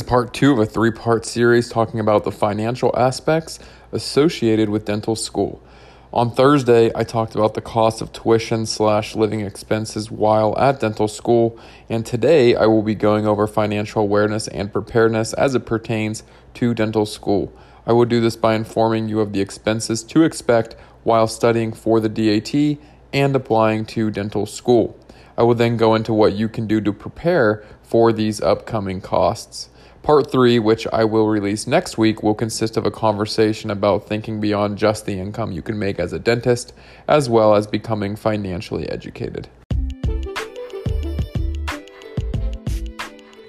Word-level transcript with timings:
is 0.00 0.06
part 0.06 0.32
two 0.32 0.52
of 0.52 0.58
a 0.58 0.64
three 0.64 0.90
part 0.90 1.26
series 1.26 1.68
talking 1.68 2.00
about 2.00 2.24
the 2.24 2.32
financial 2.32 2.90
aspects 2.96 3.58
associated 3.92 4.70
with 4.70 4.86
dental 4.86 5.14
school. 5.14 5.62
On 6.10 6.30
Thursday, 6.30 6.90
I 6.94 7.04
talked 7.04 7.34
about 7.34 7.52
the 7.52 7.60
cost 7.60 8.00
of 8.00 8.10
tuition 8.10 8.64
slash 8.64 9.14
living 9.14 9.40
expenses 9.40 10.10
while 10.10 10.58
at 10.58 10.80
dental 10.80 11.06
school, 11.06 11.58
and 11.90 12.06
today 12.06 12.54
I 12.54 12.64
will 12.64 12.82
be 12.82 12.94
going 12.94 13.26
over 13.26 13.46
financial 13.46 14.00
awareness 14.00 14.48
and 14.48 14.72
preparedness 14.72 15.34
as 15.34 15.54
it 15.54 15.66
pertains 15.66 16.22
to 16.54 16.72
dental 16.72 17.04
school. 17.04 17.52
I 17.86 17.92
will 17.92 18.06
do 18.06 18.22
this 18.22 18.36
by 18.36 18.54
informing 18.54 19.08
you 19.10 19.20
of 19.20 19.34
the 19.34 19.42
expenses 19.42 20.02
to 20.04 20.22
expect 20.22 20.76
while 21.02 21.26
studying 21.26 21.74
for 21.74 22.00
the 22.00 22.08
DAT 22.08 22.78
and 23.12 23.36
applying 23.36 23.84
to 23.86 24.10
dental 24.10 24.46
school. 24.46 24.98
I 25.36 25.42
will 25.42 25.54
then 25.54 25.76
go 25.76 25.94
into 25.94 26.14
what 26.14 26.32
you 26.32 26.48
can 26.48 26.66
do 26.66 26.80
to 26.80 26.92
prepare 26.92 27.62
for 27.82 28.14
these 28.14 28.40
upcoming 28.40 29.02
costs. 29.02 29.68
Part 30.02 30.32
three, 30.32 30.58
which 30.58 30.86
I 30.92 31.04
will 31.04 31.28
release 31.28 31.66
next 31.66 31.98
week, 31.98 32.22
will 32.22 32.34
consist 32.34 32.76
of 32.76 32.86
a 32.86 32.90
conversation 32.90 33.70
about 33.70 34.08
thinking 34.08 34.40
beyond 34.40 34.78
just 34.78 35.04
the 35.04 35.18
income 35.18 35.52
you 35.52 35.60
can 35.60 35.78
make 35.78 36.00
as 36.00 36.12
a 36.14 36.18
dentist, 36.18 36.72
as 37.06 37.28
well 37.28 37.54
as 37.54 37.66
becoming 37.66 38.16
financially 38.16 38.88
educated. 38.88 39.48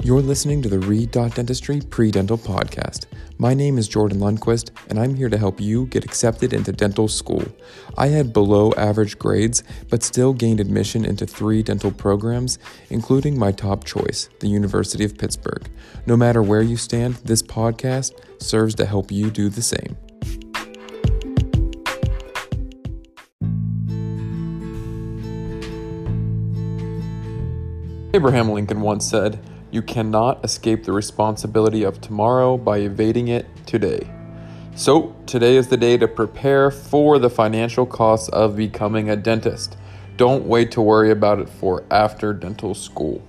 You're 0.04 0.22
listening 0.22 0.62
to 0.64 0.70
the 0.70 0.80
Read 0.80 1.12
Dentistry 1.12 1.80
Pre 1.80 2.12
Dental 2.12 2.38
Podcast. 2.38 3.06
My 3.42 3.56
name 3.56 3.80
is 3.80 3.88
Jordan 3.88 4.20
Lundquist, 4.20 4.70
and 4.88 5.00
I'm 5.00 5.16
here 5.16 5.28
to 5.28 5.36
help 5.36 5.60
you 5.60 5.88
get 5.88 6.06
accepted 6.06 6.54
into 6.54 6.72
dental 6.72 7.08
school. 7.08 7.44
I 7.98 8.10
had 8.10 8.34
below 8.34 8.72
average 8.78 9.18
grades, 9.18 9.64
but 9.90 10.04
still 10.04 10.32
gained 10.32 10.60
admission 10.60 11.04
into 11.04 11.26
three 11.26 11.64
dental 11.64 11.90
programs, 11.90 12.60
including 12.92 13.40
my 13.40 13.52
top 13.52 13.84
choice, 13.84 14.30
the 14.42 14.48
University 14.48 15.04
of 15.04 15.18
Pittsburgh. 15.18 15.68
No 16.06 16.16
matter 16.16 16.44
where 16.44 16.62
you 16.62 16.78
stand, 16.78 17.16
this 17.26 17.42
podcast 17.42 18.14
serves 18.38 18.76
to 18.76 18.86
help 18.86 19.12
you 19.12 19.32
do 19.32 19.50
the 19.50 19.64
same. 19.64 19.98
Abraham 28.14 28.52
Lincoln 28.52 28.82
once 28.82 29.10
said, 29.10 29.44
you 29.72 29.82
cannot 29.82 30.44
escape 30.44 30.84
the 30.84 30.92
responsibility 30.92 31.84
of 31.84 32.02
tomorrow 32.02 32.58
by 32.58 32.80
evading 32.80 33.30
it 33.30 33.48
today. 33.66 34.08
So, 34.76 35.16
today 35.26 35.56
is 35.56 35.70
the 35.70 35.78
day 35.78 35.98
to 35.98 36.08
prepare 36.08 36.72
for 36.72 37.20
the 37.20 37.30
financial 37.30 37.86
costs 37.86 38.30
of 38.30 38.56
becoming 38.56 39.10
a 39.10 39.16
dentist. 39.16 39.78
Don't 40.18 40.46
wait 40.46 40.72
to 40.72 40.82
worry 40.82 41.12
about 41.12 41.40
it 41.40 41.50
for 41.50 41.84
after 41.90 42.34
dental 42.34 42.74
school. 42.74 43.22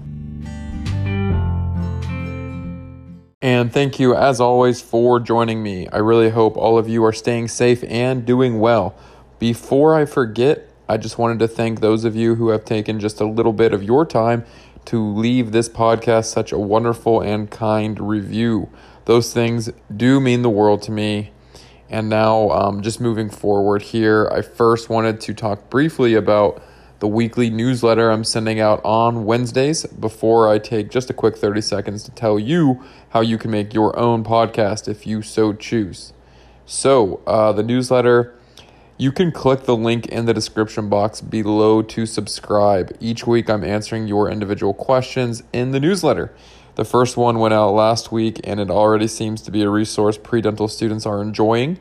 And 3.41 3.73
thank 3.73 3.99
you, 3.99 4.15
as 4.15 4.41
always, 4.41 4.81
for 4.81 5.19
joining 5.19 5.63
me. 5.63 5.89
I 5.89 5.99
really 5.99 6.31
hope 6.31 6.57
all 6.57 6.79
of 6.79 6.89
you 6.89 7.05
are 7.05 7.13
staying 7.13 7.49
safe 7.49 7.83
and 7.85 8.25
doing 8.25 8.61
well. 8.61 8.95
Before 9.41 9.97
I 9.97 10.05
forget, 10.05 10.69
I 10.89 10.97
just 10.97 11.19
wanted 11.19 11.39
to 11.41 11.49
thank 11.49 11.81
those 11.81 12.05
of 12.05 12.15
you 12.15 12.37
who 12.37 12.51
have 12.51 12.65
taken 12.65 13.01
just 13.01 13.21
a 13.21 13.27
little 13.27 13.53
bit 13.53 13.73
of 13.73 13.83
your 13.83 14.05
time 14.05 14.45
to 14.87 15.03
leave 15.03 15.53
this 15.53 15.69
podcast 15.69 16.27
such 16.27 16.53
a 16.53 16.59
wonderful 16.59 17.21
and 17.21 17.51
kind 17.51 18.01
review. 18.01 18.69
Those 19.05 19.33
things 19.33 19.71
do 19.95 20.21
mean 20.21 20.43
the 20.43 20.51
world 20.51 20.83
to 20.83 20.93
me. 20.93 21.33
And 21.89 22.09
now, 22.09 22.51
um, 22.51 22.81
just 22.81 23.01
moving 23.01 23.29
forward 23.29 23.83
here, 23.83 24.29
I 24.33 24.43
first 24.43 24.89
wanted 24.89 25.21
to 25.23 25.35
talk 25.35 25.69
briefly 25.69 26.15
about 26.15 26.63
the 27.01 27.09
weekly 27.09 27.51
newsletter 27.51 28.11
I'm 28.11 28.25
sending 28.25 28.61
out 28.61 28.81
on 28.85 29.25
Wednesdays 29.25 29.85
before 29.87 30.49
I 30.49 30.59
take 30.59 30.89
just 30.89 31.11
a 31.11 31.13
quick 31.13 31.37
30 31.37 31.61
seconds 31.61 32.05
to 32.05 32.13
tell 32.13 32.39
you 32.39 32.83
how 33.11 33.21
you 33.21 33.39
can 33.39 33.51
make 33.51 33.75
your 33.75 33.99
own 33.99 34.23
podcast 34.25 34.89
if 34.89 35.07
you 35.07 35.21
so 35.21 35.53
choose. 35.53 36.13
So, 36.65 37.21
uh, 37.27 37.53
the 37.53 37.63
newsletter 37.65 38.35
you 39.03 39.11
can 39.11 39.33
click 39.33 39.65
the 39.65 39.77
link 39.77 40.07
in 40.07 40.27
the 40.27 40.33
description 40.33 40.89
box 40.89 41.21
below 41.21 41.83
to 41.83 42.07
subscribe. 42.07 42.97
Each 43.01 43.27
week, 43.27 43.51
I'm 43.51 43.65
answering 43.65 44.07
your 44.07 44.31
individual 44.31 44.73
questions 44.73 45.43
in 45.53 45.73
the 45.73 45.81
newsletter. 45.81 46.33
The 46.77 46.85
first 46.85 47.17
one 47.17 47.41
went 47.41 47.53
out 47.53 47.71
last 47.71 48.13
week, 48.13 48.41
and 48.45 48.61
it 48.61 48.71
already 48.71 49.09
seems 49.09 49.43
to 49.43 49.51
be 49.51 49.63
a 49.63 49.69
resource 49.69 50.17
pre 50.19 50.41
dental 50.41 50.69
students 50.69 51.05
are 51.05 51.21
enjoying. 51.21 51.81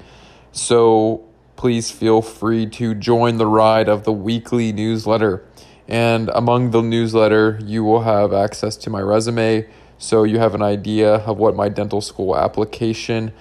So 0.51 1.23
please 1.57 1.91
feel 1.91 2.23
free 2.23 2.65
to 2.71 2.95
join 2.95 3.37
the 3.37 3.45
ride 3.45 3.87
of 3.87 4.03
the 4.03 4.11
weekly 4.11 4.73
newsletter. 4.73 5.45
And 5.87 6.27
among 6.33 6.71
the 6.71 6.81
newsletter, 6.81 7.59
you 7.63 7.83
will 7.83 8.01
have 8.01 8.33
access 8.33 8.75
to 8.77 8.89
my 8.89 8.99
resume, 8.99 9.67
so 9.99 10.23
you 10.23 10.39
have 10.39 10.55
an 10.55 10.63
idea 10.63 11.17
of 11.17 11.37
what 11.37 11.55
my 11.55 11.69
dental 11.69 12.01
school 12.01 12.35
application 12.35 13.31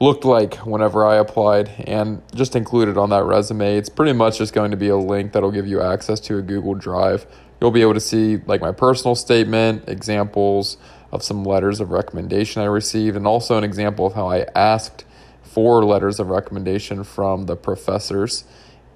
looked 0.00 0.24
like 0.24 0.54
whenever 0.66 1.04
I 1.04 1.16
applied 1.16 1.68
and 1.86 2.22
just 2.34 2.54
included 2.54 2.96
on 2.96 3.10
that 3.10 3.24
resume. 3.24 3.76
It's 3.76 3.88
pretty 3.88 4.12
much 4.12 4.38
just 4.38 4.52
going 4.52 4.70
to 4.70 4.76
be 4.76 4.88
a 4.88 4.96
link 4.96 5.32
that'll 5.32 5.50
give 5.50 5.66
you 5.66 5.80
access 5.80 6.20
to 6.20 6.38
a 6.38 6.42
Google 6.42 6.74
Drive. 6.74 7.26
You'll 7.60 7.72
be 7.72 7.82
able 7.82 7.94
to 7.94 8.00
see 8.00 8.36
like 8.36 8.60
my 8.60 8.72
personal 8.72 9.16
statement, 9.16 9.88
examples 9.88 10.76
of 11.10 11.22
some 11.22 11.42
letters 11.42 11.80
of 11.80 11.90
recommendation 11.90 12.62
I 12.62 12.66
received, 12.66 13.16
and 13.16 13.26
also 13.26 13.58
an 13.58 13.64
example 13.64 14.06
of 14.06 14.14
how 14.14 14.28
I 14.28 14.46
asked 14.54 15.04
for 15.42 15.84
letters 15.84 16.20
of 16.20 16.28
recommendation 16.28 17.02
from 17.02 17.46
the 17.46 17.56
professors. 17.56 18.44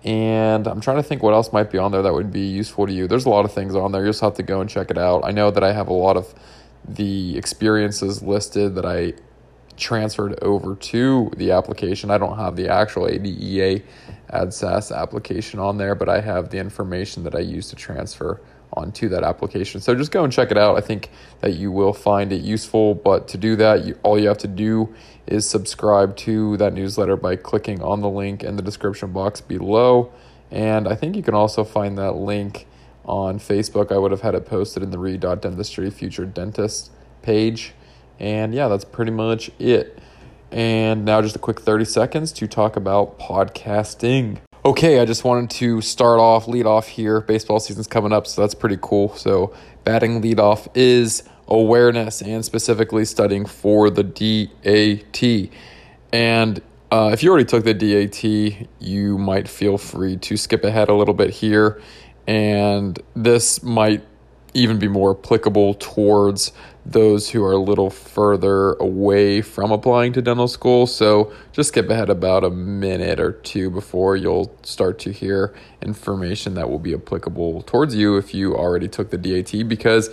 And 0.05 0.67
I'm 0.67 0.81
trying 0.81 0.99
to 0.99 1.03
think 1.03 1.23
what 1.23 1.33
else 1.33 1.53
might 1.53 1.71
be 1.71 1.79
on 1.79 1.93
there 1.93 2.03
that 2.03 2.13
would 2.13 2.33
be 2.33 2.47
useful 2.47 2.87
to 2.87 2.93
you. 2.93 3.09
There's 3.09 3.25
a 3.25 3.31
lot 3.31 3.45
of 3.45 3.53
things 3.53 3.75
on 3.75 3.93
there. 3.93 4.03
You 4.05 4.11
just 4.11 4.21
have 4.21 4.35
to 4.35 4.43
go 4.43 4.61
and 4.61 4.69
check 4.69 4.91
it 4.91 4.99
out. 4.99 5.25
I 5.25 5.31
know 5.31 5.51
that 5.51 5.65
I 5.65 5.73
have 5.73 5.89
a 5.89 5.93
lot 5.93 6.17
of 6.17 6.35
the 6.87 7.37
experiences 7.37 8.23
listed 8.23 8.75
that 8.75 8.85
I 8.85 9.15
transferred 9.77 10.39
over 10.43 10.75
to 10.75 11.31
the 11.37 11.51
application. 11.51 12.11
I 12.11 12.19
don't 12.19 12.37
have 12.37 12.57
the 12.57 12.69
actual 12.69 13.07
ADEA 13.07 13.83
AADSAS 14.31 14.97
application 14.97 15.59
on 15.59 15.79
there, 15.79 15.95
but 15.95 16.09
I 16.09 16.21
have 16.21 16.51
the 16.51 16.59
information 16.59 17.25
that 17.25 17.35
I 17.35 17.41
use 17.41 17.69
to 17.69 17.77
transfer 17.77 18.41
onto 18.75 19.09
that 19.11 19.23
application. 19.23 19.81
So 19.81 19.95
just 19.95 20.11
go 20.11 20.25
and 20.25 20.33
check 20.33 20.51
it 20.51 20.57
out. 20.57 20.77
I 20.77 20.81
think 20.81 21.11
that 21.41 21.55
you 21.55 21.71
will 21.71 21.93
find 21.93 22.33
it 22.33 22.41
useful, 22.41 22.95
but 22.95 23.29
to 23.29 23.39
do 23.39 23.57
that, 23.57 23.85
you, 23.85 23.99
all 24.03 24.19
you 24.19 24.29
have 24.29 24.39
to 24.39 24.49
do 24.49 24.95
is 25.27 25.49
subscribe 25.49 26.17
to 26.17 26.57
that 26.57 26.73
newsletter 26.73 27.17
by 27.17 27.37
clicking 27.37 27.83
on 27.83 28.01
the 28.01 28.09
link 28.09 28.43
in 28.43 28.57
the 28.57 28.63
description 28.63 29.13
box 29.13 29.41
below. 29.41 30.13
And 30.51 30.89
I 30.89 30.95
think 30.95 31.17
you 31.17 31.23
can 31.23 31.35
also 31.35 31.65
find 31.65 31.99
that 31.99 32.13
link 32.13 32.67
on 33.05 33.39
Facebook. 33.39 33.93
I 33.93 33.99
would 33.99 34.11
have 34.11 34.21
had 34.23 34.35
it 34.35 34.47
posted 34.47 34.83
in 34.83 34.91
the 34.91 34.99
Read 34.99 35.21
Dentistry 35.21 35.91
Future 35.91 36.25
Dentist 36.25 36.91
page. 37.23 37.75
And 38.19 38.55
yeah, 38.55 38.69
that's 38.69 38.85
pretty 38.85 39.11
much 39.11 39.51
it. 39.59 39.99
And 40.51 41.05
now 41.05 41.23
just 41.23 41.37
a 41.37 41.39
quick 41.39 41.61
30 41.61 41.85
seconds 41.85 42.33
to 42.33 42.47
talk 42.47 42.77
about 42.77 43.19
podcasting. 43.19 44.39
Okay, 44.65 45.01
I 45.01 45.05
just 45.05 45.25
wanted 45.25 45.51
to 45.51 45.81
start 45.81 46.21
off, 46.21 46.47
lead 46.47 46.67
off 46.67 46.87
here. 46.87 47.21
Baseball 47.21 47.59
season's 47.59 47.89
coming 47.89 48.13
up, 48.13 48.27
so 48.27 48.43
that's 48.43 48.55
pretty 48.55 48.79
cool. 48.81 49.15
So, 49.17 49.53
batting 49.83 50.21
lead 50.21 50.39
off 50.39 50.69
is 50.75 51.25
awareness 51.49 52.23
and 52.23 52.45
specifically 52.45 53.05
studying 53.05 53.45
for 53.45 53.91
the 53.91 54.05
DAT. 54.05 55.51
And 56.13 56.63
uh, 56.93 57.11
if 57.13 57.23
you 57.23 57.31
already 57.31 57.47
took 57.47 57.65
the 57.65 57.75
DAT, 57.75 58.69
you 58.79 59.19
might 59.19 59.49
feel 59.49 59.79
free 59.79 60.17
to 60.19 60.37
skip 60.37 60.63
ahead 60.63 60.89
a 60.89 60.95
little 60.95 61.15
bit 61.15 61.31
here. 61.31 61.81
And 62.29 63.01
this 63.17 63.63
might 63.63 64.05
even 64.55 64.79
be 64.79 64.89
more 64.89 65.17
applicable 65.17 65.75
towards 65.75 66.53
those 66.85 67.31
who 67.31 67.45
are 67.45 67.53
a 67.53 67.59
little 67.59 67.91
further 67.91 68.73
away 68.75 69.41
from 69.41 69.71
applying 69.71 70.13
to 70.13 70.23
dental 70.23 70.49
school. 70.49 70.87
So 70.87 71.33
just 71.53 71.69
skip 71.69 71.89
ahead 71.89 72.11
about 72.11 72.45
a 72.45 72.51
minute 72.51 73.21
or 73.21 73.33
two 73.33 73.71
before 73.71 74.17
you'll 74.17 74.55
start 74.63 74.99
to 75.01 75.13
hear 75.13 75.55
information 75.81 76.55
that 76.55 76.69
will 76.69 76.81
be 76.81 76.95
applicable 76.95 77.63
towards 77.63 77.95
you 77.95 78.17
if 78.17 78.35
you 78.35 78.55
already 78.55 78.89
took 78.89 79.11
the 79.11 79.19
DAT 79.19 79.69
because 79.69 80.11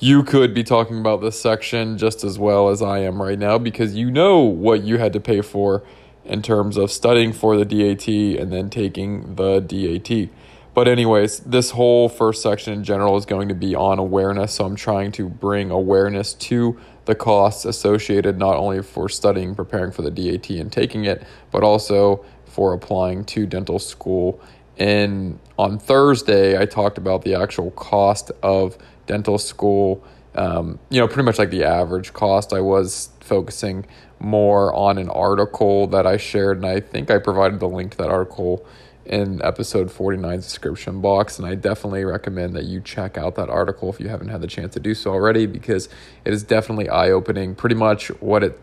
you 0.00 0.22
could 0.22 0.54
be 0.54 0.62
talking 0.62 0.98
about 0.98 1.20
this 1.20 1.40
section 1.40 1.98
just 1.98 2.24
as 2.24 2.38
well 2.38 2.68
as 2.68 2.82
I 2.82 2.98
am 2.98 3.20
right 3.22 3.38
now 3.38 3.58
because 3.58 3.94
you 3.94 4.10
know 4.10 4.40
what 4.40 4.82
you 4.82 4.98
had 4.98 5.12
to 5.14 5.20
pay 5.20 5.40
for 5.40 5.82
in 6.24 6.42
terms 6.42 6.76
of 6.76 6.92
studying 6.92 7.32
for 7.32 7.56
the 7.56 7.64
DAT 7.64 8.06
and 8.06 8.52
then 8.52 8.70
taking 8.70 9.34
the 9.36 9.60
DAT. 9.60 10.28
But, 10.78 10.86
anyways, 10.86 11.40
this 11.40 11.72
whole 11.72 12.08
first 12.08 12.40
section 12.40 12.72
in 12.72 12.84
general 12.84 13.16
is 13.16 13.26
going 13.26 13.48
to 13.48 13.54
be 13.56 13.74
on 13.74 13.98
awareness. 13.98 14.54
So, 14.54 14.64
I'm 14.64 14.76
trying 14.76 15.10
to 15.10 15.28
bring 15.28 15.72
awareness 15.72 16.34
to 16.34 16.78
the 17.04 17.16
costs 17.16 17.64
associated 17.64 18.38
not 18.38 18.54
only 18.54 18.84
for 18.84 19.08
studying, 19.08 19.56
preparing 19.56 19.90
for 19.90 20.02
the 20.02 20.10
DAT 20.12 20.50
and 20.50 20.70
taking 20.70 21.04
it, 21.04 21.24
but 21.50 21.64
also 21.64 22.24
for 22.44 22.74
applying 22.74 23.24
to 23.24 23.44
dental 23.44 23.80
school. 23.80 24.40
And 24.76 25.40
on 25.58 25.80
Thursday, 25.80 26.56
I 26.56 26.64
talked 26.64 26.96
about 26.96 27.22
the 27.22 27.34
actual 27.34 27.72
cost 27.72 28.30
of 28.44 28.78
dental 29.08 29.38
school. 29.38 30.04
Um, 30.36 30.78
you 30.90 31.00
know, 31.00 31.08
pretty 31.08 31.24
much 31.24 31.40
like 31.40 31.50
the 31.50 31.64
average 31.64 32.12
cost. 32.12 32.52
I 32.52 32.60
was 32.60 33.08
focusing 33.18 33.84
more 34.20 34.72
on 34.74 34.98
an 34.98 35.10
article 35.10 35.88
that 35.88 36.06
I 36.06 36.18
shared, 36.18 36.58
and 36.58 36.66
I 36.66 36.78
think 36.78 37.10
I 37.10 37.18
provided 37.18 37.58
the 37.58 37.68
link 37.68 37.90
to 37.92 37.98
that 37.98 38.10
article 38.10 38.64
in 39.08 39.40
episode 39.42 39.88
49's 39.88 40.44
description 40.44 41.00
box. 41.00 41.38
And 41.38 41.46
I 41.48 41.54
definitely 41.54 42.04
recommend 42.04 42.54
that 42.56 42.64
you 42.64 42.80
check 42.80 43.16
out 43.16 43.34
that 43.36 43.48
article 43.48 43.90
if 43.90 44.00
you 44.00 44.08
haven't 44.08 44.28
had 44.28 44.40
the 44.40 44.46
chance 44.46 44.74
to 44.74 44.80
do 44.80 44.94
so 44.94 45.10
already, 45.10 45.46
because 45.46 45.88
it 46.24 46.32
is 46.32 46.42
definitely 46.42 46.88
eye 46.88 47.10
opening. 47.10 47.54
Pretty 47.54 47.74
much 47.74 48.08
what 48.20 48.44
it 48.44 48.60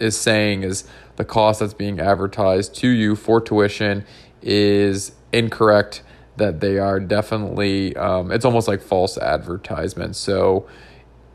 is 0.00 0.16
saying 0.16 0.62
is 0.62 0.84
the 1.16 1.24
cost 1.24 1.60
that's 1.60 1.74
being 1.74 2.00
advertised 2.00 2.74
to 2.74 2.88
you 2.88 3.14
for 3.14 3.40
tuition 3.40 4.04
is 4.42 5.12
incorrect 5.32 6.02
that 6.36 6.60
they 6.60 6.78
are 6.78 6.98
definitely 6.98 7.94
um, 7.96 8.32
it's 8.32 8.44
almost 8.44 8.66
like 8.66 8.80
false 8.80 9.18
advertisement 9.18 10.16
so 10.16 10.66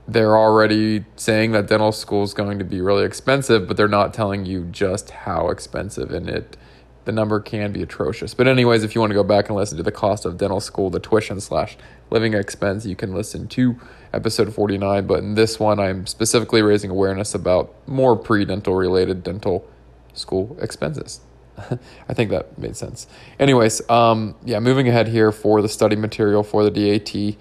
they're 0.07 0.35
already 0.35 1.05
saying 1.15 1.51
that 1.51 1.67
dental 1.67 1.91
school 1.91 2.23
is 2.23 2.33
going 2.33 2.57
to 2.57 2.65
be 2.65 2.81
really 2.81 3.05
expensive 3.05 3.67
but 3.67 3.77
they're 3.77 3.87
not 3.87 4.13
telling 4.13 4.45
you 4.45 4.65
just 4.65 5.11
how 5.11 5.49
expensive 5.49 6.11
and 6.11 6.27
it 6.27 6.57
the 7.05 7.11
number 7.11 7.39
can 7.39 7.71
be 7.71 7.81
atrocious 7.81 8.33
but 8.33 8.47
anyways 8.47 8.83
if 8.83 8.93
you 8.95 9.01
want 9.01 9.11
to 9.11 9.15
go 9.15 9.23
back 9.23 9.47
and 9.47 9.55
listen 9.55 9.77
to 9.77 9.83
the 9.83 9.91
cost 9.91 10.25
of 10.25 10.37
dental 10.37 10.59
school 10.59 10.89
the 10.89 10.99
tuition 10.99 11.39
slash 11.39 11.77
living 12.09 12.33
expense 12.33 12.85
you 12.85 12.95
can 12.95 13.13
listen 13.13 13.47
to 13.47 13.79
episode 14.13 14.53
49 14.53 15.07
but 15.07 15.19
in 15.19 15.35
this 15.35 15.59
one 15.59 15.79
i'm 15.79 16.05
specifically 16.05 16.61
raising 16.61 16.91
awareness 16.91 17.33
about 17.33 17.73
more 17.87 18.15
pre-dental 18.15 18.75
related 18.75 19.23
dental 19.23 19.67
school 20.13 20.57
expenses 20.61 21.21
I 22.09 22.13
think 22.13 22.31
that 22.31 22.57
made 22.57 22.75
sense. 22.75 23.07
Anyways, 23.39 23.87
um, 23.89 24.35
yeah, 24.43 24.59
moving 24.59 24.87
ahead 24.87 25.07
here 25.07 25.31
for 25.31 25.61
the 25.61 25.69
study 25.69 25.95
material 25.95 26.43
for 26.43 26.63
the 26.67 26.71
DAT. 26.71 27.37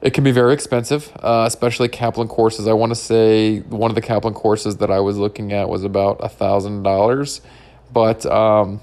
It 0.00 0.14
can 0.14 0.22
be 0.22 0.30
very 0.30 0.54
expensive, 0.54 1.12
uh, 1.16 1.44
especially 1.46 1.88
Kaplan 1.88 2.28
courses. 2.28 2.68
I 2.68 2.72
want 2.72 2.90
to 2.90 2.96
say 2.96 3.60
one 3.60 3.90
of 3.90 3.96
the 3.96 4.00
Kaplan 4.00 4.34
courses 4.34 4.76
that 4.76 4.90
I 4.90 5.00
was 5.00 5.16
looking 5.16 5.52
at 5.52 5.68
was 5.68 5.82
about 5.82 6.18
a 6.22 6.28
thousand 6.28 6.84
dollars. 6.84 7.40
But 7.92 8.26
um, 8.26 8.80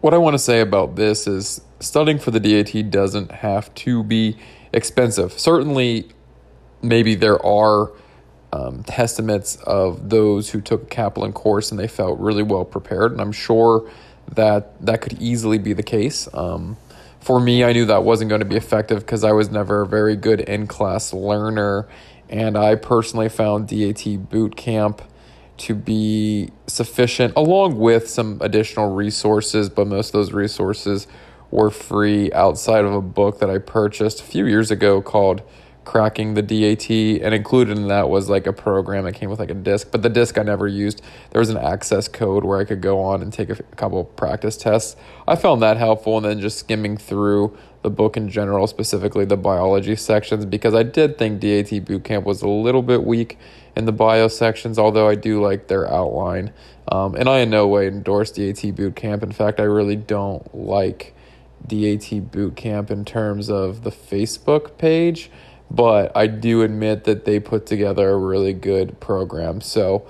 what 0.00 0.14
I 0.14 0.18
want 0.18 0.34
to 0.34 0.38
say 0.38 0.60
about 0.60 0.96
this 0.96 1.26
is 1.26 1.60
studying 1.80 2.18
for 2.18 2.30
the 2.30 2.40
DAT 2.40 2.90
doesn't 2.90 3.30
have 3.30 3.72
to 3.74 4.02
be 4.02 4.36
expensive. 4.72 5.32
Certainly, 5.32 6.08
maybe 6.82 7.14
there 7.14 7.44
are 7.44 7.92
um, 8.52 8.82
testaments 8.84 9.56
of 9.56 10.10
those 10.10 10.50
who 10.50 10.60
took 10.60 10.82
a 10.82 10.86
Kaplan 10.86 11.32
course 11.32 11.70
and 11.70 11.78
they 11.78 11.88
felt 11.88 12.18
really 12.18 12.42
well 12.42 12.64
prepared. 12.64 13.12
And 13.12 13.20
I'm 13.20 13.32
sure 13.32 13.90
that 14.32 14.84
that 14.84 15.00
could 15.00 15.20
easily 15.20 15.58
be 15.58 15.72
the 15.72 15.82
case. 15.82 16.28
Um, 16.34 16.76
for 17.20 17.38
me, 17.38 17.64
I 17.64 17.72
knew 17.72 17.84
that 17.86 18.02
wasn't 18.02 18.30
going 18.30 18.40
to 18.40 18.46
be 18.46 18.56
effective 18.56 19.00
because 19.00 19.24
I 19.24 19.32
was 19.32 19.50
never 19.50 19.82
a 19.82 19.86
very 19.86 20.16
good 20.16 20.40
in 20.40 20.66
class 20.66 21.12
learner. 21.12 21.86
And 22.28 22.56
I 22.56 22.76
personally 22.76 23.28
found 23.28 23.68
DAT 23.68 24.30
boot 24.30 24.56
camp 24.56 25.02
to 25.60 25.74
be 25.74 26.50
sufficient, 26.66 27.34
along 27.36 27.78
with 27.78 28.08
some 28.08 28.38
additional 28.40 28.94
resources, 28.94 29.68
but 29.68 29.86
most 29.86 30.08
of 30.08 30.12
those 30.14 30.32
resources 30.32 31.06
were 31.50 31.70
free 31.70 32.32
outside 32.32 32.84
of 32.84 32.94
a 32.94 33.00
book 33.00 33.40
that 33.40 33.50
I 33.50 33.58
purchased 33.58 34.20
a 34.20 34.24
few 34.24 34.46
years 34.46 34.70
ago 34.70 35.02
called 35.02 35.42
cracking 35.84 36.34
the 36.34 36.42
DAT, 36.42 36.90
and 36.90 37.34
included 37.34 37.76
in 37.76 37.88
that 37.88 38.08
was 38.08 38.28
like 38.28 38.46
a 38.46 38.52
program 38.52 39.04
that 39.04 39.12
came 39.12 39.28
with 39.28 39.38
like 39.38 39.50
a 39.50 39.54
disc, 39.54 39.88
but 39.90 40.02
the 40.02 40.08
disc 40.08 40.38
I 40.38 40.42
never 40.42 40.68
used. 40.68 41.02
There 41.30 41.40
was 41.40 41.50
an 41.50 41.56
access 41.56 42.06
code 42.06 42.44
where 42.44 42.58
I 42.58 42.64
could 42.64 42.80
go 42.80 43.00
on 43.00 43.22
and 43.22 43.32
take 43.32 43.50
a, 43.50 43.56
couple 43.76 44.04
practice 44.04 44.56
tests. 44.56 44.94
I 45.26 45.36
found 45.36 45.62
that 45.62 45.78
helpful, 45.78 46.16
and 46.16 46.26
then 46.26 46.40
just 46.40 46.58
skimming 46.58 46.96
through 46.96 47.56
the 47.82 47.90
book 47.90 48.16
in 48.16 48.28
general, 48.28 48.66
specifically 48.66 49.24
the 49.24 49.36
biology 49.36 49.96
sections, 49.96 50.44
because 50.44 50.74
I 50.74 50.84
did 50.84 51.18
think 51.18 51.40
DAT 51.40 51.70
Bootcamp 51.84 52.24
was 52.24 52.42
a 52.42 52.48
little 52.48 52.82
bit 52.82 53.02
weak 53.04 53.38
in 53.76 53.84
the 53.86 53.92
bio 53.92 54.28
sections, 54.28 54.78
although 54.78 55.08
I 55.08 55.14
do 55.14 55.42
like 55.42 55.68
their 55.68 55.90
outline. 55.90 56.52
Um, 56.88 57.14
and 57.14 57.28
I 57.28 57.38
in 57.40 57.50
no 57.50 57.68
way 57.68 57.86
endorse 57.86 58.30
DAT 58.30 58.56
Bootcamp. 58.56 59.22
In 59.22 59.32
fact, 59.32 59.60
I 59.60 59.64
really 59.64 59.96
don't 59.96 60.54
like 60.54 61.14
DAT 61.66 62.08
Bootcamp 62.30 62.90
in 62.90 63.04
terms 63.04 63.48
of 63.48 63.84
the 63.84 63.90
Facebook 63.90 64.76
page 64.76 65.30
but 65.70 66.16
I 66.16 66.26
do 66.26 66.62
admit 66.62 67.04
that 67.04 67.24
they 67.24 67.38
put 67.38 67.64
together 67.66 68.10
a 68.10 68.16
really 68.16 68.52
good 68.52 68.98
program. 68.98 69.60
So, 69.60 70.06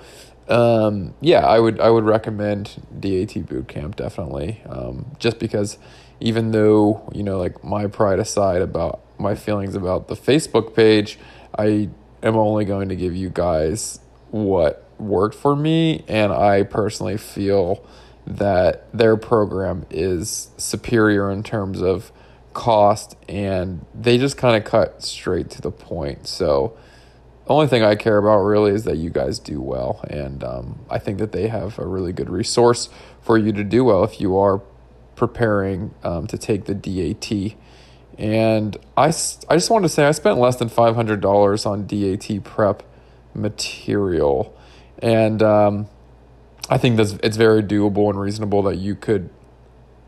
um, 0.47 1.13
yeah, 1.21 1.45
I 1.45 1.59
would 1.59 1.79
I 1.79 1.89
would 1.89 2.03
recommend 2.03 2.81
DAT 2.99 3.29
Bootcamp 3.45 3.95
definitely, 3.95 4.61
um, 4.67 5.05
just 5.19 5.39
because 5.39 5.77
even 6.19 6.51
though 6.51 7.09
you 7.13 7.23
know 7.23 7.37
like 7.37 7.63
my 7.63 7.87
pride 7.87 8.19
aside 8.19 8.61
about 8.61 9.01
my 9.19 9.35
feelings 9.35 9.75
about 9.75 10.07
the 10.07 10.15
Facebook 10.15 10.75
page, 10.75 11.19
I 11.57 11.89
am 12.23 12.35
only 12.35 12.65
going 12.65 12.89
to 12.89 12.95
give 12.95 13.15
you 13.15 13.29
guys 13.29 13.99
what 14.29 14.85
worked 14.97 15.35
for 15.35 15.55
me, 15.55 16.03
and 16.07 16.31
I 16.31 16.63
personally 16.63 17.17
feel 17.17 17.85
that 18.25 18.85
their 18.93 19.17
program 19.17 19.85
is 19.89 20.51
superior 20.57 21.31
in 21.31 21.43
terms 21.43 21.81
of 21.81 22.11
cost 22.53 23.15
and 23.29 23.85
they 23.95 24.17
just 24.17 24.37
kind 24.37 24.55
of 24.55 24.69
cut 24.69 25.01
straight 25.03 25.49
to 25.49 25.61
the 25.61 25.71
point. 25.71 26.27
So 26.27 26.77
the 27.45 27.53
only 27.53 27.67
thing 27.67 27.83
I 27.83 27.95
care 27.95 28.17
about 28.17 28.39
really 28.39 28.71
is 28.71 28.83
that 28.83 28.97
you 28.97 29.09
guys 29.09 29.39
do 29.39 29.59
well. 29.61 30.05
And 30.09 30.43
um, 30.43 30.79
I 30.89 30.99
think 30.99 31.17
that 31.19 31.31
they 31.31 31.47
have 31.47 31.79
a 31.79 31.85
really 31.85 32.13
good 32.13 32.29
resource 32.29 32.89
for 33.21 33.37
you 33.37 33.51
to 33.53 33.63
do 33.63 33.83
well 33.83 34.03
if 34.03 34.21
you 34.21 34.37
are 34.37 34.61
preparing 35.15 35.93
um, 36.03 36.27
to 36.27 36.37
take 36.37 36.65
the 36.65 36.75
DAT. 36.75 37.55
And 38.17 38.77
I, 38.97 39.07
I 39.07 39.55
just 39.55 39.69
want 39.69 39.83
to 39.83 39.89
say 39.89 40.05
I 40.05 40.11
spent 40.11 40.37
less 40.37 40.57
than 40.57 40.69
$500 40.69 41.65
on 41.65 41.87
DAT 41.87 42.43
prep 42.43 42.83
material. 43.33 44.57
And 44.99 45.41
um, 45.41 45.87
I 46.69 46.77
think 46.77 46.97
that's, 46.97 47.13
it's 47.23 47.37
very 47.37 47.63
doable 47.63 48.09
and 48.09 48.19
reasonable 48.19 48.61
that 48.63 48.77
you 48.77 48.95
could 48.95 49.29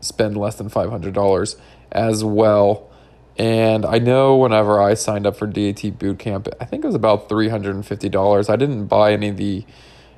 spend 0.00 0.36
less 0.36 0.56
than 0.56 0.70
$500 0.70 1.56
as 1.90 2.24
well. 2.24 2.90
And 3.36 3.84
I 3.84 3.98
know 3.98 4.36
whenever 4.36 4.80
I 4.80 4.94
signed 4.94 5.26
up 5.26 5.36
for 5.36 5.46
DAT 5.46 5.76
Bootcamp, 5.98 6.52
I 6.60 6.64
think 6.64 6.84
it 6.84 6.86
was 6.86 6.94
about 6.94 7.28
$350. 7.28 8.50
I 8.50 8.56
didn't 8.56 8.86
buy 8.86 9.12
any 9.12 9.28
of 9.28 9.36
the 9.36 9.64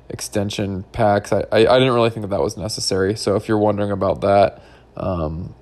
extension 0.09 0.83
packs. 0.91 1.33
I, 1.33 1.39
I, 1.51 1.67
I 1.67 1.79
didn't 1.79 1.93
really 1.93 2.09
think 2.09 2.23
that 2.23 2.29
that 2.29 2.41
was 2.41 2.57
necessary. 2.57 3.15
So 3.15 3.35
if 3.35 3.47
you're 3.47 3.57
wondering 3.57 3.91
about 3.91 4.21
that, 4.21 4.61
um, 4.95 5.55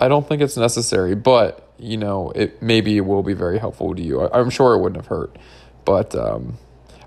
I 0.00 0.08
don't 0.08 0.26
think 0.26 0.42
it's 0.42 0.56
necessary, 0.56 1.14
but 1.14 1.72
you 1.78 1.96
know, 1.96 2.30
it 2.34 2.62
maybe 2.62 2.96
it 2.96 3.02
will 3.02 3.22
be 3.22 3.34
very 3.34 3.58
helpful 3.58 3.94
to 3.94 4.02
you. 4.02 4.22
I, 4.22 4.40
am 4.40 4.50
sure 4.50 4.74
it 4.74 4.80
wouldn't 4.80 4.96
have 4.96 5.06
hurt, 5.06 5.36
but 5.84 6.14
um, 6.14 6.58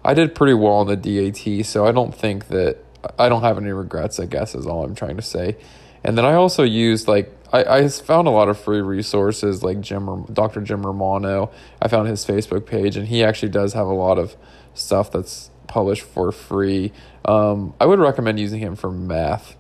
I 0.04 0.14
did 0.14 0.36
pretty 0.36 0.54
well 0.54 0.74
on 0.74 0.88
the 0.88 0.96
DAT, 0.96 1.66
so 1.66 1.86
I 1.86 1.92
don't 1.92 2.14
think 2.14 2.48
that 2.48 2.78
I 3.18 3.30
don't 3.30 3.42
have 3.42 3.58
any 3.58 3.72
regrets. 3.72 4.20
I 4.20 4.26
guess 4.26 4.56
is 4.56 4.66
all 4.66 4.84
I'm 4.84 4.96
trying 4.96 5.18
to 5.18 5.22
say. 5.22 5.58
And 6.04 6.18
then 6.18 6.26
I 6.26 6.34
also 6.34 6.64
used 6.64 7.08
like 7.08 7.32
I, 7.54 7.64
I 7.64 7.88
found 7.88 8.28
a 8.28 8.32
lot 8.32 8.50
of 8.50 8.60
free 8.60 8.82
resources 8.82 9.64
like 9.64 9.82
Jim 9.82 10.26
Dr. 10.32 10.62
Jim 10.62 10.86
Romano. 10.86 11.52
I 11.82 11.88
found 11.88 12.08
his 12.08 12.26
Facebook 12.26 12.66
page 12.66 12.98
and 12.98 13.08
he 13.08 13.24
actually 13.24 13.50
does 13.50 13.74
have 13.74 13.88
a 13.88 13.94
lot 13.94 14.18
of 14.18 14.36
stuff 14.74 15.12
that's 15.12 15.50
published 15.68 16.04
for 16.04 16.32
free. 16.32 16.92
Um, 17.26 17.74
I 17.80 17.86
would 17.86 18.00
recommend 18.00 18.40
using 18.40 18.60
him 18.60 18.76
for 18.76 18.92
math. 18.92 19.56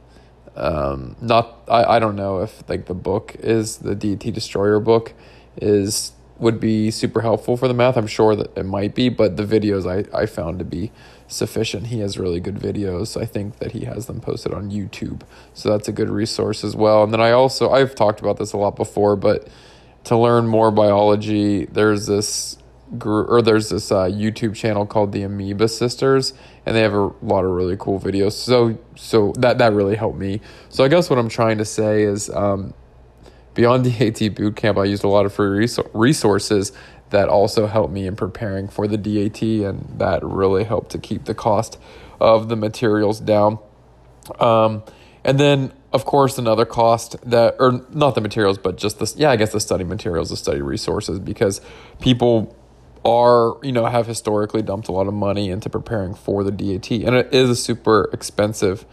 Um, 0.61 1.15
not 1.19 1.63
I, 1.67 1.95
I 1.95 1.99
don't 1.99 2.15
know 2.15 2.41
if 2.41 2.63
like 2.69 2.85
the 2.85 2.93
book 2.93 3.35
is 3.39 3.77
the 3.77 3.95
DAT 3.95 4.31
Destroyer 4.31 4.79
book 4.79 5.13
is 5.57 6.13
would 6.37 6.59
be 6.59 6.91
super 6.91 7.21
helpful 7.21 7.57
for 7.57 7.67
the 7.67 7.73
math. 7.73 7.97
I'm 7.97 8.07
sure 8.07 8.35
that 8.35 8.55
it 8.57 8.65
might 8.65 8.95
be, 8.95 9.09
but 9.09 9.37
the 9.37 9.43
videos 9.43 9.85
I, 9.89 10.17
I 10.17 10.25
found 10.25 10.59
to 10.59 10.65
be 10.65 10.91
sufficient. 11.27 11.87
He 11.87 11.99
has 11.99 12.17
really 12.17 12.39
good 12.39 12.55
videos. 12.55 13.19
I 13.19 13.25
think 13.25 13.57
that 13.57 13.71
he 13.71 13.85
has 13.85 14.07
them 14.07 14.19
posted 14.21 14.53
on 14.53 14.71
YouTube. 14.71 15.21
So 15.53 15.69
that's 15.69 15.87
a 15.87 15.91
good 15.91 16.09
resource 16.09 16.63
as 16.63 16.75
well. 16.75 17.03
And 17.03 17.13
then 17.13 17.21
I 17.21 17.31
also, 17.31 17.69
I've 17.69 17.93
talked 17.93 18.19
about 18.19 18.37
this 18.37 18.53
a 18.53 18.57
lot 18.57 18.75
before, 18.75 19.15
but 19.15 19.47
to 20.05 20.17
learn 20.17 20.47
more 20.47 20.71
biology, 20.71 21.65
there's 21.65 22.07
this 22.07 22.57
group 22.97 23.29
or 23.29 23.41
there's 23.41 23.69
this 23.69 23.91
uh, 23.91 24.05
YouTube 24.05 24.55
channel 24.55 24.85
called 24.85 25.11
the 25.11 25.23
Amoeba 25.23 25.67
Sisters, 25.67 26.33
and 26.65 26.75
they 26.75 26.81
have 26.81 26.93
a 26.93 27.11
lot 27.21 27.43
of 27.43 27.51
really 27.51 27.75
cool 27.77 27.99
videos. 27.99 28.33
So 28.33 28.77
so 28.95 29.33
that 29.37 29.57
that 29.57 29.73
really 29.73 29.95
helped 29.95 30.17
me. 30.17 30.41
So 30.69 30.83
I 30.83 30.87
guess 30.87 31.09
what 31.09 31.19
I'm 31.19 31.29
trying 31.29 31.57
to 31.57 31.65
say 31.65 32.03
is, 32.03 32.29
um, 32.29 32.73
beyond 33.53 33.85
the 33.85 33.91
AT 34.07 34.19
bootcamp, 34.35 34.79
I 34.79 34.85
used 34.85 35.03
a 35.03 35.07
lot 35.07 35.25
of 35.25 35.33
free 35.33 35.67
resources 35.93 36.71
that 37.11 37.29
also 37.29 37.67
helped 37.67 37.93
me 37.93 38.07
in 38.07 38.15
preparing 38.15 38.67
for 38.67 38.87
the 38.87 38.97
DAT, 38.97 39.41
and 39.41 39.99
that 39.99 40.23
really 40.23 40.63
helped 40.63 40.91
to 40.91 40.97
keep 40.97 41.25
the 41.25 41.35
cost 41.35 41.77
of 42.19 42.49
the 42.49 42.55
materials 42.55 43.19
down. 43.19 43.59
Um, 44.39 44.83
and 45.23 45.39
then, 45.39 45.73
of 45.91 46.05
course, 46.05 46.37
another 46.37 46.65
cost 46.65 47.17
that, 47.29 47.57
or 47.59 47.85
not 47.91 48.15
the 48.15 48.21
materials, 48.21 48.57
but 48.57 48.77
just 48.77 48.99
the, 48.99 49.13
yeah, 49.17 49.29
I 49.29 49.35
guess 49.35 49.51
the 49.51 49.59
study 49.59 49.83
materials, 49.83 50.29
the 50.29 50.37
study 50.37 50.61
resources, 50.61 51.19
because 51.19 51.61
people 51.99 52.55
are, 53.03 53.57
you 53.63 53.71
know, 53.71 53.85
have 53.85 54.07
historically 54.07 54.61
dumped 54.61 54.87
a 54.87 54.91
lot 54.91 55.07
of 55.07 55.13
money 55.13 55.49
into 55.49 55.69
preparing 55.69 56.13
for 56.13 56.43
the 56.43 56.51
DAT, 56.51 56.91
and 56.91 57.15
it 57.15 57.33
is 57.33 57.49
a 57.49 57.55
super 57.55 58.09
expensive 58.13 58.85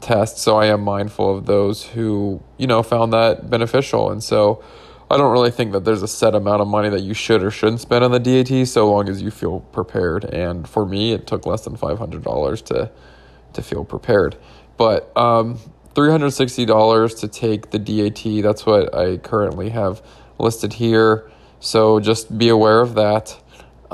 test. 0.00 0.38
So 0.38 0.56
I 0.56 0.66
am 0.66 0.82
mindful 0.82 1.36
of 1.36 1.46
those 1.46 1.84
who, 1.84 2.42
you 2.58 2.66
know, 2.66 2.82
found 2.82 3.12
that 3.12 3.48
beneficial. 3.48 4.10
And 4.10 4.22
so, 4.22 4.62
I 5.10 5.18
don't 5.18 5.32
really 5.32 5.50
think 5.50 5.72
that 5.72 5.84
there's 5.84 6.02
a 6.02 6.08
set 6.08 6.34
amount 6.34 6.62
of 6.62 6.68
money 6.68 6.88
that 6.88 7.02
you 7.02 7.14
should 7.14 7.42
or 7.42 7.50
shouldn't 7.50 7.80
spend 7.80 8.04
on 8.04 8.10
the 8.10 8.18
DAT 8.18 8.66
so 8.66 8.90
long 8.90 9.08
as 9.08 9.20
you 9.20 9.30
feel 9.30 9.60
prepared. 9.60 10.24
And 10.24 10.68
for 10.68 10.86
me, 10.86 11.12
it 11.12 11.26
took 11.26 11.46
less 11.46 11.64
than 11.64 11.76
$500 11.76 12.64
to 12.66 12.90
to 13.52 13.62
feel 13.62 13.84
prepared. 13.84 14.36
But 14.76 15.16
um, 15.16 15.58
$360 15.94 17.20
to 17.20 17.28
take 17.28 17.70
the 17.70 17.78
DAT. 17.78 18.42
That's 18.42 18.66
what 18.66 18.94
I 18.94 19.18
currently 19.18 19.70
have 19.70 20.02
listed 20.38 20.72
here. 20.74 21.30
So 21.60 22.00
just 22.00 22.36
be 22.36 22.48
aware 22.48 22.80
of 22.80 22.94
that. 22.94 23.40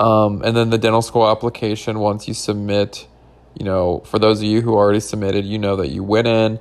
Um, 0.01 0.43
and 0.43 0.57
then 0.57 0.71
the 0.71 0.79
dental 0.79 1.03
school 1.03 1.29
application, 1.29 1.99
once 1.99 2.27
you 2.27 2.35
submit, 2.35 3.07
you 3.55 3.65
know, 3.65 4.01
for 4.07 4.19
those 4.19 4.39
of 4.39 4.45
you 4.45 4.63
who 4.63 4.75
already 4.75 5.01
submitted, 5.01 5.45
you 5.45 5.59
know 5.59 5.77
that 5.77 5.89
you 5.89 6.03
went 6.03 6.27
in 6.27 6.59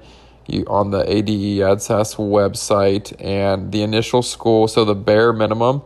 you 0.52 0.66
on 0.68 0.92
the 0.92 1.04
ADEA 1.04 1.60
AADSAS 1.60 2.16
website 2.18 3.14
and 3.24 3.72
the 3.72 3.84
initial 3.84 4.22
school. 4.22 4.68
So 4.68 4.84
the 4.86 4.96
bare 4.96 5.32
minimum 5.32 5.82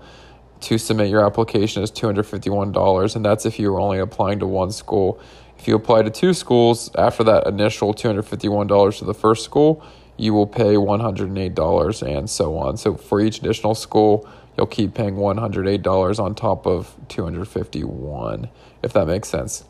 to 0.61 0.77
submit 0.77 1.09
your 1.09 1.25
application 1.25 1.83
is 1.83 1.91
$251, 1.91 3.15
and 3.15 3.25
that's 3.25 3.45
if 3.45 3.59
you 3.59 3.71
were 3.71 3.79
only 3.79 3.99
applying 3.99 4.39
to 4.39 4.47
one 4.47 4.71
school. 4.71 5.19
If 5.59 5.67
you 5.67 5.75
apply 5.75 6.03
to 6.03 6.09
two 6.09 6.33
schools, 6.33 6.89
after 6.95 7.23
that 7.25 7.47
initial 7.47 7.93
$251 7.93 8.97
to 8.99 9.05
the 9.05 9.13
first 9.13 9.43
school, 9.43 9.85
you 10.17 10.33
will 10.33 10.47
pay 10.47 10.75
$108 10.75 12.17
and 12.17 12.29
so 12.29 12.57
on. 12.57 12.77
So 12.77 12.95
for 12.95 13.19
each 13.19 13.39
additional 13.39 13.75
school, 13.75 14.29
you'll 14.57 14.67
keep 14.67 14.93
paying 14.93 15.15
$108 15.15 16.19
on 16.19 16.35
top 16.35 16.65
of 16.65 16.95
251 17.09 18.49
if 18.83 18.93
that 18.93 19.07
makes 19.07 19.29
sense. 19.29 19.63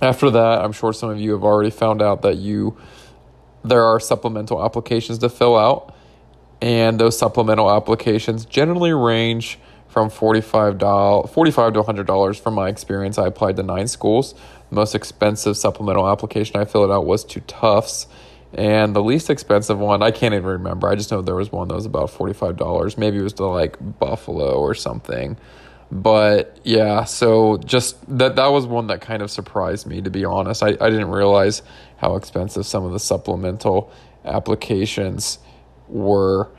After 0.00 0.30
that, 0.30 0.62
I'm 0.62 0.72
sure 0.72 0.92
some 0.92 1.10
of 1.10 1.18
you 1.18 1.32
have 1.32 1.42
already 1.42 1.70
found 1.70 2.02
out 2.02 2.22
that 2.22 2.36
you 2.36 2.76
there 3.64 3.84
are 3.84 4.00
supplemental 4.00 4.64
applications 4.64 5.18
to 5.18 5.28
fill 5.28 5.56
out, 5.56 5.94
and 6.60 6.98
those 6.98 7.16
supplemental 7.16 7.70
applications 7.70 8.44
generally 8.44 8.92
range 8.92 9.58
from 9.88 10.10
$45, 10.10 11.30
45 11.30 11.72
to 11.74 11.82
$100 11.82 12.40
from 12.40 12.54
my 12.54 12.68
experience. 12.68 13.18
I 13.18 13.26
applied 13.26 13.56
to 13.56 13.62
nine 13.62 13.86
schools. 13.86 14.34
The 14.70 14.74
most 14.74 14.94
expensive 14.94 15.56
supplemental 15.56 16.08
application 16.08 16.56
I 16.56 16.64
filled 16.64 16.90
out 16.90 17.06
was 17.06 17.24
to 17.26 17.40
Tufts. 17.40 18.06
And 18.54 18.94
the 18.94 19.02
least 19.02 19.30
expensive 19.30 19.78
one, 19.78 20.02
I 20.02 20.10
can't 20.10 20.34
even 20.34 20.46
remember. 20.46 20.88
I 20.88 20.94
just 20.94 21.10
know 21.10 21.22
there 21.22 21.34
was 21.34 21.50
one 21.50 21.68
that 21.68 21.74
was 21.74 21.86
about 21.86 22.10
$45. 22.10 22.98
Maybe 22.98 23.18
it 23.18 23.22
was 23.22 23.32
to 23.34 23.46
like 23.46 23.76
Buffalo 23.98 24.60
or 24.60 24.74
something. 24.74 25.38
But 25.90 26.58
yeah, 26.64 27.04
so 27.04 27.58
just 27.58 27.98
that 28.18 28.36
that 28.36 28.46
was 28.46 28.66
one 28.66 28.86
that 28.86 29.02
kind 29.02 29.20
of 29.22 29.30
surprised 29.30 29.86
me 29.86 30.00
to 30.00 30.10
be 30.10 30.24
honest. 30.24 30.62
I, 30.62 30.68
I 30.68 30.88
didn't 30.90 31.10
realize 31.10 31.62
how 31.98 32.16
expensive 32.16 32.64
some 32.64 32.84
of 32.84 32.92
the 32.92 32.98
supplemental 32.98 33.92
applications 34.24 35.38
were. 35.88 36.50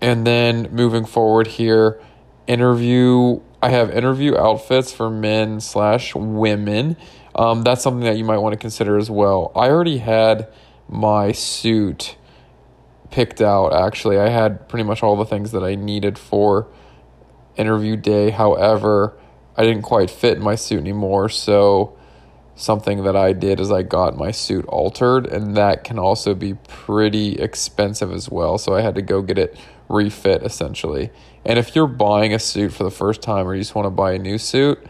And 0.00 0.26
then 0.26 0.68
moving 0.72 1.06
forward 1.06 1.46
here, 1.46 2.00
interview 2.48 3.40
I 3.62 3.70
have 3.70 3.90
interview 3.90 4.36
outfits 4.36 4.92
for 4.92 5.10
men 5.10 5.60
slash 5.60 6.14
women. 6.14 6.96
Um, 7.34 7.62
that's 7.62 7.82
something 7.82 8.04
that 8.04 8.16
you 8.16 8.24
might 8.24 8.38
want 8.38 8.52
to 8.52 8.58
consider 8.58 8.98
as 8.98 9.10
well. 9.10 9.50
I 9.54 9.68
already 9.70 9.98
had 9.98 10.48
my 10.88 11.32
suit 11.32 12.16
picked 13.10 13.40
out 13.40 13.72
actually. 13.72 14.18
I 14.18 14.28
had 14.28 14.68
pretty 14.68 14.84
much 14.84 15.02
all 15.02 15.16
the 15.16 15.24
things 15.24 15.52
that 15.52 15.62
I 15.62 15.74
needed 15.74 16.18
for 16.18 16.68
interview 17.56 17.96
day. 17.96 18.30
However, 18.30 19.16
I 19.56 19.62
didn't 19.62 19.82
quite 19.82 20.10
fit 20.10 20.38
my 20.38 20.54
suit 20.54 20.80
anymore, 20.80 21.28
so 21.28 21.96
something 22.54 23.04
that 23.04 23.16
I 23.16 23.32
did 23.32 23.60
is 23.60 23.70
I 23.70 23.82
got 23.82 24.16
my 24.16 24.30
suit 24.30 24.64
altered, 24.66 25.26
and 25.26 25.56
that 25.56 25.84
can 25.84 25.98
also 25.98 26.34
be 26.34 26.54
pretty 26.54 27.34
expensive 27.34 28.12
as 28.12 28.30
well. 28.30 28.58
So 28.58 28.74
I 28.74 28.80
had 28.80 28.94
to 28.96 29.02
go 29.02 29.22
get 29.22 29.38
it 29.38 29.56
refit 29.88 30.42
essentially. 30.42 31.10
And 31.44 31.58
if 31.58 31.76
you're 31.76 31.86
buying 31.86 32.34
a 32.34 32.38
suit 32.38 32.72
for 32.72 32.82
the 32.84 32.90
first 32.90 33.22
time 33.22 33.46
or 33.46 33.54
you 33.54 33.60
just 33.60 33.74
want 33.74 33.86
to 33.86 33.90
buy 33.90 34.12
a 34.12 34.18
new 34.18 34.36
suit, 34.36 34.84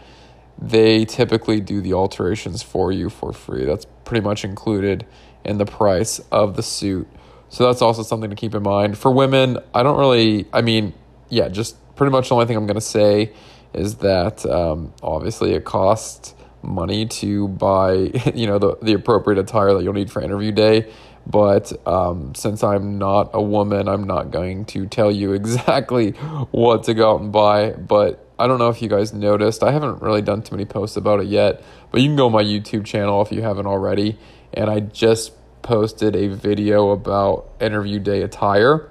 they 0.59 1.05
typically 1.05 1.61
do 1.61 1.81
the 1.81 1.93
alterations 1.93 2.63
for 2.63 2.91
you 2.91 3.11
for 3.11 3.33
free. 3.33 3.67
That's 3.67 3.87
pretty 4.05 4.25
much 4.25 4.45
included 4.45 5.07
in 5.47 5.59
the 5.59 5.65
price 5.65 6.19
of 6.31 6.57
the 6.57 6.63
suit. 6.63 7.09
So 7.49 7.65
that's 7.67 7.81
also 7.81 8.03
something 8.03 8.31
to 8.31 8.37
keep 8.37 8.55
in 8.55 8.63
mind. 8.63 8.99
For 8.99 9.11
women, 9.11 9.59
I 9.73 9.83
don't 9.83 9.99
really, 9.99 10.47
I 10.53 10.61
mean, 10.61 10.93
yeah, 11.29 11.49
just 11.49 11.77
pretty 11.97 12.11
much 12.11 12.29
the 12.29 12.35
only 12.35 12.47
thing 12.47 12.57
I'm 12.57 12.67
going 12.67 12.75
to 12.75 12.81
say 12.81 13.33
is 13.73 13.97
that 13.97 14.45
um, 14.47 14.93
obviously 15.03 15.55
it 15.55 15.65
costs 15.65 16.35
money 16.63 17.07
to 17.07 17.49
buy, 17.49 17.93
you 18.35 18.47
know, 18.47 18.59
the, 18.59 18.77
the 18.83 18.93
appropriate 18.93 19.39
attire 19.39 19.73
that 19.75 19.83
you'll 19.83 19.93
need 19.93 20.11
for 20.11 20.21
interview 20.21 20.53
day. 20.53 20.93
But 21.27 21.73
um, 21.87 22.35
since 22.35 22.63
I'm 22.63 22.99
not 22.99 23.31
a 23.33 23.43
woman, 23.43 23.89
I'm 23.89 24.05
not 24.05 24.31
going 24.31 24.65
to 24.67 24.87
tell 24.87 25.11
you 25.11 25.33
exactly 25.41 26.13
what 26.51 26.85
to 26.85 26.95
go 26.95 27.15
out 27.15 27.21
and 27.21 27.33
buy. 27.33 27.73
But 27.73 28.25
I 28.39 28.47
don't 28.47 28.59
know 28.59 28.69
if 28.69 28.83
you 28.83 28.89
guys 28.89 29.13
noticed. 29.13 29.63
I 29.63 29.73
haven't 29.73 30.03
really 30.03 30.23
done 30.23 30.43
too 30.43 30.55
many 30.55 30.67
posts 30.67 30.97
about 30.97 31.21
it 31.21 31.27
yet. 31.27 31.63
But 31.91 32.03
you 32.03 32.09
can 32.09 32.17
go 32.17 32.27
on 32.27 32.33
my 32.33 32.45
YouTube 32.45 32.85
channel 32.85 33.23
if 33.23 33.33
you 33.33 33.43
haven't 33.43 33.67
already. 33.67 34.19
And 34.57 34.71
I 34.71 34.81
just 34.81 35.33
posted 35.63 36.17
a 36.17 36.29
video 36.29 36.91
about 36.91 37.51
interview 37.61 37.99
day 37.99 38.23
attire 38.23 38.91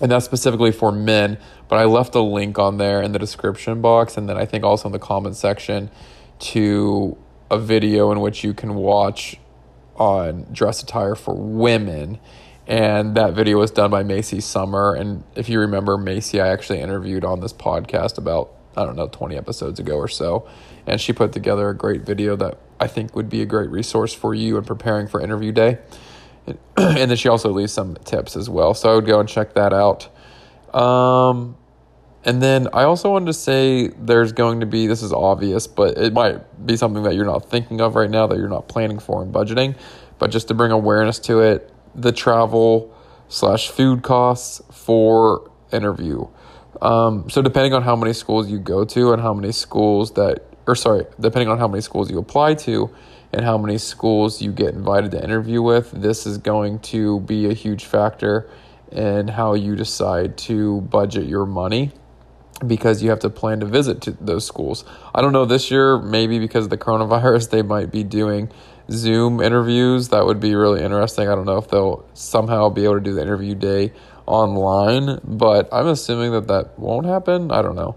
and 0.00 0.10
that's 0.10 0.24
specifically 0.24 0.72
for 0.72 0.90
men. 0.90 1.38
But 1.68 1.76
I 1.76 1.84
left 1.84 2.14
a 2.14 2.20
link 2.20 2.58
on 2.58 2.78
there 2.78 3.02
in 3.02 3.12
the 3.12 3.18
description 3.18 3.80
box, 3.80 4.16
and 4.16 4.28
then 4.28 4.36
I 4.36 4.46
think 4.46 4.64
also 4.64 4.88
in 4.88 4.92
the 4.92 4.98
comment 4.98 5.36
section 5.36 5.90
to 6.40 7.16
a 7.50 7.58
video 7.58 8.10
in 8.10 8.20
which 8.20 8.42
you 8.42 8.54
can 8.54 8.74
watch 8.74 9.36
on 9.96 10.46
dress 10.52 10.82
attire 10.82 11.14
for 11.14 11.34
women. 11.34 12.18
And 12.66 13.16
that 13.16 13.34
video 13.34 13.58
was 13.58 13.70
done 13.70 13.90
by 13.90 14.02
Macy 14.02 14.40
Summer. 14.40 14.94
And 14.94 15.24
if 15.34 15.48
you 15.48 15.60
remember, 15.60 15.98
Macy, 15.98 16.40
I 16.40 16.48
actually 16.48 16.80
interviewed 16.80 17.24
on 17.24 17.40
this 17.40 17.52
podcast 17.52 18.16
about, 18.16 18.52
I 18.76 18.84
don't 18.84 18.96
know, 18.96 19.08
20 19.08 19.36
episodes 19.36 19.80
ago 19.80 19.96
or 19.96 20.08
so. 20.08 20.48
And 20.90 21.00
she 21.00 21.12
put 21.12 21.32
together 21.32 21.68
a 21.68 21.74
great 21.74 22.02
video 22.02 22.34
that 22.34 22.58
I 22.80 22.88
think 22.88 23.14
would 23.14 23.28
be 23.28 23.42
a 23.42 23.46
great 23.46 23.70
resource 23.70 24.12
for 24.12 24.34
you 24.34 24.56
in 24.56 24.64
preparing 24.64 25.06
for 25.06 25.20
interview 25.20 25.52
day. 25.52 25.78
and 26.76 27.08
then 27.10 27.16
she 27.16 27.28
also 27.28 27.50
leaves 27.50 27.72
some 27.72 27.94
tips 28.04 28.34
as 28.34 28.50
well. 28.50 28.74
So 28.74 28.90
I 28.90 28.96
would 28.96 29.06
go 29.06 29.20
and 29.20 29.28
check 29.28 29.54
that 29.54 29.72
out. 29.72 30.08
Um, 30.74 31.56
and 32.24 32.42
then 32.42 32.66
I 32.72 32.82
also 32.82 33.12
wanted 33.12 33.26
to 33.26 33.34
say 33.34 33.86
there's 33.88 34.32
going 34.32 34.60
to 34.60 34.66
be, 34.66 34.88
this 34.88 35.00
is 35.00 35.12
obvious, 35.12 35.68
but 35.68 35.96
it 35.96 36.12
might 36.12 36.66
be 36.66 36.76
something 36.76 37.04
that 37.04 37.14
you're 37.14 37.24
not 37.24 37.48
thinking 37.48 37.80
of 37.80 37.94
right 37.94 38.10
now, 38.10 38.26
that 38.26 38.38
you're 38.38 38.48
not 38.48 38.66
planning 38.66 38.98
for 38.98 39.22
and 39.22 39.32
budgeting. 39.32 39.78
But 40.18 40.32
just 40.32 40.48
to 40.48 40.54
bring 40.54 40.72
awareness 40.72 41.20
to 41.20 41.38
it, 41.38 41.72
the 41.94 42.10
travel 42.10 42.92
slash 43.28 43.68
food 43.68 44.02
costs 44.02 44.60
for 44.72 45.52
interview. 45.72 46.26
Um, 46.82 47.30
so 47.30 47.42
depending 47.42 47.74
on 47.74 47.82
how 47.82 47.94
many 47.94 48.12
schools 48.12 48.50
you 48.50 48.58
go 48.58 48.84
to 48.86 49.12
and 49.12 49.22
how 49.22 49.32
many 49.32 49.52
schools 49.52 50.12
that, 50.14 50.49
or 50.66 50.74
sorry, 50.74 51.06
depending 51.18 51.48
on 51.48 51.58
how 51.58 51.68
many 51.68 51.80
schools 51.80 52.10
you 52.10 52.18
apply 52.18 52.54
to, 52.54 52.90
and 53.32 53.44
how 53.44 53.56
many 53.56 53.78
schools 53.78 54.42
you 54.42 54.52
get 54.52 54.74
invited 54.74 55.12
to 55.12 55.22
interview 55.22 55.62
with, 55.62 55.90
this 55.92 56.26
is 56.26 56.38
going 56.38 56.78
to 56.80 57.20
be 57.20 57.48
a 57.48 57.54
huge 57.54 57.84
factor 57.84 58.48
in 58.90 59.28
how 59.28 59.54
you 59.54 59.76
decide 59.76 60.36
to 60.36 60.80
budget 60.82 61.26
your 61.26 61.46
money 61.46 61.92
because 62.66 63.02
you 63.02 63.10
have 63.10 63.20
to 63.20 63.30
plan 63.30 63.60
to 63.60 63.66
visit 63.66 64.02
to 64.02 64.10
those 64.12 64.44
schools. 64.44 64.84
I 65.14 65.22
don't 65.22 65.32
know 65.32 65.44
this 65.44 65.70
year, 65.70 65.98
maybe 65.98 66.38
because 66.38 66.64
of 66.64 66.70
the 66.70 66.78
coronavirus, 66.78 67.50
they 67.50 67.62
might 67.62 67.90
be 67.90 68.04
doing 68.04 68.50
Zoom 68.90 69.40
interviews. 69.40 70.08
That 70.08 70.26
would 70.26 70.40
be 70.40 70.54
really 70.54 70.82
interesting. 70.82 71.28
I 71.28 71.34
don't 71.34 71.46
know 71.46 71.58
if 71.58 71.68
they'll 71.68 72.04
somehow 72.14 72.68
be 72.68 72.84
able 72.84 72.94
to 72.94 73.00
do 73.00 73.14
the 73.14 73.22
interview 73.22 73.54
day 73.54 73.92
online, 74.26 75.20
but 75.24 75.68
I'm 75.72 75.86
assuming 75.86 76.32
that 76.32 76.48
that 76.48 76.78
won't 76.78 77.06
happen. 77.06 77.50
I 77.50 77.62
don't 77.62 77.76
know. 77.76 77.96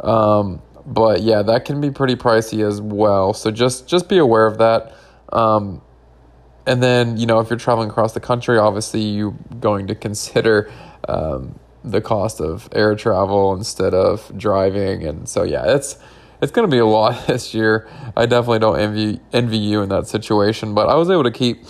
Um, 0.00 0.62
but 0.86 1.22
yeah, 1.22 1.42
that 1.42 1.64
can 1.64 1.80
be 1.80 1.90
pretty 1.90 2.16
pricey 2.16 2.66
as 2.66 2.80
well. 2.80 3.32
So 3.32 3.50
just 3.50 3.86
just 3.86 4.08
be 4.08 4.18
aware 4.18 4.46
of 4.46 4.58
that. 4.58 4.94
Um, 5.32 5.82
and 6.66 6.82
then 6.82 7.16
you 7.16 7.26
know 7.26 7.40
if 7.40 7.50
you're 7.50 7.58
traveling 7.58 7.90
across 7.90 8.12
the 8.12 8.20
country, 8.20 8.58
obviously 8.58 9.02
you're 9.02 9.36
going 9.60 9.86
to 9.88 9.94
consider 9.94 10.70
um, 11.08 11.58
the 11.84 12.00
cost 12.00 12.40
of 12.40 12.68
air 12.72 12.94
travel 12.94 13.54
instead 13.54 13.94
of 13.94 14.30
driving, 14.36 15.04
and 15.04 15.28
so 15.28 15.42
yeah, 15.42 15.74
it's 15.74 15.98
it's 16.40 16.52
going 16.52 16.68
to 16.68 16.70
be 16.70 16.78
a 16.78 16.86
lot 16.86 17.26
this 17.26 17.54
year. 17.54 17.88
I 18.16 18.26
definitely 18.26 18.60
don't 18.60 18.78
envy 18.78 19.20
envy 19.32 19.58
you 19.58 19.82
in 19.82 19.88
that 19.90 20.06
situation, 20.06 20.74
but 20.74 20.88
I 20.88 20.94
was 20.94 21.10
able 21.10 21.24
to 21.24 21.30
keep 21.30 21.64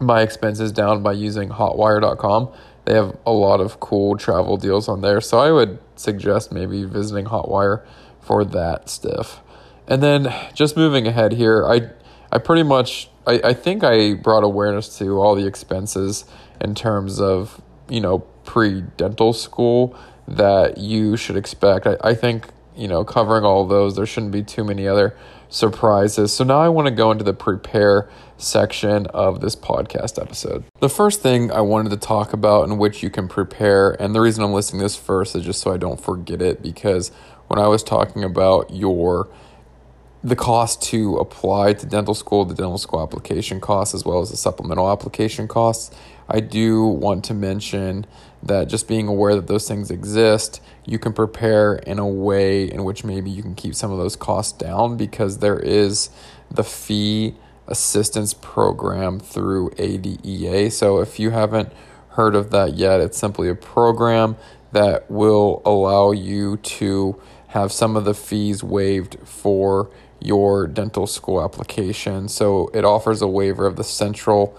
my 0.00 0.22
expenses 0.22 0.72
down 0.72 1.02
by 1.02 1.12
using 1.12 1.48
Hotwire.com. 1.50 2.52
They 2.84 2.94
have 2.94 3.16
a 3.24 3.30
lot 3.32 3.60
of 3.60 3.78
cool 3.78 4.16
travel 4.16 4.56
deals 4.56 4.88
on 4.88 5.02
there, 5.02 5.20
so 5.20 5.38
I 5.38 5.52
would 5.52 5.78
suggest 5.94 6.50
maybe 6.50 6.84
visiting 6.84 7.26
Hotwire 7.26 7.84
for 8.22 8.44
that 8.44 8.88
stuff. 8.88 9.40
And 9.86 10.02
then 10.02 10.32
just 10.54 10.76
moving 10.76 11.06
ahead 11.06 11.32
here, 11.32 11.66
I 11.66 11.90
I 12.30 12.38
pretty 12.38 12.62
much 12.62 13.10
I, 13.26 13.40
I 13.44 13.52
think 13.52 13.84
I 13.84 14.14
brought 14.14 14.44
awareness 14.44 14.98
to 14.98 15.20
all 15.20 15.34
the 15.34 15.46
expenses 15.46 16.24
in 16.60 16.74
terms 16.74 17.20
of, 17.20 17.60
you 17.88 18.00
know, 18.00 18.20
pre 18.44 18.82
dental 18.96 19.32
school 19.32 19.96
that 20.26 20.78
you 20.78 21.16
should 21.16 21.36
expect. 21.36 21.86
I, 21.86 21.96
I 22.02 22.14
think, 22.14 22.48
you 22.76 22.88
know, 22.88 23.04
covering 23.04 23.44
all 23.44 23.66
those, 23.66 23.96
there 23.96 24.06
shouldn't 24.06 24.32
be 24.32 24.42
too 24.42 24.64
many 24.64 24.86
other 24.86 25.16
surprises. 25.48 26.32
So 26.32 26.44
now 26.44 26.60
I 26.60 26.68
want 26.68 26.88
to 26.88 26.94
go 26.94 27.10
into 27.10 27.24
the 27.24 27.34
prepare 27.34 28.08
section 28.38 29.06
of 29.08 29.40
this 29.40 29.54
podcast 29.54 30.20
episode. 30.20 30.64
The 30.80 30.88
first 30.88 31.20
thing 31.20 31.52
I 31.52 31.60
wanted 31.60 31.90
to 31.90 31.96
talk 31.96 32.32
about 32.32 32.68
in 32.68 32.78
which 32.78 33.02
you 33.02 33.10
can 33.10 33.28
prepare, 33.28 33.90
and 34.02 34.14
the 34.14 34.20
reason 34.20 34.42
I'm 34.42 34.52
listing 34.52 34.80
this 34.80 34.96
first 34.96 35.36
is 35.36 35.44
just 35.44 35.60
so 35.60 35.72
I 35.72 35.76
don't 35.76 36.00
forget 36.00 36.40
it 36.40 36.62
because 36.62 37.12
when 37.52 37.62
I 37.62 37.68
was 37.68 37.82
talking 37.82 38.24
about 38.24 38.70
your 38.70 39.28
the 40.24 40.34
cost 40.34 40.80
to 40.84 41.16
apply 41.16 41.74
to 41.74 41.84
dental 41.84 42.14
school, 42.14 42.46
the 42.46 42.54
dental 42.54 42.78
school 42.78 43.02
application 43.02 43.60
costs, 43.60 43.94
as 43.94 44.06
well 44.06 44.20
as 44.20 44.30
the 44.30 44.38
supplemental 44.38 44.90
application 44.90 45.46
costs. 45.46 45.94
I 46.30 46.40
do 46.40 46.86
want 46.86 47.24
to 47.24 47.34
mention 47.34 48.06
that 48.42 48.68
just 48.68 48.88
being 48.88 49.06
aware 49.06 49.34
that 49.34 49.48
those 49.48 49.68
things 49.68 49.90
exist, 49.90 50.62
you 50.86 50.98
can 50.98 51.12
prepare 51.12 51.74
in 51.74 51.98
a 51.98 52.08
way 52.08 52.64
in 52.64 52.84
which 52.84 53.04
maybe 53.04 53.28
you 53.28 53.42
can 53.42 53.54
keep 53.54 53.74
some 53.74 53.92
of 53.92 53.98
those 53.98 54.16
costs 54.16 54.56
down 54.56 54.96
because 54.96 55.38
there 55.38 55.58
is 55.58 56.08
the 56.50 56.64
fee 56.64 57.34
assistance 57.66 58.32
program 58.32 59.20
through 59.20 59.72
ADEA. 59.76 60.70
So 60.70 61.00
if 61.00 61.20
you 61.20 61.30
haven't 61.30 61.70
heard 62.10 62.34
of 62.34 62.50
that 62.52 62.74
yet, 62.74 63.00
it's 63.00 63.18
simply 63.18 63.50
a 63.50 63.54
program 63.54 64.36
that 64.70 65.10
will 65.10 65.60
allow 65.66 66.12
you 66.12 66.56
to 66.56 67.20
have 67.52 67.70
some 67.70 67.96
of 67.96 68.04
the 68.04 68.14
fees 68.14 68.64
waived 68.64 69.18
for 69.24 69.90
your 70.20 70.66
dental 70.66 71.06
school 71.06 71.42
application. 71.42 72.28
So 72.28 72.70
it 72.72 72.84
offers 72.84 73.20
a 73.20 73.28
waiver 73.28 73.66
of 73.66 73.76
the 73.76 73.84
central 73.84 74.56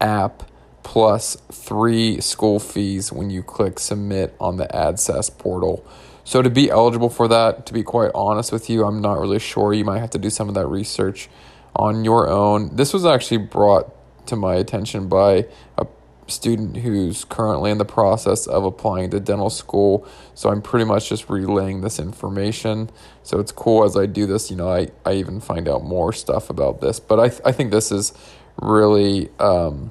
app 0.00 0.48
plus 0.84 1.36
three 1.50 2.20
school 2.20 2.60
fees 2.60 3.10
when 3.10 3.30
you 3.30 3.42
click 3.42 3.80
submit 3.80 4.36
on 4.40 4.56
the 4.56 4.66
AADSAS 4.68 5.36
portal. 5.38 5.84
So 6.22 6.40
to 6.40 6.48
be 6.48 6.70
eligible 6.70 7.08
for 7.08 7.26
that, 7.26 7.66
to 7.66 7.72
be 7.72 7.82
quite 7.82 8.12
honest 8.14 8.52
with 8.52 8.70
you, 8.70 8.84
I'm 8.84 9.00
not 9.00 9.18
really 9.18 9.40
sure. 9.40 9.72
You 9.72 9.84
might 9.84 9.98
have 9.98 10.10
to 10.10 10.18
do 10.18 10.30
some 10.30 10.48
of 10.48 10.54
that 10.54 10.68
research 10.68 11.28
on 11.74 12.04
your 12.04 12.28
own. 12.28 12.76
This 12.76 12.92
was 12.92 13.04
actually 13.04 13.38
brought 13.38 13.92
to 14.26 14.36
my 14.36 14.54
attention 14.54 15.08
by 15.08 15.46
a 15.76 15.84
student 16.26 16.78
who's 16.78 17.24
currently 17.24 17.70
in 17.70 17.78
the 17.78 17.84
process 17.84 18.46
of 18.46 18.64
applying 18.64 19.10
to 19.10 19.20
dental 19.20 19.50
school. 19.50 20.06
So 20.34 20.50
I'm 20.50 20.62
pretty 20.62 20.84
much 20.84 21.08
just 21.08 21.28
relaying 21.30 21.80
this 21.80 21.98
information. 21.98 22.90
So 23.22 23.38
it's 23.38 23.52
cool 23.52 23.84
as 23.84 23.96
I 23.96 24.06
do 24.06 24.26
this, 24.26 24.50
you 24.50 24.56
know, 24.56 24.68
I, 24.68 24.88
I 25.04 25.14
even 25.14 25.40
find 25.40 25.68
out 25.68 25.84
more 25.84 26.12
stuff 26.12 26.50
about 26.50 26.80
this. 26.80 27.00
But 27.00 27.20
I, 27.20 27.28
th- 27.28 27.40
I 27.44 27.52
think 27.52 27.70
this 27.70 27.92
is 27.92 28.12
really 28.60 29.30
um, 29.38 29.90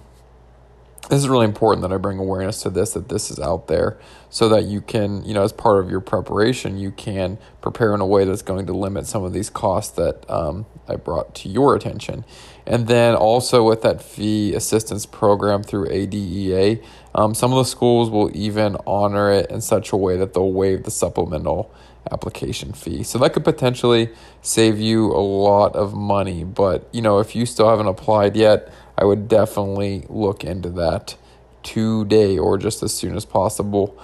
this 1.09 1.19
is 1.19 1.29
really 1.29 1.45
important 1.45 1.81
that 1.83 1.93
I 1.93 1.97
bring 1.97 2.17
awareness 2.17 2.61
to 2.63 2.69
this, 2.69 2.93
that 2.93 3.09
this 3.09 3.29
is 3.29 3.39
out 3.39 3.67
there, 3.67 3.97
so 4.29 4.49
that 4.49 4.65
you 4.65 4.81
can, 4.81 5.23
you 5.23 5.33
know, 5.33 5.43
as 5.43 5.53
part 5.53 5.83
of 5.83 5.89
your 5.89 6.01
preparation, 6.01 6.77
you 6.77 6.91
can 6.91 7.37
prepare 7.61 7.93
in 7.93 8.01
a 8.01 8.05
way 8.05 8.25
that's 8.25 8.41
going 8.41 8.65
to 8.65 8.73
limit 8.73 9.05
some 9.05 9.23
of 9.23 9.33
these 9.33 9.49
costs 9.49 9.95
that 9.95 10.29
um, 10.29 10.65
I 10.87 10.95
brought 10.95 11.35
to 11.35 11.49
your 11.49 11.75
attention. 11.75 12.25
And 12.65 12.87
then 12.87 13.15
also 13.15 13.63
with 13.63 13.83
that 13.83 14.01
fee 14.01 14.53
assistance 14.55 15.05
program 15.05 15.63
through 15.63 15.87
ADEA, 15.89 16.83
um, 17.13 17.35
some 17.35 17.51
of 17.53 17.57
the 17.57 17.69
schools 17.69 18.09
will 18.09 18.35
even 18.35 18.75
honor 18.87 19.31
it 19.31 19.51
in 19.51 19.61
such 19.61 19.91
a 19.91 19.97
way 19.97 20.17
that 20.17 20.33
they'll 20.33 20.51
waive 20.51 20.83
the 20.83 20.91
supplemental 20.91 21.71
application 22.11 22.73
fee. 22.73 23.03
So 23.03 23.17
that 23.19 23.33
could 23.33 23.43
potentially 23.43 24.09
save 24.41 24.79
you 24.79 25.11
a 25.11 25.19
lot 25.19 25.75
of 25.75 25.93
money. 25.93 26.43
But, 26.43 26.87
you 26.91 27.01
know, 27.01 27.19
if 27.19 27.35
you 27.35 27.45
still 27.45 27.69
haven't 27.69 27.87
applied 27.87 28.35
yet, 28.35 28.71
I 28.97 29.05
would 29.05 29.27
definitely 29.27 30.05
look 30.09 30.43
into 30.43 30.69
that 30.71 31.15
today 31.63 32.37
or 32.37 32.57
just 32.57 32.83
as 32.83 32.93
soon 32.93 33.15
as 33.15 33.25
possible. 33.25 33.97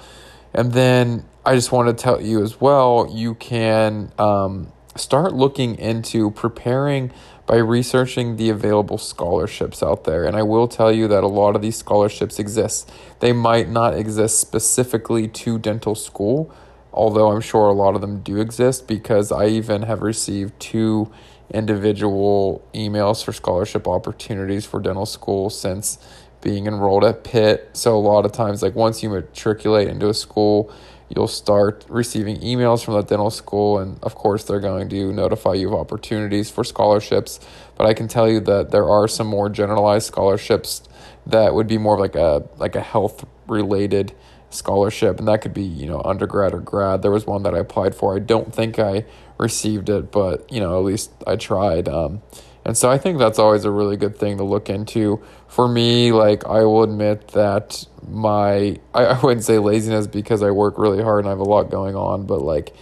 And 0.53 0.73
then 0.73 1.25
I 1.45 1.55
just 1.55 1.71
want 1.71 1.95
to 1.95 2.03
tell 2.03 2.21
you 2.21 2.43
as 2.43 2.59
well, 2.59 3.07
you 3.09 3.35
can 3.35 4.11
um, 4.17 4.71
start 4.95 5.33
looking 5.33 5.77
into 5.77 6.31
preparing 6.31 7.11
by 7.47 7.57
researching 7.57 8.37
the 8.37 8.49
available 8.49 8.97
scholarships 8.97 9.81
out 9.81 10.03
there. 10.03 10.25
And 10.25 10.35
I 10.35 10.43
will 10.43 10.67
tell 10.67 10.91
you 10.91 11.07
that 11.07 11.23
a 11.23 11.27
lot 11.27 11.55
of 11.55 11.61
these 11.61 11.77
scholarships 11.77 12.39
exist. 12.39 12.91
They 13.19 13.33
might 13.33 13.69
not 13.69 13.97
exist 13.97 14.39
specifically 14.39 15.27
to 15.27 15.57
dental 15.57 15.95
school, 15.95 16.53
although 16.93 17.31
I'm 17.31 17.41
sure 17.41 17.67
a 17.67 17.73
lot 17.73 17.95
of 17.95 18.01
them 18.01 18.21
do 18.21 18.39
exist 18.39 18.87
because 18.87 19.31
I 19.31 19.47
even 19.47 19.83
have 19.83 20.01
received 20.01 20.59
two 20.59 21.11
individual 21.53 22.65
emails 22.73 23.23
for 23.23 23.33
scholarship 23.33 23.87
opportunities 23.87 24.65
for 24.65 24.79
dental 24.79 25.05
school 25.05 25.49
since 25.49 25.97
being 26.41 26.65
enrolled 26.65 27.03
at 27.03 27.23
Pitt. 27.23 27.69
So 27.73 27.95
a 27.95 27.99
lot 27.99 28.25
of 28.25 28.31
times, 28.31 28.61
like 28.61 28.75
once 28.75 29.03
you 29.03 29.09
matriculate 29.09 29.87
into 29.87 30.09
a 30.09 30.13
school, 30.13 30.73
you'll 31.09 31.27
start 31.27 31.85
receiving 31.89 32.39
emails 32.39 32.83
from 32.83 32.95
the 32.95 33.01
dental 33.01 33.29
school, 33.29 33.79
and 33.79 33.99
of 34.01 34.15
course, 34.15 34.43
they're 34.43 34.59
going 34.59 34.89
to 34.89 35.13
notify 35.13 35.53
you 35.53 35.67
of 35.69 35.79
opportunities 35.79 36.49
for 36.49 36.63
scholarships. 36.63 37.39
But 37.75 37.87
I 37.87 37.93
can 37.93 38.07
tell 38.07 38.29
you 38.29 38.39
that 38.41 38.71
there 38.71 38.89
are 38.89 39.07
some 39.07 39.27
more 39.27 39.49
generalized 39.49 40.07
scholarships 40.07 40.83
that 41.27 41.53
would 41.53 41.67
be 41.67 41.77
more 41.77 41.99
like 41.99 42.15
a 42.15 42.43
like 42.57 42.75
a 42.75 42.81
health 42.81 43.25
related 43.47 44.15
scholarship, 44.51 45.19
and 45.19 45.27
that 45.27 45.41
could 45.41 45.53
be 45.53 45.63
you 45.63 45.87
know 45.87 46.01
undergrad 46.03 46.53
or 46.53 46.59
grad. 46.59 47.01
There 47.01 47.11
was 47.11 47.25
one 47.25 47.43
that 47.43 47.55
I 47.55 47.59
applied 47.59 47.95
for. 47.95 48.15
I 48.15 48.19
don't 48.19 48.53
think 48.53 48.79
I 48.79 49.05
received 49.37 49.89
it, 49.89 50.11
but 50.11 50.51
you 50.51 50.59
know 50.59 50.77
at 50.77 50.83
least 50.85 51.11
I 51.25 51.35
tried. 51.35 51.87
Um, 51.89 52.21
and 52.63 52.77
so 52.77 52.91
I 52.91 52.97
think 52.97 53.17
that's 53.17 53.39
always 53.39 53.65
a 53.65 53.71
really 53.71 53.97
good 53.97 54.15
thing 54.15 54.37
to 54.37 54.43
look 54.43 54.69
into. 54.69 55.21
For 55.47 55.67
me, 55.67 56.11
like 56.11 56.45
I 56.45 56.63
will 56.63 56.83
admit 56.83 57.29
that 57.29 57.85
my 58.07 58.77
I, 58.93 59.05
I 59.05 59.19
wouldn't 59.19 59.43
say 59.43 59.57
laziness 59.57 60.07
because 60.07 60.43
I 60.43 60.51
work 60.51 60.77
really 60.77 61.01
hard 61.01 61.19
and 61.19 61.27
I 61.27 61.31
have 61.31 61.39
a 61.39 61.43
lot 61.43 61.71
going 61.71 61.95
on, 61.95 62.25
but 62.25 62.41
like 62.41 62.73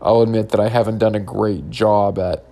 I'll 0.00 0.22
admit 0.22 0.50
that 0.50 0.60
I 0.60 0.68
haven't 0.68 0.98
done 0.98 1.14
a 1.14 1.20
great 1.20 1.70
job 1.70 2.18
at 2.18 2.44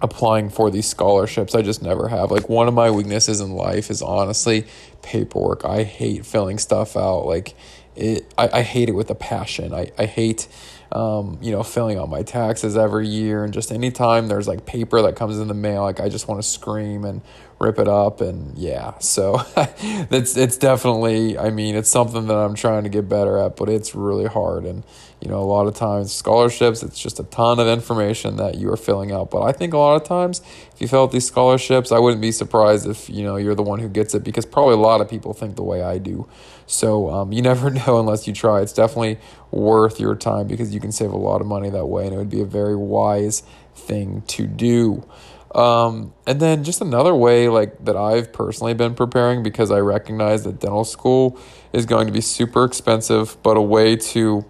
applying 0.00 0.50
for 0.50 0.70
these 0.70 0.86
scholarships. 0.86 1.54
I 1.54 1.62
just 1.62 1.82
never 1.82 2.08
have. 2.08 2.30
Like 2.30 2.48
one 2.48 2.68
of 2.68 2.74
my 2.74 2.90
weaknesses 2.90 3.40
in 3.40 3.52
life 3.52 3.90
is 3.90 4.02
honestly 4.02 4.66
paperwork. 5.02 5.64
I 5.64 5.82
hate 5.82 6.26
filling 6.26 6.58
stuff 6.58 6.96
out. 6.96 7.26
Like 7.26 7.54
it 7.96 8.32
I, 8.36 8.48
I 8.58 8.62
hate 8.62 8.88
it 8.88 8.92
with 8.92 9.10
a 9.10 9.14
passion. 9.14 9.72
I, 9.72 9.90
I 9.98 10.06
hate 10.06 10.48
um, 10.92 11.38
you 11.42 11.50
know, 11.50 11.64
filling 11.64 11.98
out 11.98 12.08
my 12.08 12.22
taxes 12.22 12.76
every 12.76 13.08
year 13.08 13.42
and 13.42 13.52
just 13.52 13.72
anytime 13.72 14.28
there's 14.28 14.46
like 14.46 14.64
paper 14.64 15.02
that 15.02 15.16
comes 15.16 15.38
in 15.38 15.48
the 15.48 15.54
mail, 15.54 15.82
like 15.82 15.98
I 16.00 16.08
just 16.08 16.28
want 16.28 16.40
to 16.40 16.48
scream 16.48 17.04
and 17.04 17.20
rip 17.58 17.78
it 17.80 17.88
up 17.88 18.20
and 18.20 18.56
yeah. 18.56 18.96
So 18.98 19.42
it's 19.56 20.36
it's 20.36 20.56
definitely 20.56 21.36
I 21.36 21.50
mean, 21.50 21.74
it's 21.74 21.90
something 21.90 22.28
that 22.28 22.36
I'm 22.36 22.54
trying 22.54 22.84
to 22.84 22.88
get 22.88 23.08
better 23.08 23.38
at, 23.38 23.56
but 23.56 23.68
it's 23.68 23.94
really 23.94 24.26
hard 24.26 24.64
and 24.64 24.84
you 25.24 25.30
know, 25.30 25.40
a 25.40 25.40
lot 25.40 25.66
of 25.66 25.74
times 25.74 26.12
scholarships, 26.12 26.82
it's 26.82 27.00
just 27.00 27.18
a 27.18 27.24
ton 27.24 27.58
of 27.58 27.66
information 27.66 28.36
that 28.36 28.56
you 28.56 28.70
are 28.70 28.76
filling 28.76 29.10
out. 29.10 29.30
But 29.30 29.42
I 29.42 29.52
think 29.52 29.72
a 29.72 29.78
lot 29.78 29.96
of 29.96 30.06
times, 30.06 30.42
if 30.74 30.80
you 30.80 30.86
fill 30.86 31.04
out 31.04 31.12
these 31.12 31.26
scholarships, 31.26 31.90
I 31.90 31.98
wouldn't 31.98 32.20
be 32.20 32.30
surprised 32.30 32.86
if 32.86 33.08
you 33.08 33.24
know 33.24 33.36
you're 33.36 33.54
the 33.54 33.62
one 33.62 33.78
who 33.78 33.88
gets 33.88 34.14
it 34.14 34.22
because 34.22 34.44
probably 34.44 34.74
a 34.74 34.78
lot 34.78 35.00
of 35.00 35.08
people 35.08 35.32
think 35.32 35.56
the 35.56 35.64
way 35.64 35.82
I 35.82 35.96
do. 35.96 36.28
So 36.66 37.10
um, 37.10 37.32
you 37.32 37.40
never 37.50 37.70
know 37.70 37.98
unless 37.98 38.26
you 38.26 38.34
try. 38.34 38.60
It's 38.60 38.74
definitely 38.74 39.18
worth 39.50 39.98
your 39.98 40.14
time 40.14 40.46
because 40.46 40.74
you 40.74 40.80
can 40.80 40.92
save 40.92 41.10
a 41.10 41.16
lot 41.16 41.40
of 41.40 41.46
money 41.46 41.70
that 41.70 41.86
way, 41.86 42.04
and 42.04 42.14
it 42.14 42.18
would 42.18 42.30
be 42.30 42.42
a 42.42 42.46
very 42.46 42.76
wise 42.76 43.44
thing 43.74 44.22
to 44.26 44.46
do. 44.46 45.06
Um, 45.54 46.12
and 46.26 46.40
then 46.40 46.64
just 46.64 46.82
another 46.82 47.14
way 47.14 47.48
like 47.48 47.82
that 47.84 47.96
I've 47.96 48.32
personally 48.32 48.74
been 48.74 48.94
preparing 48.94 49.42
because 49.42 49.70
I 49.70 49.78
recognize 49.78 50.42
that 50.44 50.60
dental 50.60 50.84
school 50.84 51.38
is 51.72 51.86
going 51.86 52.08
to 52.08 52.12
be 52.12 52.20
super 52.20 52.64
expensive, 52.64 53.40
but 53.42 53.56
a 53.56 53.62
way 53.62 53.94
to 53.96 54.44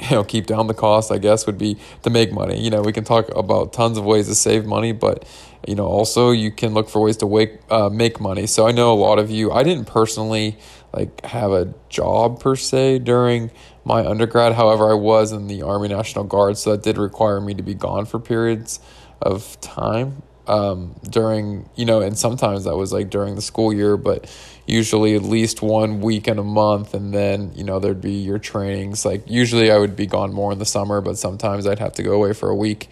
you 0.00 0.10
know 0.10 0.24
keep 0.24 0.46
down 0.46 0.66
the 0.66 0.74
cost 0.74 1.10
i 1.10 1.18
guess 1.18 1.46
would 1.46 1.58
be 1.58 1.76
to 2.02 2.10
make 2.10 2.32
money. 2.32 2.60
You 2.60 2.70
know 2.70 2.82
we 2.82 2.92
can 2.92 3.04
talk 3.04 3.28
about 3.34 3.72
tons 3.72 3.98
of 3.98 4.04
ways 4.04 4.28
to 4.28 4.34
save 4.34 4.66
money 4.66 4.92
but 4.92 5.24
you 5.66 5.74
know 5.74 5.86
also 5.86 6.30
you 6.30 6.50
can 6.50 6.74
look 6.74 6.88
for 6.88 7.02
ways 7.02 7.16
to 7.18 7.26
wake, 7.26 7.58
uh, 7.70 7.88
make 7.88 8.20
money. 8.20 8.46
So 8.46 8.66
i 8.66 8.72
know 8.72 8.92
a 8.92 9.00
lot 9.00 9.18
of 9.18 9.30
you 9.30 9.50
i 9.52 9.62
didn't 9.62 9.86
personally 9.86 10.58
like 10.92 11.24
have 11.24 11.52
a 11.52 11.74
job 11.88 12.40
per 12.40 12.56
se 12.56 13.00
during 13.00 13.50
my 13.84 14.04
undergrad. 14.06 14.54
However 14.54 14.90
i 14.90 14.94
was 14.94 15.32
in 15.32 15.46
the 15.46 15.62
army 15.62 15.88
national 15.88 16.24
guard 16.24 16.58
so 16.58 16.72
that 16.72 16.82
did 16.82 16.98
require 16.98 17.40
me 17.40 17.54
to 17.54 17.62
be 17.62 17.74
gone 17.74 18.06
for 18.06 18.18
periods 18.18 18.80
of 19.20 19.60
time 19.60 20.22
um, 20.48 20.94
during 21.08 21.68
you 21.76 21.84
know 21.84 22.00
and 22.00 22.18
sometimes 22.18 22.64
that 22.64 22.76
was 22.76 22.92
like 22.92 23.10
during 23.10 23.34
the 23.34 23.42
school 23.42 23.72
year 23.72 23.96
but 23.96 24.30
usually 24.68 25.16
at 25.16 25.22
least 25.22 25.62
one 25.62 26.00
week 26.00 26.28
in 26.28 26.38
a 26.38 26.44
month 26.44 26.92
and 26.92 27.12
then 27.12 27.50
you 27.54 27.64
know 27.64 27.78
there'd 27.78 28.02
be 28.02 28.12
your 28.12 28.38
trainings. 28.38 29.04
Like 29.04 29.28
usually 29.28 29.70
i 29.70 29.78
would 29.78 29.96
be 29.96 30.06
gone 30.06 30.32
more 30.32 30.52
in 30.52 30.58
the 30.58 30.66
summer 30.66 31.00
but 31.00 31.18
sometimes 31.18 31.66
i'd 31.66 31.78
have 31.78 31.94
to 31.94 32.02
go 32.02 32.12
away 32.12 32.34
for 32.34 32.50
a 32.50 32.54
week. 32.54 32.88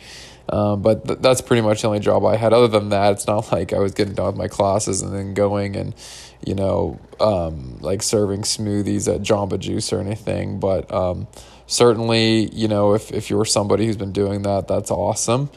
Um, 0.49 0.81
but 0.81 1.07
th- 1.07 1.19
that's 1.21 1.41
pretty 1.41 1.61
much 1.61 1.83
the 1.83 1.89
only 1.89 2.01
job 2.01 2.25
i 2.25 2.37
had. 2.37 2.53
Other 2.53 2.69
than 2.69 2.89
that 2.89 3.13
it's 3.13 3.27
not 3.27 3.53
like 3.53 3.73
i 3.73 3.79
was 3.79 3.93
getting 3.93 4.15
done 4.15 4.27
with 4.27 4.37
my 4.37 4.49
classes 4.49 5.03
and 5.03 5.15
then 5.15 5.35
going 5.35 5.77
and 5.77 5.95
you 6.45 6.55
know 6.55 6.99
um, 7.21 7.79
like 7.81 8.03
serving 8.03 8.43
smoothies 8.43 9.13
at 9.13 9.21
jamba 9.21 9.59
juice 9.59 9.93
or 9.93 10.01
anything. 10.01 10.59
But 10.59 10.93
um, 10.93 11.29
certainly 11.67 12.49
you 12.55 12.69
know 12.69 12.95
if, 12.95 13.13
if 13.13 13.29
you're 13.29 13.45
somebody 13.45 13.87
who's 13.87 13.97
been 13.97 14.13
doing 14.13 14.43
that 14.43 14.67
that's 14.67 14.91
awesome 14.91 15.51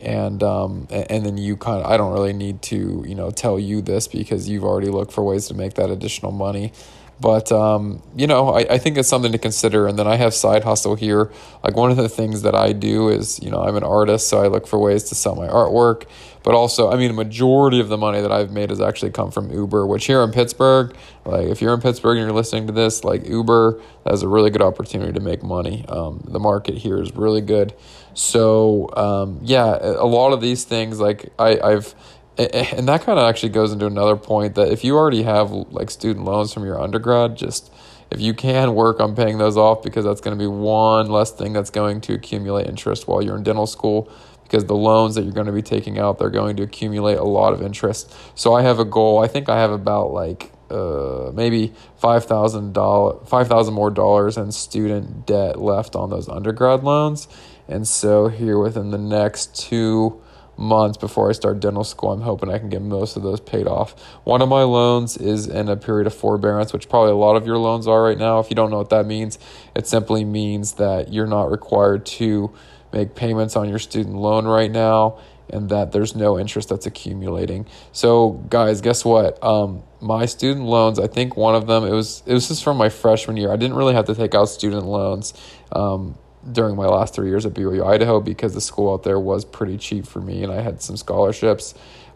and 0.00 0.42
um, 0.42 0.86
and 0.90 1.24
then 1.24 1.38
you 1.38 1.56
kind 1.56 1.82
of 1.82 1.90
I 1.90 1.96
don't 1.96 2.12
really 2.12 2.32
need 2.32 2.62
to 2.62 3.04
you 3.06 3.14
know 3.14 3.30
tell 3.30 3.58
you 3.58 3.80
this 3.80 4.08
because 4.08 4.48
you've 4.48 4.64
already 4.64 4.88
looked 4.88 5.12
for 5.12 5.24
ways 5.24 5.48
to 5.48 5.54
make 5.54 5.74
that 5.74 5.90
additional 5.90 6.32
money. 6.32 6.72
But 7.18 7.50
um, 7.50 8.02
you 8.14 8.26
know, 8.26 8.50
I, 8.50 8.74
I 8.74 8.78
think 8.78 8.98
it's 8.98 9.08
something 9.08 9.32
to 9.32 9.38
consider. 9.38 9.86
And 9.86 9.98
then 9.98 10.06
I 10.06 10.16
have 10.16 10.34
side 10.34 10.64
hustle 10.64 10.96
here. 10.96 11.32
Like 11.64 11.74
one 11.74 11.90
of 11.90 11.96
the 11.96 12.08
things 12.08 12.42
that 12.42 12.54
I 12.54 12.72
do 12.72 13.08
is, 13.08 13.40
you 13.42 13.50
know, 13.50 13.62
I'm 13.62 13.76
an 13.76 13.84
artist, 13.84 14.28
so 14.28 14.42
I 14.42 14.48
look 14.48 14.66
for 14.66 14.78
ways 14.78 15.04
to 15.04 15.14
sell 15.14 15.34
my 15.34 15.48
artwork. 15.48 16.04
But 16.42 16.54
also, 16.54 16.92
I 16.92 16.96
mean, 16.96 17.10
a 17.10 17.14
majority 17.14 17.80
of 17.80 17.88
the 17.88 17.96
money 17.96 18.20
that 18.20 18.30
I've 18.30 18.52
made 18.52 18.70
has 18.70 18.80
actually 18.80 19.10
come 19.10 19.30
from 19.30 19.50
Uber. 19.50 19.86
Which 19.86 20.06
here 20.06 20.22
in 20.22 20.30
Pittsburgh, 20.30 20.94
like 21.24 21.48
if 21.48 21.62
you're 21.62 21.74
in 21.74 21.80
Pittsburgh 21.80 22.18
and 22.18 22.26
you're 22.26 22.36
listening 22.36 22.66
to 22.66 22.72
this, 22.72 23.02
like 23.02 23.26
Uber 23.26 23.80
has 24.04 24.22
a 24.22 24.28
really 24.28 24.50
good 24.50 24.62
opportunity 24.62 25.12
to 25.12 25.20
make 25.20 25.42
money. 25.42 25.84
Um, 25.88 26.22
the 26.28 26.38
market 26.38 26.76
here 26.76 27.00
is 27.00 27.14
really 27.14 27.40
good. 27.40 27.74
So 28.12 28.90
um, 28.96 29.40
yeah, 29.42 29.76
a 29.80 30.06
lot 30.06 30.32
of 30.32 30.40
these 30.40 30.64
things, 30.64 31.00
like 31.00 31.32
I, 31.38 31.58
I've 31.60 31.94
and 32.38 32.88
that 32.88 33.02
kind 33.02 33.18
of 33.18 33.28
actually 33.28 33.48
goes 33.48 33.72
into 33.72 33.86
another 33.86 34.16
point 34.16 34.54
that 34.54 34.70
if 34.70 34.84
you 34.84 34.96
already 34.96 35.22
have 35.22 35.50
like 35.50 35.90
student 35.90 36.24
loans 36.24 36.52
from 36.52 36.64
your 36.64 36.80
undergrad 36.80 37.36
just 37.36 37.72
if 38.10 38.20
you 38.20 38.34
can 38.34 38.74
work 38.74 39.00
on 39.00 39.16
paying 39.16 39.38
those 39.38 39.56
off 39.56 39.82
because 39.82 40.04
that's 40.04 40.20
going 40.20 40.36
to 40.36 40.42
be 40.42 40.46
one 40.46 41.08
less 41.08 41.32
thing 41.32 41.52
that's 41.52 41.70
going 41.70 42.00
to 42.00 42.12
accumulate 42.14 42.66
interest 42.66 43.08
while 43.08 43.22
you're 43.22 43.36
in 43.36 43.42
dental 43.42 43.66
school 43.66 44.10
because 44.44 44.64
the 44.66 44.76
loans 44.76 45.14
that 45.14 45.22
you're 45.22 45.32
going 45.32 45.46
to 45.46 45.52
be 45.52 45.62
taking 45.62 45.98
out 45.98 46.18
they're 46.18 46.30
going 46.30 46.56
to 46.56 46.62
accumulate 46.62 47.16
a 47.16 47.24
lot 47.24 47.52
of 47.52 47.62
interest. 47.62 48.14
So 48.34 48.54
i 48.54 48.62
have 48.62 48.78
a 48.78 48.84
goal 48.84 49.18
i 49.18 49.26
think 49.26 49.48
i 49.48 49.58
have 49.58 49.70
about 49.70 50.12
like 50.12 50.52
uh, 50.70 51.30
maybe 51.32 51.72
five 51.96 52.24
thousand 52.24 52.72
dollar 52.72 53.24
five 53.24 53.48
thousand 53.48 53.74
more 53.74 53.90
dollars 53.90 54.36
in 54.36 54.50
student 54.52 55.24
debt 55.26 55.60
left 55.60 55.94
on 55.94 56.10
those 56.10 56.28
undergrad 56.28 56.82
loans. 56.82 57.28
And 57.68 57.86
so 57.86 58.28
here 58.28 58.58
within 58.58 58.90
the 58.90 58.98
next 58.98 59.56
two 59.56 60.20
months 60.56 60.96
before 60.96 61.28
I 61.28 61.32
start 61.32 61.60
dental 61.60 61.84
school. 61.84 62.12
I'm 62.12 62.22
hoping 62.22 62.50
I 62.50 62.58
can 62.58 62.68
get 62.68 62.82
most 62.82 63.16
of 63.16 63.22
those 63.22 63.40
paid 63.40 63.66
off. 63.66 63.98
One 64.24 64.42
of 64.42 64.48
my 64.48 64.62
loans 64.62 65.16
is 65.16 65.46
in 65.46 65.68
a 65.68 65.76
period 65.76 66.06
of 66.06 66.14
forbearance, 66.14 66.72
which 66.72 66.88
probably 66.88 67.12
a 67.12 67.16
lot 67.16 67.36
of 67.36 67.46
your 67.46 67.58
loans 67.58 67.86
are 67.86 68.02
right 68.02 68.18
now. 68.18 68.38
If 68.38 68.50
you 68.50 68.56
don't 68.56 68.70
know 68.70 68.78
what 68.78 68.90
that 68.90 69.06
means, 69.06 69.38
it 69.74 69.86
simply 69.86 70.24
means 70.24 70.74
that 70.74 71.12
you're 71.12 71.26
not 71.26 71.50
required 71.50 72.06
to 72.06 72.52
make 72.92 73.14
payments 73.14 73.56
on 73.56 73.68
your 73.68 73.78
student 73.78 74.16
loan 74.16 74.46
right 74.46 74.70
now 74.70 75.18
and 75.48 75.68
that 75.68 75.92
there's 75.92 76.16
no 76.16 76.38
interest 76.38 76.68
that's 76.68 76.86
accumulating. 76.86 77.66
So 77.92 78.30
guys, 78.48 78.80
guess 78.80 79.04
what? 79.04 79.42
Um, 79.44 79.82
my 80.00 80.26
student 80.26 80.66
loans, 80.66 80.98
I 80.98 81.06
think 81.06 81.36
one 81.36 81.54
of 81.54 81.66
them 81.66 81.84
it 81.84 81.92
was 81.92 82.22
it 82.26 82.32
was 82.32 82.48
just 82.48 82.64
from 82.64 82.76
my 82.76 82.88
freshman 82.88 83.36
year. 83.36 83.52
I 83.52 83.56
didn't 83.56 83.76
really 83.76 83.94
have 83.94 84.06
to 84.06 84.14
take 84.14 84.34
out 84.34 84.46
student 84.46 84.86
loans. 84.86 85.34
Um, 85.72 86.16
during 86.52 86.76
my 86.76 86.86
last 86.86 87.14
three 87.14 87.28
years 87.28 87.46
at 87.46 87.54
BYU 87.54 87.86
Idaho 87.86 88.20
because 88.20 88.54
the 88.54 88.60
school 88.60 88.92
out 88.92 89.02
there 89.02 89.18
was 89.18 89.44
pretty 89.44 89.76
cheap 89.76 90.06
for 90.06 90.20
me 90.20 90.42
and 90.42 90.52
I 90.52 90.60
had 90.60 90.82
some 90.82 90.96
scholarships. 90.96 91.74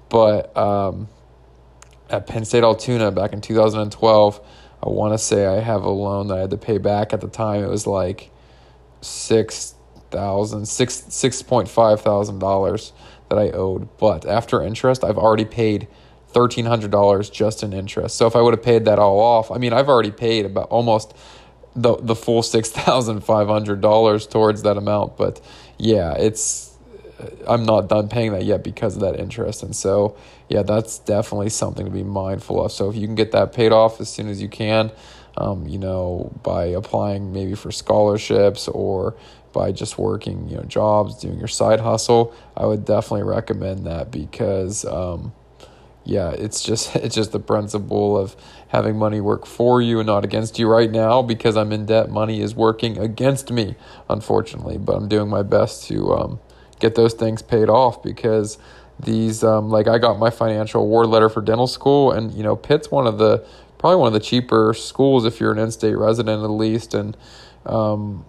But 0.09 0.57
um, 0.57 1.09
at 2.09 2.27
Penn 2.27 2.45
State 2.45 2.65
Altoona 2.65 3.11
back 3.13 3.33
in 3.33 3.41
2012, 3.41 4.41
I 4.83 4.89
want 4.89 5.15
to 5.15 5.19
say 5.19 5.47
I 5.47 5.61
have 5.61 5.83
a 5.83 5.91
loan 5.91 6.29
that 6.29 6.39
I 6.39 6.41
had 6.41 6.51
to 6.51 6.57
pay 6.57 6.79
back 6.79 7.13
at 7.13 7.21
the 7.21 7.29
time. 7.29 7.63
It 7.63 7.69
was 7.69 7.87
like 7.87 8.31
six 9.03 9.75
thousand 10.11 10.67
six 10.67 11.05
six 11.09 11.43
point 11.43 11.69
five 11.69 12.01
thousand 12.01 12.39
dollars 12.39 12.93
that 13.29 13.39
I 13.39 13.51
owed. 13.51 13.89
But 13.99 14.27
after 14.27 14.63
interest, 14.63 15.05
I've 15.05 15.19
already 15.19 15.45
paid 15.45 15.87
thirteen 16.29 16.67
hundred 16.67 16.91
dollars 16.91 17.31
just 17.31 17.63
in 17.63 17.73
interest. 17.73 18.17
So 18.17 18.27
if 18.27 18.35
I 18.35 18.41
would 18.41 18.55
have 18.55 18.63
paid 18.63 18.87
that 18.87 18.99
all 18.99 19.21
off, 19.21 19.51
I 19.51 19.59
mean, 19.59 19.73
I've 19.73 19.89
already 19.89 20.11
paid 20.11 20.47
about 20.47 20.69
almost 20.69 21.17
the 21.75 21.97
the 21.97 22.15
full 22.15 22.43
six 22.43 22.71
thousand 22.71 23.21
five 23.23 23.49
hundred 23.49 23.81
dollars 23.81 24.27
towards 24.27 24.63
that 24.63 24.77
amount. 24.77 25.17
But 25.17 25.41
yeah, 25.79 26.15
it's 26.15 26.77
I'm 27.47 27.65
not 27.65 27.89
done 27.89 28.09
paying 28.09 28.33
that 28.33 28.45
yet 28.45 28.65
because 28.65 28.97
of 28.97 29.03
that 29.03 29.19
interest, 29.19 29.63
and 29.63 29.75
so 29.75 30.17
yeah, 30.49 30.63
that's 30.63 30.99
definitely 30.99 31.51
something 31.51 31.85
to 31.85 31.93
be 31.93 32.03
mindful 32.03 32.65
of. 32.65 32.73
So 32.73 32.91
if 32.91 32.97
you 32.97 33.07
can 33.07 33.15
get 33.15 33.33
that 33.33 33.53
paid 33.53 33.73
off 33.73 34.01
as 34.01 34.09
soon 34.09 34.29
as 34.29 34.43
you 34.43 34.49
can, 34.49 34.91
um, 35.37 35.69
you 35.69 35.79
know, 35.79 36.33
by 36.43 36.67
applying 36.67 37.33
maybe 37.33 37.55
for 37.55 37.71
scholarships 37.71 38.67
or 38.69 39.15
by 39.53 39.73
just 39.73 39.99
working, 39.99 40.49
you 40.49 40.57
know, 40.57 40.63
jobs, 40.63 41.21
doing 41.21 41.39
your 41.39 41.49
side 41.49 41.81
hustle, 41.81 42.35
I 42.57 42.67
would 42.67 42.85
definitely 42.85 43.25
recommend 43.25 43.87
that 43.87 44.11
because. 44.11 44.85
Um, 44.85 45.33
yeah, 46.05 46.31
it's 46.31 46.63
just 46.63 46.97
it's 46.97 47.15
just 47.15 47.33
the 47.33 47.41
principle 47.41 48.17
of 48.17 48.37
having 48.69 48.97
money 48.97 49.21
work 49.21 49.47
for 49.47 49.83
you 49.83 49.99
and 49.99 50.07
not 50.07 50.25
against 50.25 50.59
you 50.59 50.69
right 50.69 50.91
now 50.91 51.23
because 51.23 51.57
I'm 51.57 51.73
in 51.73 51.87
debt. 51.87 52.11
Money 52.11 52.41
is 52.41 52.55
working 52.55 52.99
against 52.99 53.51
me, 53.51 53.77
unfortunately, 54.09 54.79
but 54.79 54.97
I'm 54.97 55.09
doing 55.09 55.29
my 55.29 55.43
best 55.43 55.87
to 55.89 56.13
um, 56.15 56.41
get 56.79 56.95
those 56.95 57.15
things 57.15 57.43
paid 57.43 57.69
off 57.69 58.03
because 58.03 58.59
these 58.99 59.43
um, 59.43 59.71
like 59.71 59.89
I 59.89 59.99
got 59.99 60.19
my 60.19 60.31
financial 60.31 60.83
award 60.83 61.07
letter 61.09 61.29
for 61.29 61.41
dental 61.41 61.67
school, 61.67 62.13
and 62.13 62.33
you 62.33 62.43
know 62.43 62.57
Pitt's 62.57 62.91
one 62.91 63.07
of 63.07 63.19
the 63.19 63.45
probably 63.79 63.97
one 63.97 64.09
of 64.09 64.13
the 64.13 64.21
cheaper 64.21 64.75
schools 64.75 65.25
if 65.25 65.41
you're 65.41 65.53
an 65.53 65.59
in-state 65.59 65.97
resident 65.97 66.43
at 66.43 66.51
least, 66.51 66.95
and 66.95 67.17
um, 67.67 68.25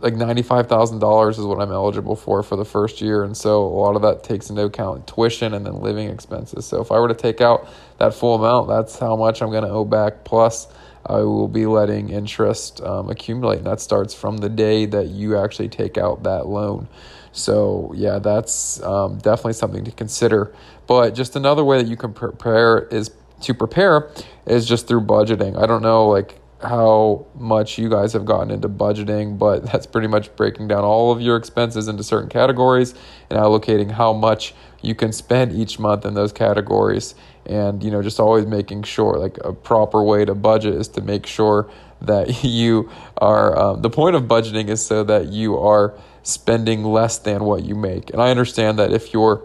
like 0.00 0.14
$95,000 0.14 1.30
is 1.30 1.38
what 1.40 1.60
I'm 1.60 1.72
eligible 1.72 2.14
for 2.14 2.42
for 2.42 2.56
the 2.56 2.64
first 2.64 3.00
year. 3.00 3.24
And 3.24 3.36
so 3.36 3.64
a 3.64 3.66
lot 3.66 3.96
of 3.96 4.02
that 4.02 4.22
takes 4.22 4.48
into 4.48 4.62
account 4.62 5.06
tuition 5.06 5.54
and 5.54 5.66
then 5.66 5.80
living 5.80 6.08
expenses. 6.08 6.66
So 6.66 6.80
if 6.80 6.92
I 6.92 7.00
were 7.00 7.08
to 7.08 7.14
take 7.14 7.40
out 7.40 7.68
that 7.98 8.14
full 8.14 8.36
amount, 8.36 8.68
that's 8.68 8.98
how 8.98 9.16
much 9.16 9.42
I'm 9.42 9.50
going 9.50 9.64
to 9.64 9.70
owe 9.70 9.84
back. 9.84 10.24
Plus, 10.24 10.68
I 11.04 11.18
will 11.20 11.48
be 11.48 11.66
letting 11.66 12.10
interest 12.10 12.80
um, 12.82 13.10
accumulate. 13.10 13.58
And 13.58 13.66
that 13.66 13.80
starts 13.80 14.14
from 14.14 14.36
the 14.38 14.48
day 14.48 14.86
that 14.86 15.08
you 15.08 15.36
actually 15.36 15.68
take 15.68 15.98
out 15.98 16.22
that 16.22 16.46
loan. 16.46 16.86
So, 17.32 17.92
yeah, 17.94 18.18
that's 18.18 18.82
um, 18.82 19.18
definitely 19.18 19.54
something 19.54 19.84
to 19.84 19.90
consider. 19.90 20.52
But 20.86 21.14
just 21.14 21.34
another 21.34 21.64
way 21.64 21.82
that 21.82 21.88
you 21.88 21.96
can 21.96 22.12
prepare 22.12 22.78
is 22.78 23.10
to 23.42 23.54
prepare 23.54 24.10
is 24.46 24.66
just 24.66 24.86
through 24.86 25.02
budgeting. 25.02 25.60
I 25.60 25.66
don't 25.66 25.82
know, 25.82 26.08
like, 26.08 26.40
how 26.60 27.26
much 27.36 27.78
you 27.78 27.88
guys 27.88 28.12
have 28.12 28.24
gotten 28.24 28.50
into 28.50 28.68
budgeting, 28.68 29.38
but 29.38 29.64
that's 29.72 29.86
pretty 29.86 30.08
much 30.08 30.34
breaking 30.36 30.68
down 30.68 30.84
all 30.84 31.12
of 31.12 31.20
your 31.20 31.36
expenses 31.36 31.88
into 31.88 32.02
certain 32.02 32.28
categories 32.28 32.94
and 33.30 33.38
allocating 33.38 33.90
how 33.90 34.12
much 34.12 34.54
you 34.82 34.94
can 34.94 35.12
spend 35.12 35.52
each 35.52 35.78
month 35.78 36.04
in 36.04 36.14
those 36.14 36.32
categories. 36.32 37.14
And, 37.46 37.82
you 37.82 37.90
know, 37.90 38.02
just 38.02 38.20
always 38.20 38.46
making 38.46 38.82
sure, 38.82 39.16
like, 39.18 39.38
a 39.42 39.52
proper 39.52 40.02
way 40.02 40.24
to 40.24 40.34
budget 40.34 40.74
is 40.74 40.88
to 40.88 41.00
make 41.00 41.26
sure 41.26 41.70
that 42.00 42.44
you 42.44 42.90
are, 43.16 43.58
um, 43.58 43.82
the 43.82 43.90
point 43.90 44.14
of 44.14 44.24
budgeting 44.24 44.68
is 44.68 44.84
so 44.84 45.02
that 45.04 45.32
you 45.32 45.58
are 45.58 45.94
spending 46.22 46.84
less 46.84 47.18
than 47.18 47.44
what 47.44 47.64
you 47.64 47.74
make. 47.74 48.10
And 48.10 48.22
I 48.22 48.30
understand 48.30 48.78
that 48.78 48.92
if 48.92 49.12
you're 49.12 49.44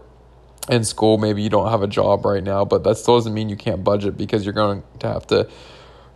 in 0.69 0.84
school, 0.84 1.17
maybe 1.17 1.41
you 1.41 1.49
don't 1.49 1.69
have 1.71 1.82
a 1.82 1.88
job 1.88 2.26
right 2.26 2.43
now, 2.43 2.63
but 2.63 2.84
that 2.84 2.97
still 2.97 3.17
doesn't 3.17 3.34
mean 3.34 3.49
you 3.49 3.56
can't 3.56 3.84
budget 3.84 4.17
because 4.17 4.45
you're 4.45 4.54
going 4.54 4.84
to 4.99 5.08
have 5.08 5.26
to 5.28 5.49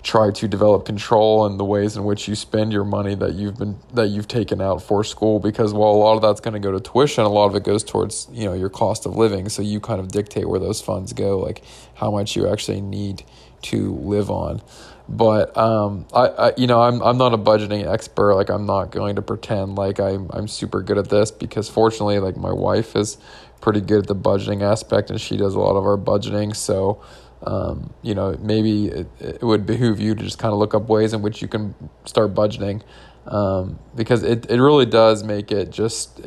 try 0.03 0.31
to 0.31 0.47
develop 0.47 0.85
control 0.85 1.45
in 1.47 1.57
the 1.57 1.65
ways 1.65 1.97
in 1.97 2.03
which 2.03 2.27
you 2.27 2.35
spend 2.35 2.71
your 2.71 2.83
money 2.83 3.15
that 3.15 3.33
you've 3.33 3.57
been 3.57 3.77
that 3.93 4.07
you've 4.07 4.27
taken 4.27 4.61
out 4.61 4.81
for 4.81 5.03
school 5.03 5.39
because 5.39 5.73
while 5.73 5.91
a 5.91 5.97
lot 5.97 6.15
of 6.15 6.21
that's 6.21 6.39
going 6.39 6.53
to 6.53 6.59
go 6.59 6.71
to 6.71 6.79
tuition 6.79 7.23
a 7.23 7.29
lot 7.29 7.47
of 7.47 7.55
it 7.55 7.63
goes 7.63 7.83
towards 7.83 8.27
you 8.31 8.45
know 8.45 8.53
your 8.53 8.69
cost 8.69 9.05
of 9.05 9.15
living. 9.15 9.49
So 9.49 9.61
you 9.61 9.79
kind 9.79 9.99
of 9.99 10.09
dictate 10.09 10.47
where 10.47 10.59
those 10.59 10.81
funds 10.81 11.13
go 11.13 11.39
like 11.39 11.63
how 11.95 12.11
much 12.11 12.35
you 12.35 12.47
actually 12.47 12.81
need 12.81 13.23
to 13.63 13.95
live 13.95 14.29
on. 14.29 14.61
But 15.09 15.57
um, 15.57 16.05
I, 16.13 16.27
I 16.27 16.53
you 16.57 16.67
know 16.67 16.81
I'm 16.81 17.01
I'm 17.01 17.17
not 17.17 17.33
a 17.33 17.37
budgeting 17.37 17.85
expert. 17.85 18.35
Like 18.35 18.49
I'm 18.49 18.65
not 18.65 18.91
going 18.91 19.15
to 19.15 19.21
pretend 19.21 19.75
like 19.75 19.99
I'm 19.99 20.29
I'm 20.31 20.47
super 20.47 20.81
good 20.81 20.97
at 20.97 21.09
this 21.09 21.31
because 21.31 21.69
fortunately 21.69 22.19
like 22.19 22.37
my 22.37 22.51
wife 22.51 22.95
is 22.95 23.17
pretty 23.61 23.81
good 23.81 23.99
at 23.99 24.07
the 24.07 24.15
budgeting 24.15 24.61
aspect 24.61 25.09
and 25.09 25.19
she 25.19 25.37
does 25.37 25.55
a 25.55 25.59
lot 25.59 25.75
of 25.75 25.85
our 25.85 25.97
budgeting. 25.97 26.55
So 26.55 27.01
um, 27.43 27.93
you 28.01 28.15
know, 28.15 28.35
maybe 28.41 28.87
it, 28.87 29.07
it, 29.19 29.41
would 29.41 29.65
behoove 29.65 29.99
you 29.99 30.15
to 30.15 30.23
just 30.23 30.39
kind 30.39 30.53
of 30.53 30.59
look 30.59 30.73
up 30.73 30.89
ways 30.89 31.13
in 31.13 31.21
which 31.21 31.41
you 31.41 31.47
can 31.47 31.75
start 32.05 32.33
budgeting. 32.33 32.81
Um, 33.25 33.79
because 33.95 34.23
it, 34.23 34.49
it 34.49 34.61
really 34.61 34.85
does 34.85 35.23
make 35.23 35.51
it 35.51 35.69
just 35.69 36.21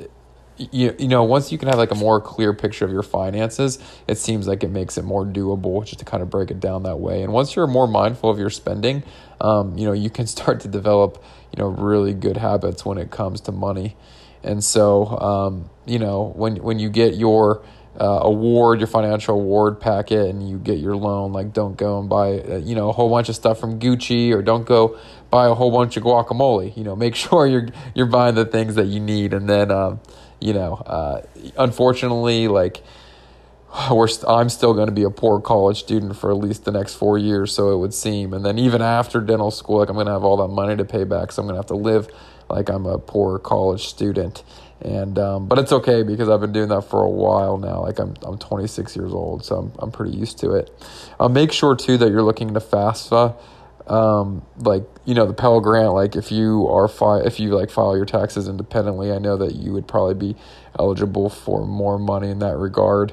you, 0.70 0.94
you 0.99 1.09
know 1.09 1.25
once 1.25 1.51
you 1.51 1.57
can 1.57 1.68
have 1.68 1.79
like 1.79 1.90
a 1.90 1.94
more 1.94 2.20
clear 2.20 2.53
picture 2.53 2.85
of 2.85 2.92
your 2.92 3.03
finances 3.03 3.79
it 4.07 4.18
seems 4.18 4.46
like 4.46 4.62
it 4.62 4.70
makes 4.70 4.99
it 4.99 5.05
more 5.05 5.25
doable 5.25 5.83
just 5.85 6.01
to 6.01 6.05
kind 6.05 6.23
of 6.23 6.29
break 6.29 6.51
it 6.51 6.61
down 6.61 6.83
that 6.83 7.01
way. 7.01 7.23
And 7.23 7.33
once 7.33 7.57
you're 7.57 7.66
more 7.66 7.87
mindful 7.87 8.29
of 8.29 8.38
your 8.38 8.51
spending 8.51 9.03
um, 9.40 9.79
you 9.79 9.87
know 9.87 9.92
you 9.92 10.11
can 10.11 10.27
start 10.37 10.61
to 10.61 10.68
develop 10.68 11.23
you 11.53 11.62
know 11.62 11.68
really 11.68 12.12
good 12.12 12.37
habits 12.37 12.85
when 12.85 12.99
it 12.99 13.11
comes 13.11 13.40
to 13.42 13.53
money. 13.53 13.96
And 14.42 14.62
so 14.62 15.07
um, 15.18 15.70
you 15.87 15.99
know 15.99 16.33
when 16.37 16.57
when 16.57 16.79
you 16.79 16.90
get 16.90 17.14
your 17.14 17.64
uh, 18.00 18.20
award, 18.22 18.80
your 18.80 18.86
financial 18.86 19.34
award 19.34 19.78
packet, 19.78 20.30
and 20.30 20.48
you 20.48 20.58
get 20.58 20.78
your 20.78 20.96
loan. 20.96 21.32
Like, 21.32 21.52
don't 21.52 21.76
go 21.76 22.00
and 22.00 22.08
buy, 22.08 22.40
uh, 22.40 22.56
you 22.56 22.74
know, 22.74 22.88
a 22.88 22.92
whole 22.92 23.10
bunch 23.10 23.28
of 23.28 23.36
stuff 23.36 23.60
from 23.60 23.78
Gucci, 23.78 24.32
or 24.32 24.40
don't 24.40 24.64
go 24.64 24.98
buy 25.28 25.46
a 25.46 25.54
whole 25.54 25.70
bunch 25.70 25.98
of 25.98 26.02
guacamole. 26.02 26.74
You 26.76 26.82
know, 26.82 26.96
make 26.96 27.14
sure 27.24 27.46
you're 27.46 27.68
you're 27.94 28.06
buying 28.06 28.34
the 28.34 28.46
things 28.46 28.76
that 28.76 28.86
you 28.86 29.00
need, 29.00 29.34
and 29.34 29.48
then, 29.48 29.70
um, 29.70 30.00
you 30.40 30.54
know, 30.54 30.74
uh, 30.74 31.22
unfortunately, 31.58 32.48
like. 32.48 32.82
We're 33.88 34.08
st- 34.08 34.28
I'm 34.28 34.48
still 34.48 34.74
going 34.74 34.88
to 34.88 34.92
be 34.92 35.04
a 35.04 35.10
poor 35.10 35.40
college 35.40 35.78
student 35.78 36.16
for 36.16 36.32
at 36.32 36.38
least 36.38 36.64
the 36.64 36.72
next 36.72 36.94
four 36.94 37.18
years, 37.18 37.54
so 37.54 37.70
it 37.70 37.78
would 37.78 37.94
seem. 37.94 38.34
And 38.34 38.44
then 38.44 38.58
even 38.58 38.82
after 38.82 39.20
dental 39.20 39.52
school, 39.52 39.78
like 39.78 39.88
I'm 39.88 39.94
going 39.94 40.06
to 40.06 40.12
have 40.12 40.24
all 40.24 40.38
that 40.38 40.48
money 40.48 40.74
to 40.74 40.84
pay 40.84 41.04
back, 41.04 41.30
so 41.30 41.40
I'm 41.40 41.46
going 41.46 41.54
to 41.54 41.60
have 41.60 41.66
to 41.66 41.76
live 41.76 42.08
like 42.48 42.68
I'm 42.68 42.84
a 42.84 42.98
poor 42.98 43.38
college 43.38 43.86
student 43.86 44.42
and 44.83 45.19
um, 45.19 45.49
but 45.49 45.59
it's 45.59 45.73
okay 45.73 46.03
because 46.05 46.29
I've 46.29 46.40
been 46.40 46.53
doing 46.53 46.69
that 46.71 46.83
for 46.83 47.03
a 47.05 47.11
while 47.11 47.59
now. 47.59 47.83
Like 47.83 47.99
I'm 47.99 48.14
I'm 48.23 48.38
26 48.38 48.97
years 48.97 49.12
old, 49.12 49.45
so 49.45 49.57
I'm 49.57 49.73
I'm 49.81 49.90
pretty 49.93 50.16
used 50.16 50.38
to 50.40 50.53
it. 50.53 50.71
Uh, 51.21 51.29
make 51.29 51.53
sure 51.53 51.77
too 51.77 51.99
that 51.99 52.11
you're 52.11 52.23
looking 52.23 52.55
to 52.55 52.61
FAFSA. 52.61 53.37
um, 53.88 54.45
like 54.59 54.85
you 55.05 55.14
know 55.14 55.27
the 55.27 55.35
Pell 55.35 55.61
Grant. 55.61 55.95
Like 55.95 56.16
if 56.16 56.33
you 56.33 56.69
are 56.69 56.88
fi- 56.88 57.21
if 57.23 57.40
you 57.40 57.51
like 57.55 57.71
file 57.71 57.97
your 57.97 58.07
taxes 58.07 58.49
independently, 58.49 59.12
I 59.12 59.19
know 59.19 59.37
that 59.38 59.55
you 59.57 59.73
would 59.73 59.88
probably 59.88 60.14
be 60.14 60.37
eligible 60.79 61.31
for 61.31 61.66
more 61.66 61.99
money 61.99 62.31
in 62.31 62.40
that 62.40 62.57
regard. 62.57 63.12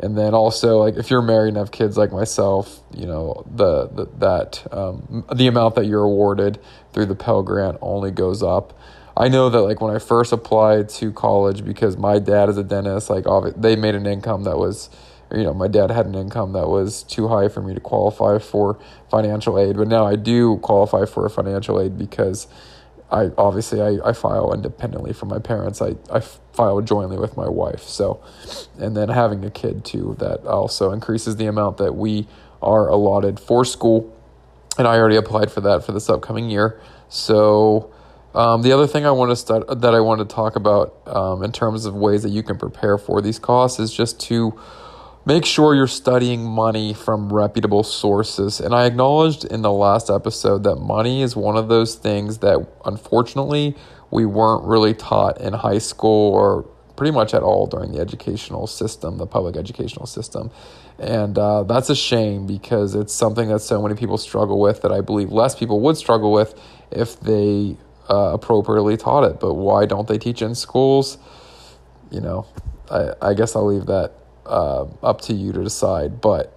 And 0.00 0.16
then 0.18 0.34
also 0.34 0.78
like 0.78 0.96
if 0.96 1.10
you're 1.10 1.22
married 1.22 1.50
and 1.50 1.56
have 1.58 1.72
kids 1.72 1.96
like 1.98 2.12
myself, 2.12 2.80
you 2.94 3.06
know 3.06 3.44
the, 3.54 3.88
the 3.88 4.06
that 4.18 4.66
um, 4.72 5.24
the 5.34 5.46
amount 5.48 5.76
that 5.76 5.86
you're 5.86 6.04
awarded 6.04 6.60
through 6.92 7.06
the 7.06 7.16
Pell 7.16 7.42
Grant 7.42 7.78
only 7.80 8.10
goes 8.12 8.42
up. 8.42 8.78
I 9.18 9.26
know 9.26 9.50
that 9.50 9.62
like 9.62 9.80
when 9.80 9.94
I 9.94 9.98
first 9.98 10.32
applied 10.32 10.88
to 10.90 11.12
college 11.12 11.64
because 11.64 11.96
my 11.96 12.20
dad 12.20 12.48
is 12.48 12.56
a 12.56 12.62
dentist, 12.62 13.10
like 13.10 13.24
they 13.56 13.74
made 13.74 13.96
an 13.96 14.06
income 14.06 14.44
that 14.44 14.56
was 14.56 14.90
you 15.32 15.42
know, 15.42 15.52
my 15.52 15.68
dad 15.68 15.90
had 15.90 16.06
an 16.06 16.14
income 16.14 16.52
that 16.52 16.68
was 16.68 17.02
too 17.02 17.28
high 17.28 17.48
for 17.48 17.60
me 17.60 17.74
to 17.74 17.80
qualify 17.80 18.38
for 18.38 18.78
financial 19.10 19.58
aid, 19.58 19.76
but 19.76 19.88
now 19.88 20.06
I 20.06 20.16
do 20.16 20.56
qualify 20.58 21.04
for 21.04 21.28
financial 21.28 21.80
aid 21.80 21.98
because 21.98 22.46
I 23.10 23.30
obviously 23.36 23.82
I, 23.82 23.98
I 24.08 24.12
file 24.12 24.54
independently 24.54 25.12
from 25.12 25.28
my 25.28 25.38
parents. 25.38 25.82
I, 25.82 25.96
I 26.10 26.20
file 26.20 26.80
jointly 26.80 27.18
with 27.18 27.36
my 27.36 27.48
wife. 27.48 27.82
So, 27.82 28.22
and 28.78 28.96
then 28.96 29.08
having 29.08 29.44
a 29.44 29.50
kid 29.50 29.84
too, 29.84 30.16
that 30.18 30.46
also 30.46 30.92
increases 30.92 31.36
the 31.36 31.46
amount 31.46 31.78
that 31.78 31.94
we 31.94 32.26
are 32.62 32.88
allotted 32.88 33.40
for 33.40 33.64
school. 33.64 34.14
And 34.78 34.86
I 34.86 34.96
already 34.96 35.16
applied 35.16 35.50
for 35.50 35.60
that 35.62 35.84
for 35.84 35.92
this 35.92 36.08
upcoming 36.08 36.48
year. 36.48 36.80
So, 37.08 37.92
um, 38.38 38.62
the 38.62 38.72
other 38.72 38.86
thing 38.86 39.04
I 39.04 39.10
want 39.10 39.36
to 39.36 39.74
that 39.74 39.94
I 39.94 40.00
want 40.00 40.20
to 40.20 40.34
talk 40.34 40.56
about 40.56 41.02
um, 41.06 41.42
in 41.42 41.52
terms 41.52 41.84
of 41.84 41.94
ways 41.94 42.22
that 42.22 42.30
you 42.30 42.42
can 42.42 42.56
prepare 42.56 42.96
for 42.96 43.20
these 43.20 43.38
costs 43.38 43.78
is 43.78 43.92
just 43.92 44.18
to 44.28 44.58
Make 45.28 45.44
sure 45.44 45.74
you're 45.74 45.86
studying 45.86 46.42
money 46.42 46.94
from 46.94 47.30
reputable 47.30 47.82
sources. 47.82 48.60
And 48.60 48.74
I 48.74 48.86
acknowledged 48.86 49.44
in 49.44 49.60
the 49.60 49.70
last 49.70 50.08
episode 50.08 50.62
that 50.64 50.76
money 50.76 51.20
is 51.20 51.36
one 51.36 51.54
of 51.54 51.68
those 51.68 51.96
things 51.96 52.38
that 52.38 52.66
unfortunately 52.86 53.76
we 54.10 54.24
weren't 54.24 54.64
really 54.64 54.94
taught 54.94 55.38
in 55.38 55.52
high 55.52 55.80
school 55.80 56.32
or 56.32 56.62
pretty 56.96 57.10
much 57.10 57.34
at 57.34 57.42
all 57.42 57.66
during 57.66 57.92
the 57.92 58.00
educational 58.00 58.66
system, 58.66 59.18
the 59.18 59.26
public 59.26 59.54
educational 59.54 60.06
system. 60.06 60.50
And 60.98 61.36
uh, 61.36 61.64
that's 61.64 61.90
a 61.90 61.94
shame 61.94 62.46
because 62.46 62.94
it's 62.94 63.12
something 63.12 63.50
that 63.50 63.60
so 63.60 63.82
many 63.82 63.96
people 63.96 64.16
struggle 64.16 64.58
with 64.58 64.80
that 64.80 64.92
I 64.92 65.02
believe 65.02 65.30
less 65.30 65.54
people 65.54 65.80
would 65.80 65.98
struggle 65.98 66.32
with 66.32 66.58
if 66.90 67.20
they 67.20 67.76
uh, 68.08 68.32
appropriately 68.32 68.96
taught 68.96 69.24
it. 69.24 69.40
But 69.40 69.54
why 69.54 69.86
don't 69.86 70.08
they 70.08 70.18
teach 70.18 70.42
in 70.42 70.54
schools? 70.54 71.18
You 72.10 72.20
know, 72.20 72.46
I, 72.90 73.12
I 73.20 73.34
guess 73.34 73.54
I'll 73.54 73.66
leave 73.66 73.86
that 73.86 74.12
uh, 74.46 74.86
up 75.02 75.20
to 75.22 75.34
you 75.34 75.52
to 75.52 75.62
decide. 75.62 76.20
But 76.20 76.56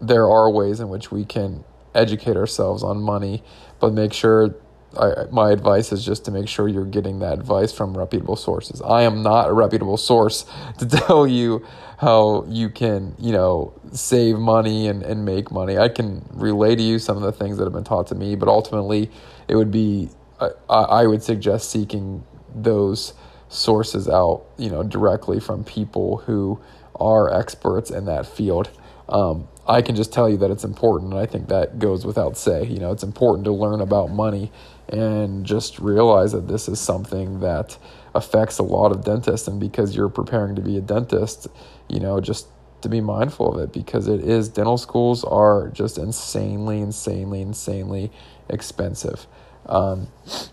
there 0.00 0.30
are 0.30 0.50
ways 0.50 0.80
in 0.80 0.88
which 0.88 1.10
we 1.10 1.24
can 1.24 1.64
educate 1.94 2.36
ourselves 2.36 2.82
on 2.82 3.00
money, 3.00 3.42
but 3.80 3.92
make 3.92 4.12
sure. 4.12 4.54
I, 4.98 5.24
my 5.30 5.52
advice 5.52 5.92
is 5.92 6.02
just 6.02 6.24
to 6.24 6.30
make 6.30 6.48
sure 6.48 6.66
you're 6.66 6.86
getting 6.86 7.18
that 7.18 7.34
advice 7.34 7.72
from 7.72 7.96
reputable 7.96 8.36
sources. 8.36 8.80
I 8.80 9.02
am 9.02 9.22
not 9.22 9.50
a 9.50 9.52
reputable 9.52 9.98
source 9.98 10.46
to 10.78 10.86
tell 10.86 11.26
you 11.26 11.62
how 11.98 12.44
you 12.48 12.70
can, 12.70 13.14
you 13.18 13.32
know, 13.32 13.72
save 13.92 14.38
money 14.38 14.86
and, 14.86 15.02
and 15.02 15.24
make 15.24 15.50
money. 15.50 15.76
I 15.76 15.88
can 15.88 16.24
relay 16.32 16.76
to 16.76 16.82
you 16.82 16.98
some 17.00 17.16
of 17.16 17.24
the 17.24 17.32
things 17.32 17.58
that 17.58 17.64
have 17.64 17.72
been 17.72 17.84
taught 17.84 18.06
to 18.08 18.14
me, 18.14 18.36
but 18.36 18.48
ultimately 18.48 19.10
it 19.48 19.56
would 19.56 19.72
be, 19.72 20.08
I, 20.40 20.50
I 20.74 21.06
would 21.06 21.22
suggest 21.22 21.70
seeking 21.70 22.24
those 22.54 23.14
sources 23.48 24.08
out, 24.08 24.44
you 24.56 24.70
know, 24.70 24.82
directly 24.82 25.40
from 25.40 25.64
people 25.64 26.18
who 26.18 26.60
are 26.96 27.32
experts 27.32 27.90
in 27.90 28.04
that 28.06 28.26
field. 28.26 28.70
Um, 29.08 29.48
I 29.66 29.82
can 29.82 29.96
just 29.96 30.12
tell 30.12 30.28
you 30.28 30.36
that 30.38 30.50
it's 30.50 30.64
important, 30.64 31.12
and 31.12 31.20
I 31.20 31.26
think 31.26 31.48
that 31.48 31.78
goes 31.78 32.04
without 32.04 32.36
say. 32.36 32.64
You 32.64 32.78
know, 32.78 32.92
it's 32.92 33.02
important 33.02 33.44
to 33.44 33.52
learn 33.52 33.80
about 33.80 34.10
money 34.10 34.50
and 34.88 35.44
just 35.44 35.78
realize 35.78 36.32
that 36.32 36.48
this 36.48 36.68
is 36.68 36.80
something 36.80 37.40
that 37.40 37.76
affects 38.14 38.58
a 38.58 38.62
lot 38.62 38.92
of 38.92 39.04
dentists. 39.04 39.46
And 39.46 39.60
because 39.60 39.94
you're 39.94 40.08
preparing 40.08 40.56
to 40.56 40.62
be 40.62 40.78
a 40.78 40.80
dentist, 40.80 41.48
you 41.88 42.00
know, 42.00 42.20
just 42.20 42.48
to 42.80 42.88
be 42.88 43.00
mindful 43.00 43.54
of 43.54 43.60
it 43.60 43.72
because 43.72 44.08
it 44.08 44.20
is 44.20 44.48
dental 44.48 44.78
schools 44.78 45.24
are 45.24 45.68
just 45.68 45.98
insanely, 45.98 46.80
insanely, 46.80 47.42
insanely 47.42 48.10
expensive. 48.48 49.26
Um, 49.68 50.08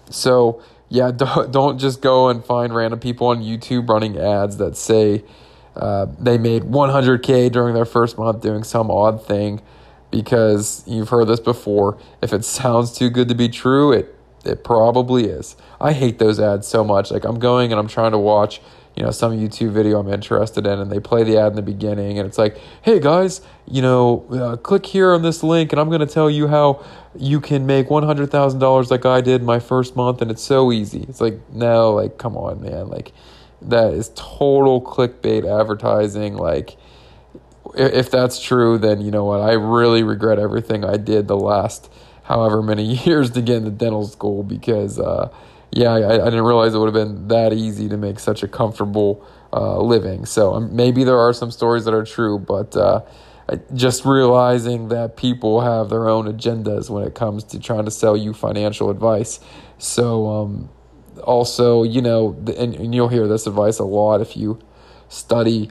so 0.10 0.62
yeah, 0.90 1.12
don't, 1.16 1.52
don't 1.52 1.78
just 1.78 2.02
go 2.02 2.30
and 2.30 2.44
find 2.44 2.74
random 2.74 3.00
people 3.00 3.28
on 3.28 3.42
YouTube 3.42 3.90
running 3.90 4.18
ads 4.18 4.58
that 4.58 4.78
say 4.78 5.24
uh, 5.76 6.08
they 6.20 6.38
made 6.38 6.64
100K 6.64 7.52
during 7.52 7.74
their 7.74 7.86
first 7.86 8.18
month 8.18 8.42
doing 8.42 8.64
some 8.64 8.90
odd 8.90 9.26
thing 9.26 9.62
because 10.12 10.84
you've 10.88 11.10
heard 11.10 11.28
this 11.28 11.40
before. 11.40 11.98
If 12.22 12.32
it 12.34 12.46
sounds 12.46 12.98
too 12.98 13.10
good 13.10 13.28
to 13.30 13.36
be 13.36 13.50
true, 13.50 13.92
it, 13.92 14.16
it 14.46 14.64
probably 14.64 15.26
is. 15.26 15.56
I 15.82 15.94
hate 15.94 16.20
those 16.20 16.40
ads 16.40 16.68
so 16.68 16.84
much. 16.84 17.12
Like, 17.12 17.26
I'm 17.26 17.40
going 17.40 17.72
and 17.72 17.80
I'm 17.80 17.88
trying 17.88 18.12
to 18.12 18.20
watch 18.20 18.62
you 18.96 19.04
know 19.04 19.12
some 19.12 19.34
YouTube 19.34 19.72
video 19.72 20.00
I'm 20.00 20.12
interested 20.12 20.66
in, 20.66 20.80
and 20.80 20.92
they 20.92 21.00
play 21.00 21.24
the 21.24 21.38
ad 21.38 21.48
in 21.48 21.56
the 21.56 21.62
beginning, 21.62 22.18
and 22.18 22.28
it's 22.28 22.38
like, 22.38 22.58
"Hey 22.82 23.00
guys, 23.00 23.42
you 23.68 23.82
know, 23.82 24.26
uh, 24.32 24.56
click 24.58 24.86
here 24.86 25.14
on 25.14 25.22
this 25.22 25.44
link, 25.44 25.74
and 25.74 25.82
I'm 25.82 25.90
going 25.90 26.00
to 26.00 26.08
tell 26.08 26.30
you 26.30 26.48
how 26.48 26.84
you 27.16 27.42
can 27.42 27.66
make 27.66 27.90
one 27.90 28.04
hundred 28.04 28.32
thousand 28.32 28.60
dollars 28.60 28.92
like 28.92 29.06
I 29.06 29.22
did 29.22 29.44
my 29.44 29.60
first 29.60 29.96
month, 29.96 30.22
and 30.22 30.32
it's 30.32 30.44
so 30.44 30.72
easy." 30.72 31.06
It's 31.10 31.20
like, 31.20 31.40
no, 31.52 31.94
like, 31.94 32.18
come 32.18 32.38
on, 32.38 32.62
man, 32.62 32.88
like 32.88 33.12
that 33.62 33.94
is 33.94 34.12
total 34.16 34.82
clickbait 34.82 35.46
advertising. 35.46 36.36
Like, 36.36 36.78
if 37.76 38.10
that's 38.10 38.42
true, 38.42 38.78
then 38.78 39.02
you 39.02 39.12
know 39.12 39.26
what? 39.26 39.42
I 39.42 39.54
really 39.54 40.04
regret 40.04 40.40
everything 40.40 40.86
I 40.86 40.98
did 40.98 41.28
the 41.28 41.38
last 41.38 41.92
however 42.24 42.62
many 42.62 42.96
years 43.06 43.32
to 43.32 43.42
get 43.42 43.58
into 43.58 43.72
dental 43.72 44.08
school 44.08 44.44
because, 44.44 45.00
uh, 45.00 45.34
yeah, 45.76 45.92
I, 45.92 46.14
I, 46.14 46.26
didn't 46.26 46.44
realize 46.44 46.74
it 46.74 46.78
would 46.78 46.94
have 46.96 47.08
been 47.08 47.28
that 47.28 47.52
easy 47.52 47.90
to 47.90 47.98
make 47.98 48.20
such 48.20 48.44
a 48.44 48.48
comfortable 48.48 49.28
uh, 49.52 49.80
living. 49.82 50.26
So 50.26 50.54
um, 50.54 50.74
maybe 50.74 51.04
there 51.04 51.20
are 51.20 51.34
some 51.34 51.52
stories 51.52 51.84
that 51.84 51.94
are 51.94 52.06
true, 52.06 52.40
but 52.40 52.78
uh, 52.78 53.02
just 53.74 54.06
realizing 54.06 54.88
that 54.88 55.18
people 55.18 55.60
have 55.62 55.90
their 55.90 56.08
own 56.08 56.26
agendas 56.26 56.90
when 56.90 57.04
it 57.06 57.14
comes 57.14 57.44
to 57.46 57.60
trying 57.60 57.84
to 57.84 57.92
sell 57.92 58.16
you 58.16 58.34
financial 58.34 58.90
advice. 58.90 59.42
So, 59.78 60.28
um, 60.28 60.70
also, 61.24 61.84
you 61.84 62.02
know, 62.02 62.42
and, 62.58 62.74
and 62.76 62.96
you'll 62.96 63.10
hear 63.10 63.28
this 63.28 63.46
advice 63.46 63.78
a 63.78 63.84
lot 63.84 64.22
if 64.22 64.38
you 64.38 64.60
study 65.10 65.70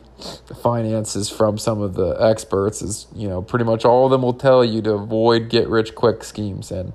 finances 0.63 1.31
from 1.31 1.59
some 1.59 1.81
of 1.81 1.95
the 1.95 2.17
experts 2.21 2.81
is 2.81 3.09
you 3.17 3.29
know 3.29 3.43
pretty 3.43 3.65
much 3.65 3.85
all 3.85 4.05
of 4.05 4.13
them 4.13 4.23
will 4.23 4.33
tell 4.33 4.65
you 4.65 4.81
to 4.81 4.93
avoid 4.93 5.51
get 5.51 5.69
rich 5.69 5.95
quick 5.97 6.23
schemes 6.23 6.71
and 6.71 6.93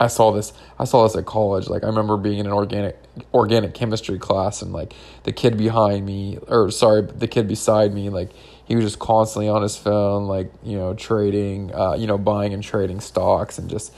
I 0.00 0.06
saw 0.06 0.32
this 0.32 0.52
I 0.78 0.84
saw 0.84 1.04
this 1.04 1.16
at 1.16 1.26
college 1.26 1.68
like 1.68 1.82
I 1.82 1.86
remember 1.86 2.16
being 2.16 2.38
in 2.38 2.46
an 2.46 2.52
organic 2.52 2.96
organic 3.34 3.74
chemistry 3.74 4.18
class 4.18 4.62
and 4.62 4.72
like 4.72 4.94
the 5.24 5.32
kid 5.32 5.56
behind 5.56 6.06
me 6.06 6.38
or 6.46 6.70
sorry 6.70 7.02
the 7.02 7.28
kid 7.28 7.48
beside 7.48 7.92
me 7.92 8.10
like 8.10 8.30
he 8.64 8.76
was 8.76 8.84
just 8.84 8.98
constantly 8.98 9.48
on 9.48 9.62
his 9.62 9.76
phone 9.76 10.26
like 10.26 10.52
you 10.62 10.76
know 10.76 10.94
trading 10.94 11.74
uh, 11.74 11.94
you 11.94 12.06
know 12.06 12.18
buying 12.18 12.52
and 12.52 12.62
trading 12.62 13.00
stocks 13.00 13.58
and 13.58 13.68
just 13.68 13.92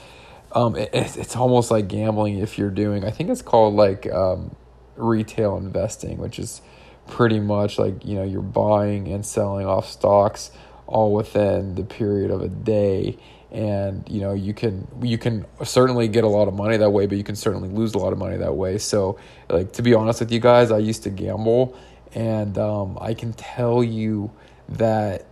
um, 0.53 0.75
it, 0.75 0.89
it's 0.93 1.35
almost 1.35 1.71
like 1.71 1.87
gambling 1.87 2.39
if 2.39 2.57
you're 2.57 2.69
doing. 2.69 3.05
I 3.05 3.11
think 3.11 3.29
it's 3.29 3.41
called 3.41 3.75
like 3.75 4.11
um, 4.11 4.55
retail 4.95 5.57
investing, 5.57 6.17
which 6.17 6.39
is 6.39 6.61
pretty 7.07 7.39
much 7.39 7.79
like 7.79 8.05
you 8.05 8.15
know 8.15 8.23
you're 8.23 8.41
buying 8.41 9.07
and 9.07 9.25
selling 9.25 9.65
off 9.65 9.89
stocks 9.89 10.51
all 10.87 11.13
within 11.13 11.75
the 11.75 11.83
period 11.83 12.31
of 12.31 12.41
a 12.41 12.47
day 12.49 13.17
and 13.51 14.07
you 14.09 14.21
know 14.21 14.33
you 14.33 14.53
can 14.53 14.87
you 15.01 15.17
can 15.17 15.45
certainly 15.63 16.07
get 16.07 16.23
a 16.23 16.27
lot 16.27 16.47
of 16.47 16.53
money 16.53 16.77
that 16.77 16.89
way 16.89 17.05
but 17.05 17.17
you 17.17 17.23
can 17.23 17.35
certainly 17.35 17.67
lose 17.69 17.93
a 17.93 17.97
lot 17.97 18.13
of 18.13 18.19
money 18.19 18.37
that 18.37 18.55
way 18.55 18.77
so 18.77 19.17
like 19.49 19.71
to 19.73 19.81
be 19.81 19.93
honest 19.93 20.21
with 20.21 20.31
you 20.31 20.39
guys 20.39 20.71
i 20.71 20.77
used 20.77 21.03
to 21.03 21.09
gamble 21.09 21.77
and 22.13 22.57
um, 22.57 22.97
i 23.01 23.13
can 23.13 23.33
tell 23.33 23.83
you 23.83 24.31
that 24.69 25.25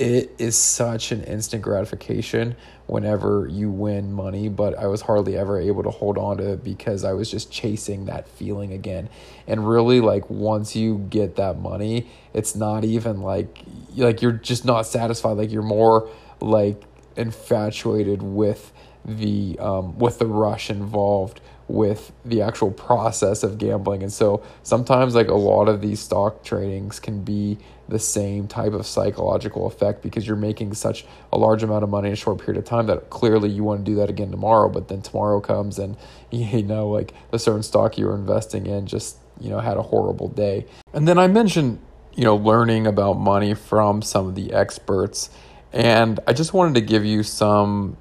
it 0.00 0.34
is 0.38 0.56
such 0.56 1.12
an 1.12 1.22
instant 1.24 1.62
gratification 1.62 2.56
whenever 2.86 3.46
you 3.46 3.70
win 3.70 4.10
money, 4.10 4.48
but 4.48 4.76
I 4.78 4.86
was 4.86 5.02
hardly 5.02 5.36
ever 5.36 5.60
able 5.60 5.82
to 5.82 5.90
hold 5.90 6.16
on 6.16 6.38
to 6.38 6.54
it 6.54 6.64
because 6.64 7.04
I 7.04 7.12
was 7.12 7.30
just 7.30 7.52
chasing 7.52 8.06
that 8.06 8.26
feeling 8.26 8.72
again. 8.72 9.10
And 9.46 9.68
really 9.68 10.00
like 10.00 10.30
once 10.30 10.74
you 10.74 11.06
get 11.10 11.36
that 11.36 11.58
money, 11.58 12.08
it's 12.32 12.56
not 12.56 12.82
even 12.82 13.20
like 13.20 13.62
like 13.94 14.22
you're 14.22 14.32
just 14.32 14.64
not 14.64 14.86
satisfied, 14.86 15.32
like 15.32 15.52
you're 15.52 15.62
more 15.62 16.08
like 16.40 16.82
infatuated 17.20 18.22
with 18.22 18.72
the 19.04 19.58
um 19.60 19.98
with 19.98 20.18
the 20.18 20.26
rush 20.26 20.68
involved 20.68 21.40
with 21.70 22.12
the 22.24 22.42
actual 22.42 22.70
process 22.72 23.42
of 23.42 23.56
gambling. 23.56 24.02
And 24.02 24.12
so 24.12 24.42
sometimes 24.64 25.14
like 25.14 25.28
a 25.28 25.34
lot 25.34 25.68
of 25.68 25.80
these 25.80 26.00
stock 26.00 26.44
tradings 26.44 27.00
can 27.00 27.22
be 27.22 27.58
the 27.88 27.98
same 27.98 28.48
type 28.48 28.72
of 28.72 28.86
psychological 28.86 29.66
effect 29.66 30.02
because 30.02 30.26
you're 30.26 30.36
making 30.36 30.74
such 30.74 31.04
a 31.32 31.38
large 31.38 31.62
amount 31.62 31.84
of 31.84 31.90
money 31.90 32.08
in 32.08 32.12
a 32.12 32.16
short 32.16 32.38
period 32.38 32.58
of 32.58 32.64
time 32.64 32.86
that 32.86 33.10
clearly 33.10 33.48
you 33.48 33.62
want 33.62 33.84
to 33.84 33.90
do 33.90 33.96
that 33.96 34.08
again 34.08 34.30
tomorrow 34.30 34.68
but 34.68 34.88
then 34.88 35.02
tomorrow 35.02 35.40
comes 35.40 35.78
and 35.78 35.96
you 36.30 36.62
know 36.62 36.88
like 36.88 37.12
the 37.30 37.38
certain 37.38 37.62
stock 37.64 37.98
you 37.98 38.06
were 38.06 38.14
investing 38.14 38.66
in 38.66 38.86
just 38.86 39.16
you 39.40 39.50
know 39.50 39.58
had 39.58 39.76
a 39.76 39.82
horrible 39.82 40.28
day 40.28 40.64
and 40.92 41.08
then 41.08 41.18
i 41.18 41.26
mentioned 41.26 41.80
you 42.14 42.22
know 42.22 42.36
learning 42.36 42.86
about 42.86 43.14
money 43.14 43.54
from 43.54 44.02
some 44.02 44.28
of 44.28 44.36
the 44.36 44.52
experts 44.52 45.30
and 45.72 46.20
i 46.26 46.32
just 46.32 46.52
wanted 46.52 46.74
to 46.74 46.80
give 46.80 47.04
you 47.04 47.22
some 47.22 47.96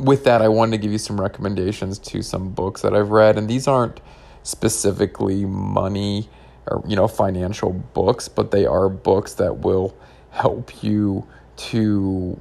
with 0.00 0.24
that, 0.24 0.42
I 0.42 0.48
wanted 0.48 0.72
to 0.72 0.78
give 0.78 0.92
you 0.92 0.98
some 0.98 1.20
recommendations 1.20 1.98
to 1.98 2.22
some 2.22 2.50
books 2.50 2.82
that 2.82 2.94
I've 2.94 3.10
read, 3.10 3.36
and 3.36 3.48
these 3.48 3.68
aren't 3.68 4.00
specifically 4.42 5.44
money 5.44 6.28
or 6.66 6.82
you 6.86 6.96
know 6.96 7.06
financial 7.06 7.72
books, 7.72 8.28
but 8.28 8.50
they 8.50 8.66
are 8.66 8.88
books 8.88 9.34
that 9.34 9.58
will 9.58 9.94
help 10.30 10.82
you 10.82 11.26
to 11.56 12.40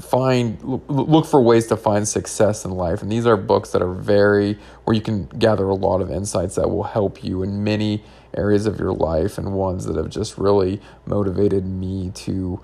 find 0.00 0.58
look 0.88 1.24
for 1.24 1.40
ways 1.40 1.68
to 1.68 1.76
find 1.76 2.08
success 2.08 2.64
in 2.64 2.72
life. 2.72 3.02
And 3.02 3.12
these 3.12 3.26
are 3.26 3.36
books 3.36 3.70
that 3.70 3.82
are 3.82 3.92
very 3.92 4.58
where 4.84 4.94
you 4.94 5.02
can 5.02 5.26
gather 5.26 5.68
a 5.68 5.74
lot 5.74 6.00
of 6.00 6.10
insights 6.10 6.56
that 6.56 6.68
will 6.68 6.82
help 6.82 7.22
you 7.22 7.42
in 7.44 7.62
many 7.62 8.02
areas 8.36 8.66
of 8.66 8.80
your 8.80 8.92
life 8.92 9.38
and 9.38 9.52
ones 9.52 9.86
that 9.86 9.94
have 9.94 10.08
just 10.08 10.36
really 10.36 10.80
motivated 11.06 11.64
me 11.64 12.10
to 12.10 12.60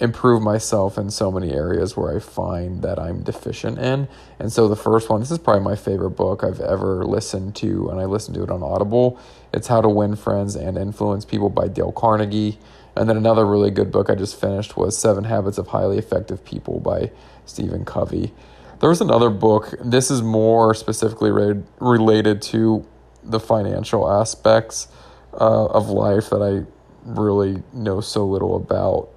improve 0.00 0.42
myself 0.42 0.96
in 0.96 1.10
so 1.10 1.30
many 1.30 1.52
areas 1.52 1.96
where 1.96 2.16
I 2.16 2.20
find 2.20 2.82
that 2.82 2.98
I'm 2.98 3.22
deficient 3.22 3.78
in. 3.78 4.08
And 4.38 4.50
so 4.50 4.66
the 4.66 4.76
first 4.76 5.10
one, 5.10 5.20
this 5.20 5.30
is 5.30 5.38
probably 5.38 5.62
my 5.62 5.76
favorite 5.76 6.10
book 6.10 6.42
I've 6.42 6.60
ever 6.60 7.04
listened 7.04 7.54
to, 7.56 7.90
and 7.90 8.00
I 8.00 8.06
listened 8.06 8.34
to 8.36 8.42
it 8.42 8.50
on 8.50 8.62
Audible. 8.62 9.20
It's 9.52 9.66
How 9.66 9.82
to 9.82 9.88
Win 9.88 10.16
Friends 10.16 10.56
and 10.56 10.78
Influence 10.78 11.26
People 11.26 11.50
by 11.50 11.68
Dale 11.68 11.92
Carnegie. 11.92 12.58
And 12.96 13.08
then 13.08 13.16
another 13.16 13.44
really 13.44 13.70
good 13.70 13.92
book 13.92 14.08
I 14.08 14.14
just 14.14 14.40
finished 14.40 14.76
was 14.76 14.96
Seven 14.96 15.24
Habits 15.24 15.58
of 15.58 15.68
Highly 15.68 15.98
Effective 15.98 16.44
People 16.44 16.80
by 16.80 17.10
Stephen 17.44 17.84
Covey. 17.84 18.32
There 18.80 18.88
was 18.88 19.02
another 19.02 19.28
book, 19.28 19.74
this 19.84 20.10
is 20.10 20.22
more 20.22 20.74
specifically 20.74 21.30
re- 21.30 21.62
related 21.78 22.40
to 22.42 22.86
the 23.22 23.38
financial 23.38 24.10
aspects 24.10 24.88
uh, 25.34 25.66
of 25.66 25.90
life 25.90 26.30
that 26.30 26.42
I 26.42 26.66
really 27.04 27.62
know 27.74 28.00
so 28.00 28.26
little 28.26 28.56
about 28.56 29.10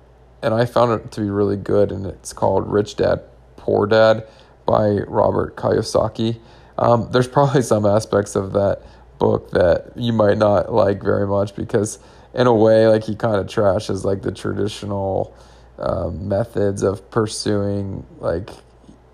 and 0.44 0.54
I 0.54 0.66
found 0.66 0.92
it 0.92 1.12
to 1.14 1.22
be 1.22 1.30
really 1.30 1.58
good. 1.58 1.92
And 1.92 2.06
it's 2.06 2.34
called 2.34 2.68
Rich 2.72 2.98
Dad 2.98 3.22
Poor 3.56 3.88
Dad 3.88 4.28
by 4.66 4.90
Robert 5.08 5.56
Kiyosaki. 5.56 6.40
Um, 6.78 7.10
there's 7.12 7.28
probably 7.28 7.62
some 7.62 7.86
aspects 7.86 8.36
of 8.36 8.54
that 8.54 8.82
book 9.20 9.52
that 9.52 9.94
you 9.96 10.12
might 10.12 10.38
not 10.38 10.74
like 10.74 11.02
very 11.02 11.26
much 11.26 11.56
because, 11.56 11.98
in 12.34 12.48
a 12.48 12.54
way, 12.54 12.88
like 12.88 13.04
he 13.06 13.16
kind 13.16 13.36
of 13.36 13.48
trashes 13.48 14.04
like 14.04 14.22
the 14.22 14.32
traditional 14.32 15.34
um, 15.80 16.28
methods 16.28 16.84
of 16.84 17.10
pursuing 17.10 18.06
like 18.20 18.50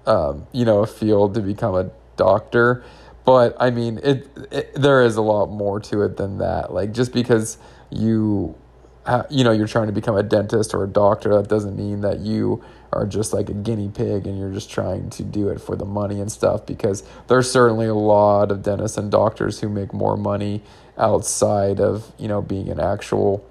um, 0.07 0.47
you 0.51 0.65
know 0.65 0.79
a 0.79 0.87
field 0.87 1.35
to 1.35 1.41
become 1.41 1.75
a 1.75 1.91
doctor. 2.17 2.83
But 3.25 3.55
I 3.59 3.69
mean, 3.69 3.99
it, 4.01 4.27
it 4.51 4.73
there 4.73 5.03
is 5.03 5.15
a 5.17 5.21
lot 5.21 5.47
more 5.47 5.79
to 5.81 6.01
it 6.01 6.17
than 6.17 6.39
that. 6.39 6.73
Like 6.73 6.91
just 6.91 7.13
because 7.13 7.59
you 7.91 8.55
you 9.29 9.43
know 9.43 9.51
you're 9.51 9.67
trying 9.67 9.87
to 9.87 9.93
become 9.93 10.15
a 10.15 10.23
dentist 10.23 10.73
or 10.73 10.83
a 10.83 10.87
doctor 10.87 11.29
that 11.35 11.47
doesn't 11.47 11.75
mean 11.75 12.01
that 12.01 12.19
you 12.19 12.63
are 12.91 13.05
just 13.05 13.33
like 13.33 13.49
a 13.49 13.53
guinea 13.53 13.89
pig 13.89 14.25
and 14.27 14.37
you're 14.37 14.51
just 14.51 14.69
trying 14.69 15.09
to 15.09 15.23
do 15.23 15.49
it 15.49 15.61
for 15.61 15.75
the 15.75 15.85
money 15.85 16.19
and 16.19 16.31
stuff 16.31 16.65
because 16.65 17.03
there's 17.27 17.51
certainly 17.51 17.87
a 17.87 17.93
lot 17.93 18.51
of 18.51 18.63
dentists 18.63 18.97
and 18.97 19.11
doctors 19.11 19.59
who 19.59 19.69
make 19.69 19.93
more 19.93 20.17
money 20.17 20.61
outside 20.97 21.79
of 21.79 22.11
you 22.17 22.27
know 22.27 22.41
being 22.41 22.69
an 22.69 22.79
actual 22.79 23.45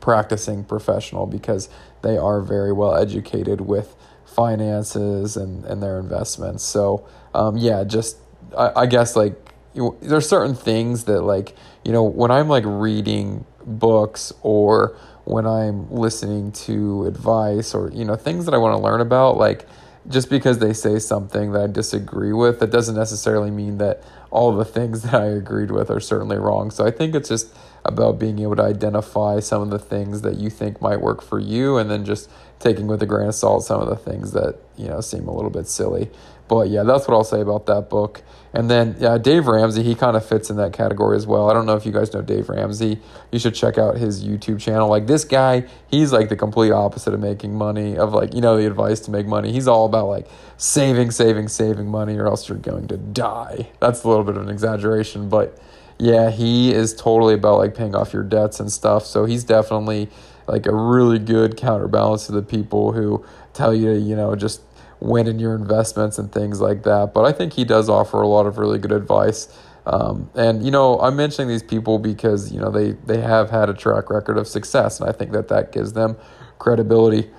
practicing 0.00 0.64
professional 0.64 1.26
because 1.26 1.68
they 2.02 2.16
are 2.18 2.40
very 2.40 2.72
well 2.72 2.94
educated 2.94 3.60
with 3.60 3.94
finances 4.26 5.36
and, 5.36 5.64
and 5.64 5.82
their 5.82 5.98
investments. 5.98 6.62
So 6.64 7.06
um, 7.32 7.56
yeah 7.56 7.84
just 7.84 8.18
I, 8.56 8.82
I 8.82 8.86
guess 8.86 9.16
like 9.16 9.34
you, 9.74 9.96
there's 10.02 10.28
certain 10.28 10.54
things 10.54 11.04
that 11.04 11.22
like 11.22 11.54
you 11.84 11.92
know 11.92 12.04
when 12.04 12.30
i'm 12.30 12.48
like 12.48 12.64
reading 12.66 13.44
books 13.66 14.32
or 14.42 14.96
when 15.24 15.46
I'm 15.46 15.90
listening 15.90 16.52
to 16.52 17.06
advice 17.06 17.74
or 17.74 17.90
you 17.90 18.04
know 18.04 18.16
things 18.16 18.44
that 18.44 18.54
I 18.54 18.58
want 18.58 18.74
to 18.74 18.82
learn 18.82 19.00
about 19.00 19.36
like 19.36 19.66
just 20.08 20.28
because 20.28 20.58
they 20.58 20.72
say 20.72 20.98
something 20.98 21.52
that 21.52 21.62
I 21.62 21.66
disagree 21.66 22.32
with 22.32 22.60
that 22.60 22.70
doesn't 22.70 22.94
necessarily 22.94 23.50
mean 23.50 23.78
that 23.78 24.02
all 24.30 24.54
the 24.54 24.64
things 24.64 25.02
that 25.04 25.14
I 25.14 25.26
agreed 25.26 25.70
with 25.70 25.90
are 25.90 26.00
certainly 26.00 26.36
wrong. 26.36 26.70
So 26.70 26.86
I 26.86 26.90
think 26.90 27.14
it's 27.14 27.28
just 27.28 27.54
about 27.84 28.18
being 28.18 28.38
able 28.38 28.56
to 28.56 28.62
identify 28.62 29.40
some 29.40 29.62
of 29.62 29.70
the 29.70 29.78
things 29.78 30.22
that 30.22 30.36
you 30.36 30.50
think 30.50 30.80
might 30.80 31.00
work 31.00 31.22
for 31.22 31.38
you 31.38 31.76
and 31.76 31.90
then 31.90 32.04
just 32.04 32.30
taking 32.58 32.86
with 32.86 33.02
a 33.02 33.06
grain 33.06 33.28
of 33.28 33.34
salt 33.34 33.64
some 33.64 33.80
of 33.80 33.88
the 33.88 33.96
things 33.96 34.32
that, 34.32 34.58
you 34.76 34.88
know, 34.88 35.00
seem 35.00 35.28
a 35.28 35.34
little 35.34 35.50
bit 35.50 35.68
silly. 35.68 36.10
But 36.48 36.68
yeah, 36.68 36.82
that's 36.82 37.06
what 37.06 37.14
I'll 37.14 37.24
say 37.24 37.40
about 37.40 37.66
that 37.66 37.88
book. 37.90 38.22
And 38.54 38.70
then 38.70 38.94
yeah, 39.00 39.18
Dave 39.18 39.48
Ramsey, 39.48 39.82
he 39.82 39.96
kind 39.96 40.16
of 40.16 40.24
fits 40.24 40.48
in 40.48 40.56
that 40.58 40.72
category 40.72 41.16
as 41.16 41.26
well. 41.26 41.50
I 41.50 41.52
don't 41.54 41.66
know 41.66 41.74
if 41.74 41.84
you 41.84 41.90
guys 41.90 42.14
know 42.14 42.22
Dave 42.22 42.48
Ramsey. 42.48 43.00
You 43.32 43.40
should 43.40 43.56
check 43.56 43.78
out 43.78 43.96
his 43.96 44.24
YouTube 44.24 44.60
channel. 44.60 44.88
Like 44.88 45.08
this 45.08 45.24
guy, 45.24 45.66
he's 45.88 46.12
like 46.12 46.28
the 46.28 46.36
complete 46.36 46.70
opposite 46.70 47.12
of 47.14 47.20
making 47.20 47.56
money, 47.58 47.98
of 47.98 48.12
like, 48.12 48.32
you 48.32 48.40
know, 48.40 48.56
the 48.56 48.64
advice 48.64 49.00
to 49.00 49.10
make 49.10 49.26
money. 49.26 49.50
He's 49.50 49.66
all 49.66 49.86
about 49.86 50.06
like 50.06 50.28
saving, 50.56 51.10
saving, 51.10 51.48
saving 51.48 51.88
money 51.88 52.16
or 52.16 52.28
else 52.28 52.48
you're 52.48 52.56
going 52.56 52.86
to 52.88 52.96
die. 52.96 53.70
That's 53.80 54.04
a 54.04 54.08
little 54.08 54.22
bit 54.22 54.36
of 54.36 54.44
an 54.44 54.50
exaggeration, 54.50 55.28
but 55.28 55.58
yeah, 55.98 56.30
he 56.30 56.72
is 56.72 56.94
totally 56.94 57.34
about 57.34 57.58
like 57.58 57.74
paying 57.74 57.96
off 57.96 58.12
your 58.12 58.22
debts 58.22 58.60
and 58.60 58.70
stuff. 58.70 59.04
So 59.04 59.24
he's 59.24 59.42
definitely 59.42 60.08
like 60.46 60.66
a 60.66 60.74
really 60.74 61.18
good 61.18 61.56
counterbalance 61.56 62.26
to 62.26 62.32
the 62.32 62.42
people 62.42 62.92
who 62.92 63.24
tell 63.52 63.74
you 63.74 63.92
you 63.92 64.14
know, 64.14 64.36
just 64.36 64.60
win 65.00 65.26
in 65.26 65.38
your 65.38 65.54
investments 65.54 66.18
and 66.18 66.32
things 66.32 66.60
like 66.60 66.82
that. 66.84 67.12
But 67.14 67.24
I 67.24 67.32
think 67.32 67.52
he 67.52 67.64
does 67.64 67.88
offer 67.88 68.20
a 68.20 68.28
lot 68.28 68.46
of 68.46 68.58
really 68.58 68.78
good 68.78 68.92
advice. 68.92 69.48
Um, 69.86 70.30
and 70.34 70.64
you 70.64 70.70
know, 70.70 70.98
I'm 71.00 71.16
mentioning 71.16 71.48
these 71.48 71.62
people 71.62 71.98
because 71.98 72.52
you 72.52 72.60
know 72.60 72.70
they 72.70 72.92
they 72.92 73.20
have 73.20 73.50
had 73.50 73.68
a 73.68 73.74
track 73.74 74.10
record 74.10 74.38
of 74.38 74.48
success, 74.48 75.00
and 75.00 75.08
I 75.08 75.12
think 75.12 75.32
that 75.32 75.48
that 75.48 75.72
gives 75.72 75.92
them 75.92 76.16
credibility. 76.58 77.30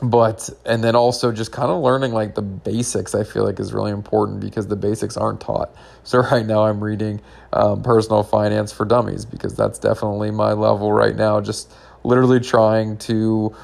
But 0.00 0.48
and 0.64 0.82
then 0.82 0.94
also 0.94 1.32
just 1.32 1.50
kind 1.50 1.70
of 1.70 1.82
learning 1.82 2.12
like 2.12 2.36
the 2.36 2.42
basics, 2.42 3.14
I 3.14 3.24
feel 3.24 3.44
like 3.44 3.58
is 3.58 3.72
really 3.72 3.90
important 3.90 4.40
because 4.40 4.68
the 4.68 4.76
basics 4.76 5.16
aren't 5.16 5.40
taught. 5.40 5.74
So 6.04 6.18
right 6.32 6.46
now 6.46 6.64
I'm 6.64 6.82
reading 6.82 7.20
um, 7.52 7.82
Personal 7.82 8.22
Finance 8.22 8.72
for 8.72 8.86
Dummies 8.86 9.24
because 9.24 9.54
that's 9.54 9.78
definitely 9.78 10.30
my 10.30 10.52
level 10.52 10.92
right 10.92 11.16
now. 11.16 11.40
Just 11.40 11.72
literally 12.04 12.40
trying 12.40 12.96
to 12.98 13.54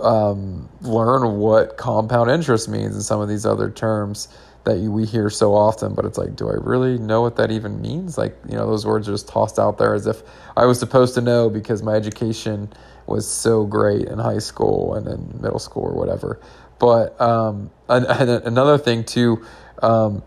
um, 0.00 0.68
learn 0.80 1.38
what 1.38 1.76
compound 1.76 2.30
interest 2.30 2.68
means 2.68 2.94
and 2.94 3.04
some 3.04 3.20
of 3.20 3.28
these 3.28 3.46
other 3.46 3.70
terms 3.70 4.28
that 4.64 4.78
we 4.78 5.06
hear 5.06 5.30
so 5.30 5.54
often, 5.54 5.94
but 5.94 6.04
it's 6.04 6.18
like, 6.18 6.34
do 6.34 6.48
I 6.48 6.54
really 6.54 6.98
know 6.98 7.22
what 7.22 7.36
that 7.36 7.52
even 7.52 7.80
means? 7.80 8.18
Like, 8.18 8.36
you 8.48 8.56
know, 8.56 8.66
those 8.66 8.84
words 8.84 9.08
are 9.08 9.12
just 9.12 9.28
tossed 9.28 9.60
out 9.60 9.78
there 9.78 9.94
as 9.94 10.08
if 10.08 10.22
I 10.56 10.66
was 10.66 10.80
supposed 10.80 11.14
to 11.14 11.20
know 11.20 11.48
because 11.48 11.84
my 11.84 11.94
education 11.94 12.72
was 13.06 13.30
so 13.30 13.64
great 13.64 14.08
in 14.08 14.18
high 14.18 14.40
school 14.40 14.94
and 14.94 15.06
in 15.06 15.40
middle 15.40 15.60
school 15.60 15.84
or 15.84 15.94
whatever. 15.94 16.40
But 16.80 17.18
um, 17.20 17.70
and, 17.88 18.06
and 18.06 18.30
another 18.44 18.76
thing 18.76 19.04
too 19.04 19.44
um, 19.82 20.24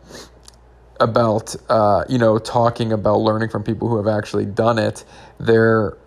about 1.01 1.55
uh, 1.69 2.05
you 2.07 2.17
know 2.17 2.39
talking 2.39 2.93
about 2.93 3.19
learning 3.19 3.49
from 3.49 3.63
people 3.63 3.89
who 3.89 3.97
have 3.97 4.07
actually 4.07 4.45
done 4.45 4.79
it, 4.79 5.03
there 5.37 5.97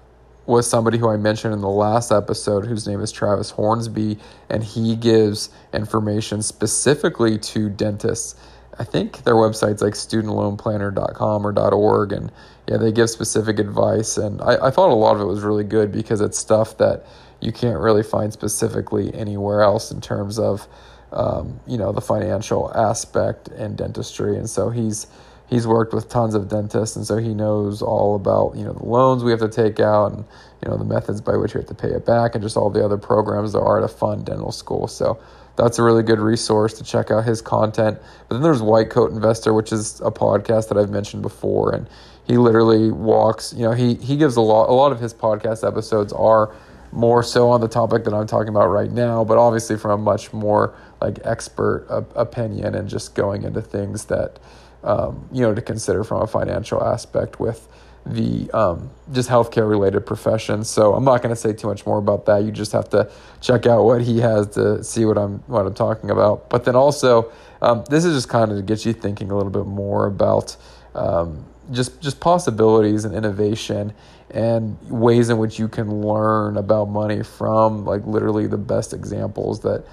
was 0.47 0.69
somebody 0.69 0.99
who 0.99 1.09
I 1.09 1.17
mentioned 1.17 1.55
in 1.55 1.61
the 1.61 1.69
last 1.69 2.11
episode, 2.11 2.67
whose 2.67 2.87
name 2.87 3.01
is 3.01 3.13
Travis 3.13 3.51
Hornsby, 3.51 4.19
and 4.49 4.65
he 4.65 4.97
gives 4.97 5.51
information 5.73 6.43
specifically 6.43 7.39
to 7.39 7.69
dentists. 7.69 8.35
I 8.79 8.85
think 8.85 9.23
their 9.25 9.35
website's 9.35 9.83
like 9.83 9.95
studentloanplanner.com 9.95 11.47
or 11.47 11.53
.org, 11.75 12.13
and 12.13 12.33
yeah, 12.69 12.77
they 12.79 12.91
give 12.91 13.11
specific 13.11 13.59
advice. 13.59 14.17
And 14.17 14.41
I, 14.41 14.67
I 14.67 14.71
thought 14.71 14.91
a 14.91 14.95
lot 14.95 15.15
of 15.15 15.21
it 15.21 15.27
was 15.27 15.43
really 15.43 15.65
good 15.65 15.93
because 15.93 16.21
it's 16.21 16.39
stuff 16.39 16.79
that 16.79 17.07
you 17.41 17.53
can't 17.53 17.79
really 17.79 18.03
find 18.03 18.33
specifically 18.33 19.13
anywhere 19.15 19.63
else 19.63 19.91
in 19.91 20.01
terms 20.01 20.39
of, 20.39 20.67
um, 21.13 21.61
you 21.67 21.77
know, 21.77 21.93
the 21.93 22.01
financial 22.01 22.73
aspect 22.75 23.49
in 23.49 23.77
dentistry. 23.77 24.37
And 24.37 24.49
so 24.49 24.71
he's 24.71 25.07
he's 25.53 25.67
worked 25.67 25.93
with 25.93 26.09
tons 26.09 26.35
of 26.35 26.49
dentists, 26.49 26.97
and 26.97 27.07
so 27.07 27.19
he 27.19 27.35
knows 27.35 27.83
all 27.83 28.17
about 28.17 28.57
you 28.57 28.65
know 28.65 28.73
the 28.73 28.85
loans 28.85 29.23
we 29.23 29.31
have 29.31 29.41
to 29.41 29.49
take 29.49 29.79
out 29.79 30.12
and 30.12 30.25
you 30.62 30.71
know 30.71 30.79
the 30.79 30.85
methods 30.85 31.21
by 31.21 31.37
which 31.37 31.55
we 31.55 31.61
have 31.61 31.69
to 31.69 31.75
pay 31.75 31.88
it 31.88 32.07
back, 32.07 32.35
and 32.35 32.43
just 32.43 32.57
all 32.57 32.71
the 32.71 32.83
other 32.83 32.97
programs 32.97 33.53
there 33.53 33.62
are 33.62 33.81
to 33.81 33.88
fund 33.88 34.25
dental 34.25 34.51
school. 34.51 34.88
So 34.88 35.21
that's 35.57 35.79
a 35.79 35.83
really 35.83 36.03
good 36.03 36.19
resource 36.19 36.73
to 36.79 36.85
check 36.85 37.11
out 37.11 37.25
his 37.25 37.43
content. 37.43 37.99
But 38.29 38.37
then 38.37 38.43
there's 38.43 38.62
White 38.62 38.88
Coat 38.88 39.12
Investor, 39.12 39.53
which 39.53 39.73
is 39.73 40.01
a 40.01 40.11
podcast 40.11 40.69
that 40.71 40.79
I've 40.79 40.88
mentioned 40.88 41.21
before, 41.21 41.75
and 41.75 41.87
he 42.27 42.38
literally 42.38 42.91
walks. 42.91 43.53
You 43.53 43.65
know, 43.65 43.73
he 43.73 43.95
he 43.97 44.17
gives 44.17 44.37
a 44.37 44.41
lot. 44.41 44.71
A 44.71 44.73
lot 44.73 44.91
of 44.91 45.01
his 45.01 45.12
podcast 45.12 45.69
episodes 45.69 46.15
are 46.15 46.55
more 46.93 47.23
so 47.23 47.51
on 47.51 47.61
the 47.61 47.69
topic 47.69 48.05
that 48.05 48.15
I'm 48.15 48.27
talking 48.27 48.49
about 48.49 48.69
right 48.69 48.91
now, 48.91 49.25
but 49.25 49.38
obviously 49.38 49.77
from 49.77 49.91
a 49.93 49.97
much 49.97 50.33
more 50.33 50.75
like 51.01 51.19
expert 51.25 51.87
opinion 52.15 52.75
and 52.75 52.87
just 52.87 53.15
going 53.15 53.45
into 53.45 53.62
things 53.62 54.05
that 54.07 54.38
um, 54.85 55.29
you 55.33 55.42
know, 55.42 55.55
to 55.55 55.62
consider 55.62 56.05
from 56.05 56.23
a 56.23 56.27
financial 56.27 56.83
aspect 56.83 57.40
with 57.40 57.68
the 58.05 58.51
um, 58.51 58.90
just 59.12 59.29
healthcare 59.29 59.68
related 59.68 60.05
professions. 60.05 60.68
So 60.68 60.95
I'm 60.95 61.05
not 61.05 61.23
going 61.23 61.35
to 61.35 61.40
say 61.40 61.53
too 61.53 61.68
much 61.68 61.87
more 61.87 61.99
about 61.99 62.27
that. 62.27 62.42
You 62.45 62.51
just 62.51 62.73
have 62.73 62.88
to 62.90 63.11
check 63.40 63.66
out 63.66 63.85
what 63.85 64.03
he 64.03 64.18
has 64.18 64.49
to 64.51 64.83
see 64.83 65.05
what 65.05 65.16
I'm 65.16 65.38
what 65.47 65.66
I'm 65.66 65.75
talking 65.75 66.11
about. 66.11 66.51
But 66.51 66.64
then 66.64 66.75
also, 66.75 67.31
um, 67.61 67.85
this 67.88 68.05
is 68.05 68.14
just 68.14 68.29
kind 68.29 68.51
of 68.51 68.57
to 68.57 68.62
get 68.62 68.85
you 68.85 68.92
thinking 68.92 69.31
a 69.31 69.37
little 69.37 69.53
bit 69.53 69.66
more 69.66 70.07
about 70.07 70.57
um, 70.95 71.45
just 71.71 72.00
just 72.00 72.21
possibilities 72.21 73.04
and 73.04 73.15
innovation 73.15 73.92
and 74.31 74.79
ways 74.90 75.29
in 75.29 75.38
which 75.38 75.59
you 75.59 75.69
can 75.69 76.00
learn 76.00 76.57
about 76.57 76.88
money 76.88 77.23
from 77.23 77.85
like 77.85 78.04
literally 78.07 78.46
the 78.46 78.59
best 78.59 78.92
examples 78.92 79.61
that 79.61 79.85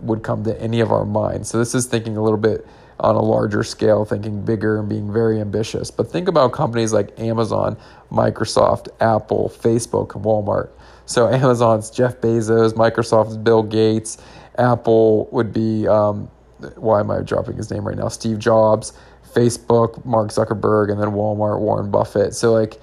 would 0.00 0.22
come 0.22 0.44
to 0.44 0.60
any 0.60 0.80
of 0.80 0.92
our 0.92 1.04
minds. 1.04 1.48
So 1.48 1.58
this 1.58 1.74
is 1.74 1.86
thinking 1.86 2.16
a 2.16 2.22
little 2.22 2.38
bit 2.38 2.66
on 3.00 3.14
a 3.14 3.22
larger 3.22 3.62
scale, 3.62 4.04
thinking 4.04 4.44
bigger 4.44 4.78
and 4.78 4.88
being 4.88 5.12
very 5.12 5.40
ambitious. 5.40 5.90
But 5.90 6.10
think 6.10 6.28
about 6.28 6.52
companies 6.52 6.92
like 6.92 7.18
Amazon, 7.18 7.76
Microsoft, 8.10 8.88
Apple, 9.00 9.52
Facebook, 9.54 10.14
and 10.14 10.24
Walmart. 10.24 10.70
So 11.06 11.28
Amazon's 11.32 11.90
Jeff 11.90 12.20
Bezos, 12.20 12.72
Microsoft's 12.74 13.36
Bill 13.36 13.62
Gates, 13.62 14.18
Apple 14.58 15.28
would 15.30 15.52
be 15.52 15.86
um, 15.86 16.28
why 16.76 17.00
am 17.00 17.10
I 17.10 17.20
dropping 17.20 17.56
his 17.56 17.70
name 17.70 17.86
right 17.86 17.96
now? 17.96 18.08
Steve 18.08 18.38
Jobs, 18.38 18.92
Facebook, 19.32 20.04
Mark 20.04 20.30
Zuckerberg, 20.30 20.90
and 20.90 21.00
then 21.00 21.10
Walmart, 21.10 21.60
Warren 21.60 21.90
Buffett. 21.90 22.34
So 22.34 22.52
like 22.52 22.80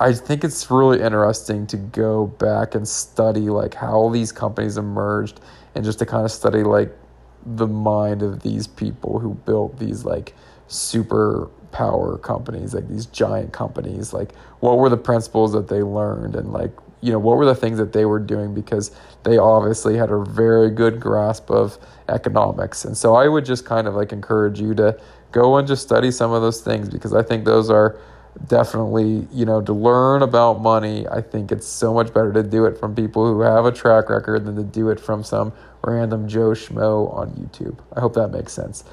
I 0.00 0.12
think 0.12 0.44
it's 0.44 0.70
really 0.70 1.00
interesting 1.00 1.66
to 1.68 1.76
go 1.76 2.26
back 2.26 2.74
and 2.74 2.86
study 2.86 3.50
like 3.50 3.74
how 3.74 4.10
these 4.10 4.30
companies 4.30 4.76
emerged 4.76 5.40
and 5.74 5.84
just 5.84 5.98
to 5.98 6.06
kind 6.06 6.24
of 6.24 6.30
study 6.30 6.62
like 6.62 6.96
the 7.44 7.66
mind 7.66 8.22
of 8.22 8.42
these 8.42 8.66
people 8.66 9.18
who 9.18 9.34
built 9.34 9.78
these 9.78 10.04
like 10.04 10.34
super 10.68 11.48
power 11.72 12.18
companies, 12.18 12.74
like 12.74 12.88
these 12.88 13.06
giant 13.06 13.52
companies, 13.52 14.12
like 14.12 14.34
what 14.60 14.78
were 14.78 14.88
the 14.88 14.96
principles 14.96 15.52
that 15.52 15.68
they 15.68 15.82
learned 15.82 16.34
and 16.34 16.52
like 16.52 16.72
you 17.00 17.12
know 17.12 17.18
what 17.18 17.36
were 17.36 17.44
the 17.44 17.54
things 17.54 17.78
that 17.78 17.92
they 17.92 18.04
were 18.04 18.18
doing 18.18 18.54
because 18.54 18.90
they 19.22 19.38
obviously 19.38 19.96
had 19.96 20.10
a 20.10 20.24
very 20.24 20.70
good 20.70 20.98
grasp 20.98 21.50
of 21.50 21.78
economics. 22.08 22.84
And 22.84 22.96
so 22.96 23.14
I 23.14 23.28
would 23.28 23.44
just 23.44 23.64
kind 23.64 23.86
of 23.86 23.94
like 23.94 24.12
encourage 24.12 24.60
you 24.60 24.74
to 24.74 24.98
go 25.30 25.56
and 25.56 25.68
just 25.68 25.82
study 25.82 26.10
some 26.10 26.32
of 26.32 26.42
those 26.42 26.60
things 26.60 26.88
because 26.88 27.14
I 27.14 27.22
think 27.22 27.44
those 27.44 27.70
are 27.70 28.00
definitely, 28.46 29.26
you 29.32 29.44
know, 29.44 29.60
to 29.62 29.72
learn 29.72 30.22
about 30.22 30.60
money, 30.60 31.06
I 31.08 31.20
think 31.20 31.50
it's 31.50 31.66
so 31.66 31.92
much 31.92 32.12
better 32.14 32.32
to 32.32 32.42
do 32.42 32.64
it 32.64 32.78
from 32.78 32.94
people 32.94 33.26
who 33.26 33.40
have 33.40 33.64
a 33.64 33.72
track 33.72 34.08
record 34.08 34.44
than 34.44 34.56
to 34.56 34.64
do 34.64 34.90
it 34.90 35.00
from 35.00 35.24
some 35.24 35.52
random 35.82 36.28
Joe 36.28 36.50
Schmo 36.50 37.12
on 37.12 37.30
YouTube. 37.32 37.78
I 37.94 38.00
hope 38.00 38.14
that 38.14 38.28
makes 38.28 38.52
sense. 38.52 38.84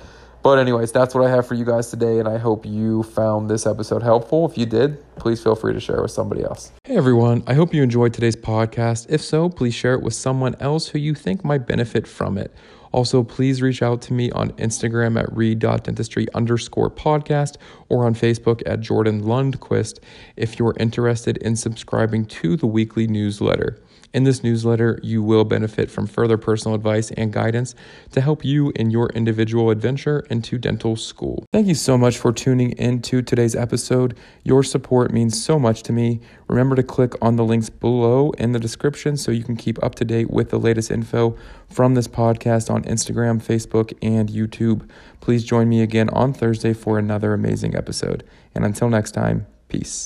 But, 0.43 0.59
anyways, 0.59 0.91
that's 0.91 1.15
what 1.15 1.25
I 1.25 1.29
have 1.31 1.47
for 1.47 1.55
you 1.55 1.65
guys 1.65 1.89
today, 1.89 2.19
and 2.19 2.27
I 2.27 2.37
hope 2.37 2.67
you 2.67 3.01
found 3.01 3.49
this 3.49 3.65
episode 3.65 4.03
helpful. 4.03 4.45
If 4.45 4.59
you 4.59 4.67
did, 4.67 5.03
please 5.15 5.41
feel 5.41 5.55
free 5.55 5.73
to 5.73 5.79
share 5.79 6.03
with 6.03 6.11
somebody 6.11 6.43
else. 6.43 6.71
Hey, 6.83 6.97
everyone. 6.97 7.43
I 7.47 7.55
hope 7.55 7.73
you 7.73 7.81
enjoyed 7.81 8.13
today's 8.13 8.35
podcast. 8.35 9.07
If 9.09 9.21
so, 9.21 9.49
please 9.49 9.73
share 9.73 9.95
it 9.95 10.03
with 10.03 10.13
someone 10.13 10.55
else 10.59 10.89
who 10.89 10.99
you 10.99 11.15
think 11.15 11.43
might 11.43 11.65
benefit 11.65 12.05
from 12.05 12.37
it. 12.37 12.53
Also, 12.95 13.23
please 13.23 13.61
reach 13.61 13.81
out 13.81 14.01
to 14.03 14.13
me 14.13 14.31
on 14.31 14.51
Instagram 14.53 15.19
at 15.19 15.29
read.dentistry 15.35 16.27
underscore 16.33 16.89
podcast 16.89 17.57
or 17.89 18.05
on 18.05 18.15
Facebook 18.15 18.63
at 18.65 18.79
Jordan 18.79 19.21
Lundquist 19.21 19.99
if 20.37 20.57
you're 20.57 20.73
interested 20.79 21.35
in 21.39 21.57
subscribing 21.57 22.23
to 22.23 22.55
the 22.55 22.67
weekly 22.67 23.05
newsletter. 23.05 23.77
In 24.15 24.23
this 24.23 24.45
newsletter, 24.45 24.97
you 25.03 25.21
will 25.21 25.43
benefit 25.43 25.91
from 25.91 26.07
further 26.07 26.37
personal 26.37 26.73
advice 26.73 27.11
and 27.11 27.33
guidance 27.33 27.75
to 28.13 28.21
help 28.21 28.45
you 28.45 28.71
in 28.73 28.89
your 28.89 29.09
individual 29.09 29.71
adventure 29.71 30.25
into 30.29 30.57
dental 30.57 30.95
school. 30.95 31.45
Thank 31.51 31.67
you 31.67 31.75
so 31.75 31.97
much 31.97 32.17
for 32.17 32.31
tuning 32.31 32.71
into 32.77 33.21
today's 33.21 33.57
episode. 33.57 34.17
Your 34.45 34.63
support 34.63 35.11
means 35.11 35.43
so 35.43 35.59
much 35.59 35.83
to 35.83 35.91
me. 35.91 36.21
Remember 36.47 36.77
to 36.77 36.83
click 36.83 37.11
on 37.21 37.35
the 37.35 37.43
links 37.43 37.69
below 37.69 38.31
in 38.37 38.53
the 38.53 38.59
description 38.59 39.17
so 39.17 39.31
you 39.33 39.43
can 39.43 39.57
keep 39.57 39.83
up 39.83 39.95
to 39.95 40.05
date 40.05 40.31
with 40.31 40.49
the 40.49 40.59
latest 40.59 40.91
info 40.91 41.35
from 41.69 41.95
this 41.95 42.07
podcast 42.07 42.73
on 42.73 42.83
Instagram, 42.83 43.43
Facebook, 43.43 43.91
and 44.01 44.29
YouTube. 44.29 44.89
Please 45.19 45.43
join 45.43 45.67
me 45.67 45.81
again 45.81 46.07
on 46.11 46.31
Thursday 46.31 46.71
for 46.71 46.97
another 46.97 47.33
amazing 47.33 47.75
episode. 47.75 48.23
And 48.55 48.63
until 48.63 48.87
next 48.87 49.11
time, 49.11 49.45
peace. 49.67 50.03